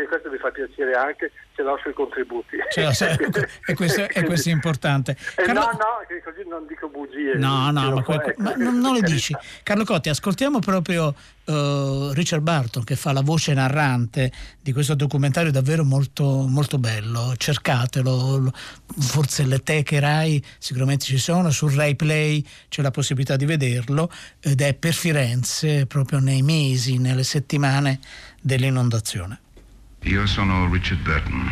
e 0.01 0.07
questo 0.09 0.31
mi 0.31 0.39
fa 0.39 0.51
piacere 0.51 0.93
anche, 0.95 1.31
ce 1.55 1.63
l'ho 1.63 1.79
sui 1.83 1.93
contributi. 1.93 2.57
L'ho, 2.57 2.89
e, 3.67 3.75
questo, 3.75 4.09
e 4.09 4.25
questo 4.25 4.49
è 4.49 4.53
importante. 4.53 5.17
Eh, 5.37 5.43
Carlo- 5.43 5.61
no, 5.61 5.67
no, 5.73 6.21
così 6.25 6.49
non 6.49 6.67
dico 6.67 6.89
bugie. 6.89 7.35
No, 7.35 7.71
no, 7.71 7.93
ma, 7.93 8.03
quel- 8.03 8.21
ecco, 8.21 8.43
ma 8.43 8.55
non, 8.57 8.79
non 8.79 8.95
le 8.95 9.01
per 9.01 9.11
dici. 9.11 9.35
Carlo 9.63 9.85
Cotti, 9.85 10.09
ascoltiamo 10.09 10.59
proprio 10.59 11.15
eh, 11.45 12.11
Richard 12.15 12.43
Barton 12.43 12.83
che 12.85 12.97
fa 12.97 13.13
la 13.13 13.23
voce 13.23 13.53
narrante 13.55 14.33
di 14.61 14.73
questo 14.73 14.95
documentario 14.95 15.51
davvero 15.53 15.85
molto, 15.85 16.25
molto 16.25 16.58
bello. 16.79 17.35
Cercatelo, 17.37 18.37
lo- 18.37 18.53
forse 18.99 19.45
le 19.45 19.63
teche 19.63 20.01
Rai 20.01 20.43
sicuramente 20.59 21.05
ci 21.05 21.19
sono, 21.19 21.51
sul 21.51 21.73
Rai 21.73 21.95
Play 21.95 22.45
c'è 22.69 22.83
la 22.83 22.91
possibilità 22.91 23.37
di 23.37 23.45
vederlo 23.45 24.11
ed 24.41 24.61
è 24.61 24.75
per 24.75 24.95
Firenze 24.95 25.87
proprio 25.87 26.19
nei 26.19 26.43
mesi, 26.43 26.99
nelle 26.99 27.23
settimane 27.23 28.01
dell'inondazione. 28.41 29.41
Io 30.03 30.27
sono 30.27 30.71
Richard 30.73 31.01
Burton. 31.01 31.51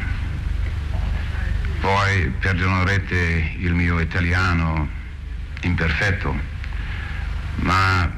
Poi 1.80 2.30
perdonerete 2.40 3.54
il 3.59 3.74
mio 3.74 4.00
italiano 4.00 4.88
imperfetto, 5.62 6.34
ma 7.57 8.11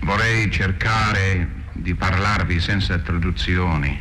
vorrei 0.00 0.50
cercare 0.50 1.60
di 1.72 1.94
parlarvi 1.94 2.60
senza 2.60 2.98
traduzioni, 2.98 3.98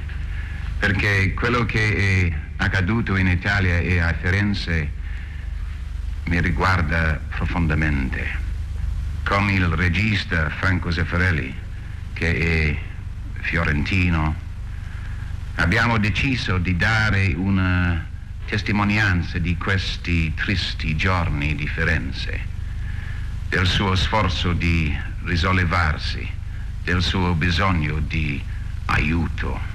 perché 0.82 1.36
quello 1.36 1.63
che 1.63 1.95
è 2.25 2.39
accaduto 2.55 3.15
in 3.15 3.27
Italia 3.27 3.77
e 3.77 3.99
a 3.99 4.15
Firenze 4.19 4.91
mi 6.23 6.41
riguarda 6.41 7.21
profondamente. 7.29 8.27
Con 9.23 9.47
il 9.51 9.67
regista 9.67 10.49
Franco 10.49 10.89
Zeffirelli, 10.89 11.55
che 12.13 12.36
è 12.36 12.77
fiorentino, 13.41 14.36
abbiamo 15.57 15.99
deciso 15.99 16.57
di 16.57 16.75
dare 16.75 17.32
una 17.36 18.03
testimonianza 18.47 19.38
di 19.38 19.55
questi 19.57 20.34
tristi 20.34 20.95
giorni 20.95 21.53
di 21.53 21.67
Firenze, 21.67 22.39
del 23.49 23.67
suo 23.67 23.93
sforzo 23.93 24.53
di 24.53 24.97
risollevarsi, 25.25 26.27
del 26.84 27.03
suo 27.03 27.36
bisogno 27.36 27.99
di 27.99 28.43
aiuto. 28.86 29.70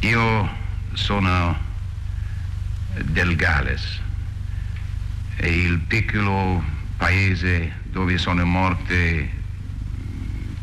Io 0.00 0.56
sono 0.92 1.58
del 2.94 3.36
Galles, 3.36 4.00
è 5.36 5.46
il 5.46 5.78
piccolo 5.80 6.62
paese 6.96 7.72
dove 7.84 8.18
sono 8.18 8.44
morte 8.44 9.30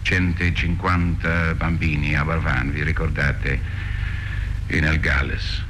150 0.01 1.53
bambini 1.53 2.15
a 2.15 2.23
Barvan, 2.23 2.71
vi 2.71 2.83
ricordate? 2.83 3.61
nel 4.67 4.99
Galles. 4.99 5.63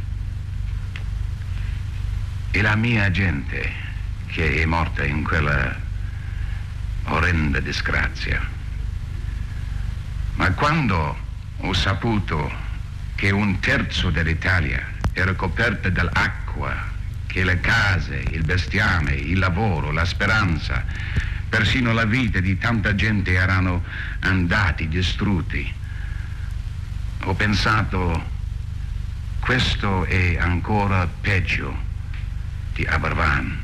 E 2.51 2.61
la 2.61 2.75
mia 2.75 3.11
gente 3.11 3.71
che 4.27 4.61
è 4.61 4.65
morta 4.65 5.03
in 5.03 5.23
quella 5.23 5.75
orrenda 7.05 7.59
disgrazia. 7.59 8.41
Ma 10.35 10.51
quando 10.51 11.17
ho 11.57 11.73
saputo 11.73 12.65
che 13.17 13.31
un 13.31 13.59
terzo 13.59 14.11
dell'Italia 14.11 14.93
era 15.11 15.33
coperta 15.33 15.89
dall'acqua, 15.89 16.71
che 17.25 17.43
le 17.43 17.59
case, 17.59 18.23
il 18.29 18.43
bestiame, 18.43 19.13
il 19.13 19.39
lavoro, 19.39 19.91
la 19.91 20.05
speranza, 20.05 20.85
persino 21.49 21.93
la 21.93 22.05
vita 22.05 22.39
di 22.39 22.59
tanta 22.59 22.93
gente 22.93 23.33
erano 23.33 23.83
andati, 24.19 24.87
distrutti, 24.87 25.73
ho 27.23 27.33
pensato 27.33 28.35
questo 29.39 30.05
è 30.05 30.37
ancora 30.37 31.07
peggio 31.07 31.75
di 32.73 32.85
Abervan. 32.85 33.57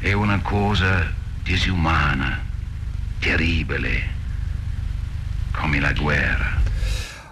È 0.00 0.12
una 0.12 0.38
cosa 0.40 1.10
disumana, 1.42 2.42
terribile, 3.20 4.08
come 5.52 5.80
la 5.80 5.92
guerra. 5.92 6.53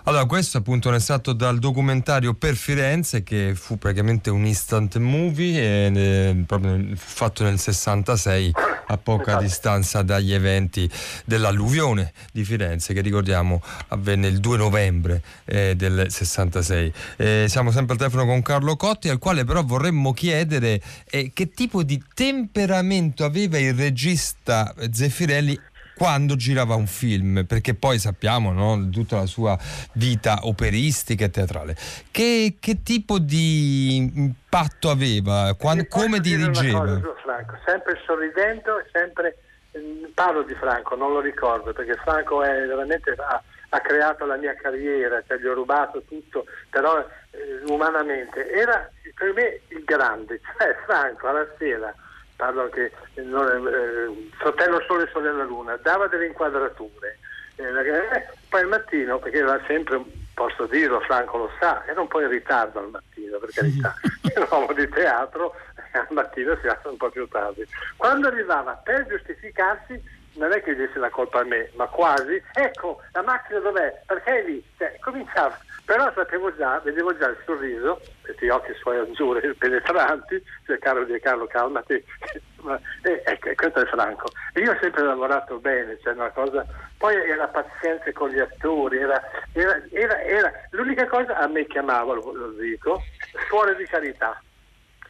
Allora, 0.04 0.24
questo 0.24 0.58
appunto 0.58 0.88
è 0.88 0.90
un 0.90 0.96
estratto 0.96 1.32
dal 1.32 1.60
documentario 1.60 2.34
Per 2.34 2.56
Firenze, 2.56 3.22
che 3.22 3.52
fu 3.54 3.78
praticamente 3.78 4.30
un 4.30 4.44
instant 4.44 4.96
movie, 4.96 5.60
e, 5.60 5.92
eh, 5.94 6.42
proprio 6.44 6.76
fatto 6.96 7.44
nel 7.44 7.60
66, 7.60 8.52
a 8.88 8.98
poca 8.98 9.36
distanza 9.36 10.02
dagli 10.02 10.32
eventi 10.32 10.90
dell'alluvione 11.24 12.12
di 12.32 12.42
Firenze, 12.42 12.94
che 12.94 13.00
ricordiamo 13.00 13.62
avvenne 13.88 14.26
il 14.26 14.40
2 14.40 14.56
novembre 14.56 15.22
eh, 15.44 15.76
del 15.76 16.06
66. 16.08 16.92
Eh, 17.16 17.44
siamo 17.48 17.70
sempre 17.70 17.92
al 17.92 17.98
telefono 17.98 18.26
con 18.26 18.42
Carlo 18.42 18.74
Cotti, 18.74 19.08
al 19.08 19.18
quale 19.18 19.44
però 19.44 19.62
vorremmo 19.62 20.12
chiedere 20.12 20.82
eh, 21.10 21.30
che 21.32 21.50
tipo 21.50 21.84
di 21.84 22.02
temperamento 22.12 23.24
aveva 23.24 23.56
il 23.56 23.74
regista 23.74 24.74
Zeffirelli 24.90 25.56
quando 25.94 26.36
girava 26.36 26.74
un 26.74 26.86
film, 26.86 27.44
perché 27.46 27.74
poi 27.74 27.98
sappiamo 27.98 28.52
no, 28.52 28.88
tutta 28.90 29.16
la 29.16 29.26
sua 29.26 29.56
vita 29.92 30.40
operistica 30.42 31.26
e 31.26 31.30
teatrale. 31.30 31.76
Che, 32.10 32.56
che 32.58 32.82
tipo 32.82 33.18
di 33.18 33.96
impatto 33.96 34.90
aveva? 34.90 35.54
Quando, 35.58 35.86
come 35.88 36.20
dirigeva? 36.20 36.78
Cosa, 36.78 37.14
Franco, 37.22 37.58
sempre 37.64 38.00
sorridendo, 38.04 38.82
sempre 38.92 39.36
mm, 39.76 40.04
parlo 40.14 40.42
di 40.42 40.54
Franco, 40.54 40.96
non 40.96 41.12
lo 41.12 41.20
ricordo 41.20 41.72
perché 41.72 41.94
Franco 42.02 42.42
è 42.42 42.66
veramente 42.66 43.14
ha, 43.16 43.42
ha 43.68 43.80
creato 43.80 44.26
la 44.26 44.36
mia 44.36 44.54
carriera, 44.54 45.22
cioè 45.26 45.38
gli 45.38 45.46
ho 45.46 45.54
rubato 45.54 46.02
tutto, 46.08 46.44
però 46.70 46.98
eh, 46.98 47.62
umanamente 47.66 48.50
era 48.50 48.90
per 49.14 49.32
me 49.34 49.60
il 49.68 49.84
grande, 49.84 50.40
cioè 50.58 50.76
Franco 50.84 51.28
alla 51.28 51.46
sera 51.58 51.94
parlo 52.36 52.62
anche 52.62 52.92
non, 53.14 53.66
eh, 53.66 54.30
Fratello 54.38 54.82
Sole 54.86 55.04
e 55.04 55.10
Sorella 55.12 55.44
Luna, 55.44 55.76
dava 55.76 56.06
delle 56.08 56.26
inquadrature. 56.26 57.18
Eh, 57.56 57.64
eh, 57.64 58.28
poi 58.48 58.60
al 58.60 58.68
mattino, 58.68 59.18
perché 59.18 59.38
era 59.38 59.60
sempre, 59.66 60.02
posso 60.34 60.66
dirlo, 60.66 61.00
Franco 61.00 61.38
lo 61.38 61.50
sa, 61.58 61.84
era 61.86 62.00
un 62.00 62.08
po' 62.08 62.20
in 62.20 62.28
ritardo 62.28 62.78
al 62.78 62.90
mattino, 62.90 63.38
per 63.38 63.50
carità, 63.50 63.94
era 64.34 64.46
un 64.50 64.60
uomo 64.60 64.72
di 64.72 64.88
teatro 64.88 65.54
e 65.92 65.98
al 65.98 66.06
mattino 66.10 66.56
si 66.60 66.66
alza 66.66 66.88
un 66.88 66.96
po' 66.96 67.10
più 67.10 67.26
tardi. 67.28 67.66
Quando 67.96 68.28
arrivava 68.28 68.72
per 68.72 69.06
giustificarsi 69.06 70.20
non 70.34 70.52
è 70.52 70.62
che 70.62 70.74
desse 70.74 70.98
la 70.98 71.10
colpa 71.10 71.40
a 71.40 71.44
me, 71.44 71.70
ma 71.74 71.86
quasi, 71.86 72.42
ecco, 72.54 73.00
la 73.12 73.22
macchina 73.22 73.58
dov'è? 73.58 74.02
Perché 74.06 74.40
è 74.40 74.44
lì? 74.44 74.64
Cioè, 74.78 74.98
cominciava 75.00 75.58
però 75.84 76.12
sapevo 76.14 76.54
già, 76.56 76.80
vedevo 76.84 77.16
già 77.16 77.28
il 77.28 77.36
sorriso, 77.44 78.00
questi 78.22 78.48
occhi 78.48 78.72
suoi 78.74 78.98
azzurri 78.98 79.52
penetranti, 79.58 80.42
cioè 80.66 80.78
Carlo 80.78 81.04
Di 81.04 81.18
Carlo 81.20 81.46
calmati, 81.46 81.94
e, 83.02 83.22
ecco, 83.24 83.50
questo 83.54 83.80
è 83.80 83.86
Franco. 83.86 84.30
Io 84.54 84.72
ho 84.72 84.78
sempre 84.80 85.02
lavorato 85.02 85.58
bene, 85.58 85.98
cioè 86.02 86.14
una 86.14 86.30
cosa, 86.30 86.64
poi 86.96 87.14
era 87.16 87.48
pazienza 87.48 88.10
con 88.12 88.30
gli 88.30 88.38
attori, 88.38 88.98
era, 88.98 89.20
era, 89.52 89.82
era, 89.90 90.20
era 90.22 90.52
l'unica 90.70 91.06
cosa 91.06 91.36
a 91.36 91.46
me 91.48 91.66
chiamava, 91.66 92.14
lo, 92.14 92.32
lo 92.32 92.50
dico, 92.52 93.02
suore 93.48 93.74
di 93.76 93.84
carità, 93.84 94.40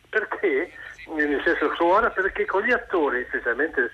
perché 0.08 0.70
nel 1.08 1.40
senso 1.44 1.74
suona 1.74 2.10
perché 2.10 2.44
con 2.44 2.62
gli 2.62 2.72
attori, 2.72 3.24
specialmente 3.28 3.90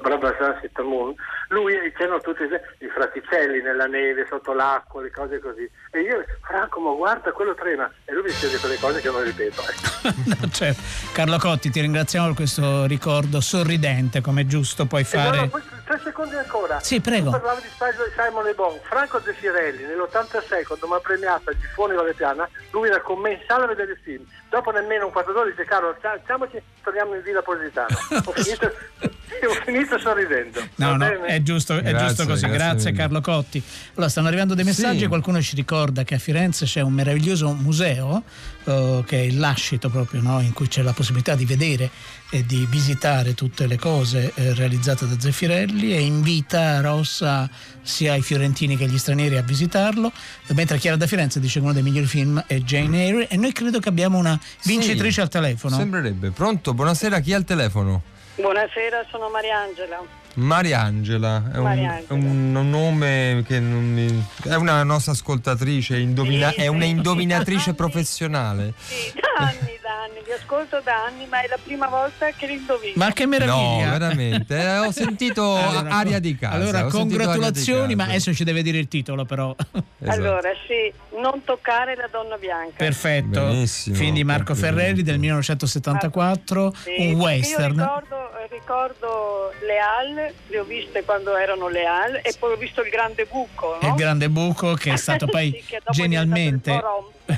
Brava 0.00 0.34
Sunset 0.38 0.78
Moon, 0.80 1.14
lui 1.48 1.74
c'erano 1.96 2.20
tutti 2.20 2.42
i 2.42 2.88
fraticelli 2.88 3.60
nella 3.62 3.86
neve, 3.86 4.26
sotto 4.28 4.52
l'acqua, 4.52 5.02
le 5.02 5.10
cose 5.10 5.38
così. 5.40 5.68
E 5.90 6.00
io, 6.00 6.24
Franco, 6.42 6.80
ma 6.80 6.92
guarda, 6.94 7.32
quello 7.32 7.54
trema. 7.54 7.90
E 8.04 8.12
lui 8.12 8.24
mi 8.24 8.30
chiede 8.30 8.58
quelle 8.58 8.78
cose 8.78 9.00
che 9.00 9.10
non 9.10 9.22
ripeto. 9.22 9.62
no, 10.26 10.50
certo. 10.50 10.80
Carlo 11.12 11.38
Cotti, 11.38 11.70
ti 11.70 11.80
ringraziamo 11.80 12.26
per 12.28 12.36
questo 12.36 12.86
ricordo 12.86 13.40
sorridente, 13.40 14.20
come 14.20 14.42
è 14.42 14.46
giusto 14.46 14.86
puoi 14.86 15.04
fare. 15.04 15.36
No, 15.36 15.50
no, 15.52 15.62
tre 15.92 16.00
secondi 16.04 16.36
ancora. 16.36 16.80
Sì, 16.80 17.00
prego. 17.00 17.30
Tu 17.30 17.30
parlavi 17.38 17.62
di 17.62 17.68
Simon 17.68 18.44
Le 18.44 18.54
Bon. 18.54 18.78
Franco 18.82 19.18
De 19.18 19.34
Firelli, 19.34 19.84
nell'86, 19.84 20.64
quando 20.66 20.86
mi 20.86 20.94
ha 20.94 21.00
premiato 21.00 21.50
a 21.50 21.52
Gifone 21.52 21.94
Valetiana, 21.94 22.48
lui 22.70 22.88
era 22.88 23.00
commensale 23.00 23.64
a 23.64 23.66
vedere 23.66 23.92
il 23.92 23.98
film. 24.02 24.24
Dopo 24.48 24.70
nemmeno 24.70 25.06
un 25.06 25.12
quarto 25.12 25.32
d'ora 25.32 25.50
dice, 25.50 25.64
caro, 25.64 25.96
facciamoci, 26.00 26.60
torniamo 26.82 27.14
in 27.14 27.22
Villa 27.22 27.42
Positano. 27.42 27.96
Ho 28.24 28.32
finito, 28.32 28.72
ho 29.48 29.54
finito 29.64 29.98
sorridendo. 29.98 30.60
No, 30.76 30.96
no, 30.96 31.06
è 31.24 31.42
giusto, 31.42 31.76
è 31.76 31.82
Grazie, 31.82 32.06
giusto 32.06 32.26
così. 32.26 32.46
grazie 32.46 32.58
Grazie. 32.58 32.92
Carlo 32.92 33.20
Cotti. 33.20 33.62
Allora, 33.94 34.08
stanno 34.08 34.28
arrivando 34.28 34.54
dei 34.54 34.64
messaggi. 34.64 35.00
Sì. 35.00 35.06
Qualcuno 35.06 35.40
ci 35.40 35.56
ricorda 35.56 36.04
che 36.04 36.14
a 36.14 36.18
Firenze 36.18 36.66
c'è 36.66 36.80
un 36.80 36.92
meraviglioso 36.92 37.52
museo 37.52 38.22
eh, 38.64 39.02
che 39.06 39.16
è 39.18 39.22
il 39.22 39.38
Lascito, 39.38 39.88
proprio 39.88 40.20
no? 40.20 40.40
in 40.40 40.52
cui 40.52 40.68
c'è 40.68 40.82
la 40.82 40.92
possibilità 40.92 41.34
di 41.34 41.44
vedere 41.44 41.90
e 42.34 42.46
di 42.46 42.66
visitare 42.70 43.34
tutte 43.34 43.66
le 43.66 43.76
cose 43.76 44.32
eh, 44.34 44.54
realizzate 44.54 45.06
da 45.06 45.20
Zeffirelli 45.20 45.94
e 45.94 46.00
invita 46.00 46.80
Rossa 46.80 47.46
sia 47.82 48.14
i 48.14 48.22
fiorentini 48.22 48.74
che 48.78 48.86
gli 48.86 48.96
stranieri 48.96 49.36
a 49.36 49.42
visitarlo. 49.42 50.10
Mentre 50.54 50.78
Chiara 50.78 50.96
da 50.96 51.06
Firenze 51.06 51.40
dice 51.40 51.58
che 51.58 51.64
uno 51.64 51.74
dei 51.74 51.82
migliori 51.82 52.06
film 52.06 52.42
è 52.46 52.54
Jane 52.60 53.04
Eyre 53.04 53.28
e 53.28 53.36
noi 53.36 53.52
credo 53.52 53.80
che 53.80 53.90
abbiamo 53.90 54.16
una 54.16 54.38
vincitrice 54.64 55.12
Sì, 55.12 55.20
al 55.20 55.28
telefono. 55.28 55.76
Sembrerebbe. 55.76 56.30
Pronto? 56.30 56.72
Buonasera, 56.72 57.20
chi 57.20 57.34
ha 57.34 57.36
il 57.36 57.44
telefono? 57.44 58.02
Buonasera, 58.36 59.04
sono 59.10 59.28
Mariangela. 59.28 60.02
Mariangela, 60.34 61.50
è 61.52 61.56
un, 61.58 61.62
Mariangela. 61.64 62.06
è 62.08 62.12
un- 62.12 62.70
nome 62.70 63.44
che 63.46 63.60
non 63.60 63.84
mi... 63.92 64.24
è 64.44 64.54
una 64.54 64.82
nostra 64.84 65.12
ascoltatrice, 65.12 65.98
indovina- 65.98 66.50
Sì, 66.50 66.60
è 66.60 66.66
una 66.68 66.84
sì. 66.84 66.88
indovinatrice 66.88 67.74
professionale. 67.76 68.72
Sì, 68.78 69.12
da 69.20 69.44
anni, 69.48 69.78
anni, 70.02 70.20
vi 70.24 70.32
ascolto 70.32 70.80
da 70.84 71.04
anni, 71.04 71.26
ma 71.26 71.40
è 71.42 71.48
la 71.48 71.58
prima 71.62 71.86
volta 71.88 72.30
che 72.30 72.46
li 72.46 72.54
indovino. 72.54 72.92
Ma 72.96 73.12
che 73.12 73.24
No, 73.24 73.28
meraviglia! 73.30 73.90
veramente, 73.90 74.56
eh, 74.58 74.78
ho 74.78 74.90
sentito 74.90 75.56
Allora, 75.56 75.90
aria 75.90 76.18
di 76.18 76.36
casa. 76.36 76.54
Allora, 76.56 76.84
congratulazioni, 76.84 77.94
ma 77.94 78.04
adesso 78.04 78.32
ci 78.34 78.44
deve 78.44 78.62
dire 78.62 78.78
il 78.78 78.88
titolo, 78.88 79.24
però. 79.24 79.54
Esatto. 79.98 80.18
Allora, 80.20 80.50
sì, 80.66 80.92
non 81.20 81.42
toccare 81.44 81.94
la 81.96 82.08
donna 82.10 82.36
bianca. 82.36 82.74
Perfetto. 82.76 83.40
Benissimo, 83.46 83.96
Film 83.96 84.14
di 84.14 84.24
Marco 84.24 84.52
complimenti. 84.52 84.80
Ferreri 84.80 85.02
del 85.02 85.18
1974, 85.18 86.74
Sì, 86.74 86.94
un 87.06 87.14
western. 87.20 87.74
Io 87.74 87.84
ricordo, 87.84 88.30
ricordo 88.50 89.52
le 89.66 89.78
Hall, 89.78 90.32
le 90.48 90.58
ho 90.58 90.64
viste 90.64 91.02
quando 91.04 91.36
erano 91.36 91.68
le 91.68 91.84
Hall, 91.84 92.14
e 92.22 92.34
poi 92.38 92.52
ho 92.52 92.56
visto 92.56 92.82
il 92.82 92.90
grande 92.90 93.26
buco. 93.30 93.78
No? 93.80 93.88
Il 93.88 93.94
grande 93.94 94.28
buco 94.28 94.74
che 94.74 94.92
è 94.92 94.96
stato 94.96 95.26
poi 95.30 95.50
Sì, 95.66 95.76
genialmente 95.90 96.80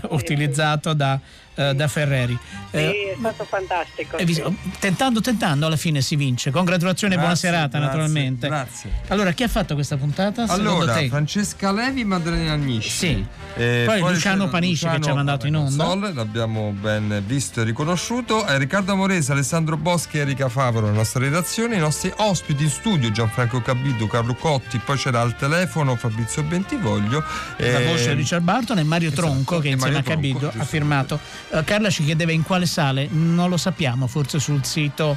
utilizzato 0.08 0.92
da, 0.94 1.18
eh, 1.55 1.74
da 1.74 1.88
Ferreri. 1.88 2.38
Sì, 2.70 2.76
Eh, 2.76 3.12
è 3.14 3.16
stato 3.18 3.44
fantastico. 3.44 4.16
hai 4.16 4.24
visto? 4.24 4.55
tentando, 4.78 5.20
tentando, 5.20 5.66
alla 5.66 5.76
fine 5.76 6.00
si 6.00 6.16
vince. 6.16 6.50
Congratulazioni 6.50 7.14
e 7.14 7.16
buona 7.16 7.32
Grazie, 7.32 7.48
serata, 7.50 7.78
grazie, 7.78 7.86
naturalmente. 7.86 8.48
Grazie. 8.48 8.90
Allora, 9.09 9.32
chi 9.32 9.42
ha 9.42 9.48
fatto 9.48 9.74
questa 9.74 9.96
puntata? 9.96 10.44
Allora, 10.48 10.94
te? 10.94 11.09
Francesca 11.09 11.72
Levi, 11.72 12.05
Maddalena 12.05 12.52
Agnisci. 12.52 12.90
Sì. 12.90 13.26
Eh, 13.57 13.84
Poi 13.86 14.00
Luciano 14.00 14.38
c'era 14.38 14.50
Panisci 14.50 14.88
che 14.88 15.00
ci 15.00 15.09
ha 15.11 15.14
mandato 15.14 15.46
in 15.46 15.57
onda. 15.57 15.84
Sol, 15.84 16.12
l'abbiamo 16.14 16.74
ben 16.78 17.22
visto 17.26 17.61
e 17.61 17.64
riconosciuto. 17.64 18.46
Eh, 18.46 18.59
Riccardo 18.59 18.92
Amorese, 18.92 19.32
Alessandro 19.32 19.76
Boschi 19.76 20.18
e 20.18 20.20
Erika 20.20 20.48
Favaro, 20.48 20.86
la 20.86 20.92
nostra 20.92 21.20
redazione. 21.20 21.76
I 21.76 21.78
nostri 21.78 22.12
ospiti 22.16 22.64
in 22.64 22.70
studio, 22.70 23.11
Gianfranco 23.11 23.61
Cabido, 23.62 24.07
Carlo 24.07 24.34
Cotti, 24.34 24.78
poi 24.84 24.96
c'era 24.96 25.20
al 25.20 25.36
telefono 25.36 25.94
Fabrizio 25.96 26.42
Bentivoglio. 26.42 27.22
La 27.59 27.78
eh, 27.78 27.86
voce 27.86 28.09
di 28.09 28.14
Richard 28.16 28.42
Barton 28.42 28.78
e 28.78 28.82
Mario 28.82 29.09
esatto, 29.09 29.22
Tronco 29.22 29.59
che 29.61 29.68
insieme 29.68 29.96
Mario 29.96 29.98
a 29.98 30.14
Cabido 30.14 30.38
Tronco, 30.38 30.59
ha 30.61 30.64
firmato. 30.64 31.20
Eh, 31.51 31.64
Carla 31.64 31.90
ci 31.90 32.05
chiedeva 32.05 32.32
in 32.32 32.42
quale 32.42 32.66
sale, 32.66 33.09
non 33.11 33.49
lo 33.49 33.57
sappiamo, 33.57 34.07
forse 34.07 34.38
sul 34.38 34.64
sito 34.64 35.16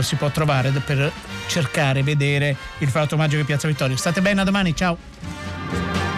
si 0.00 0.16
può 0.16 0.28
trovare 0.28 0.70
per 0.70 1.12
cercare, 1.46 2.02
vedere 2.02 2.56
il 2.78 2.88
Fauto 2.88 3.16
Magico 3.16 3.40
di 3.40 3.46
Piazza 3.46 3.68
Vittorio. 3.68 3.96
State 3.96 4.20
bene, 4.20 4.40
a 4.40 4.44
domani, 4.44 4.74
ciao! 4.74 6.13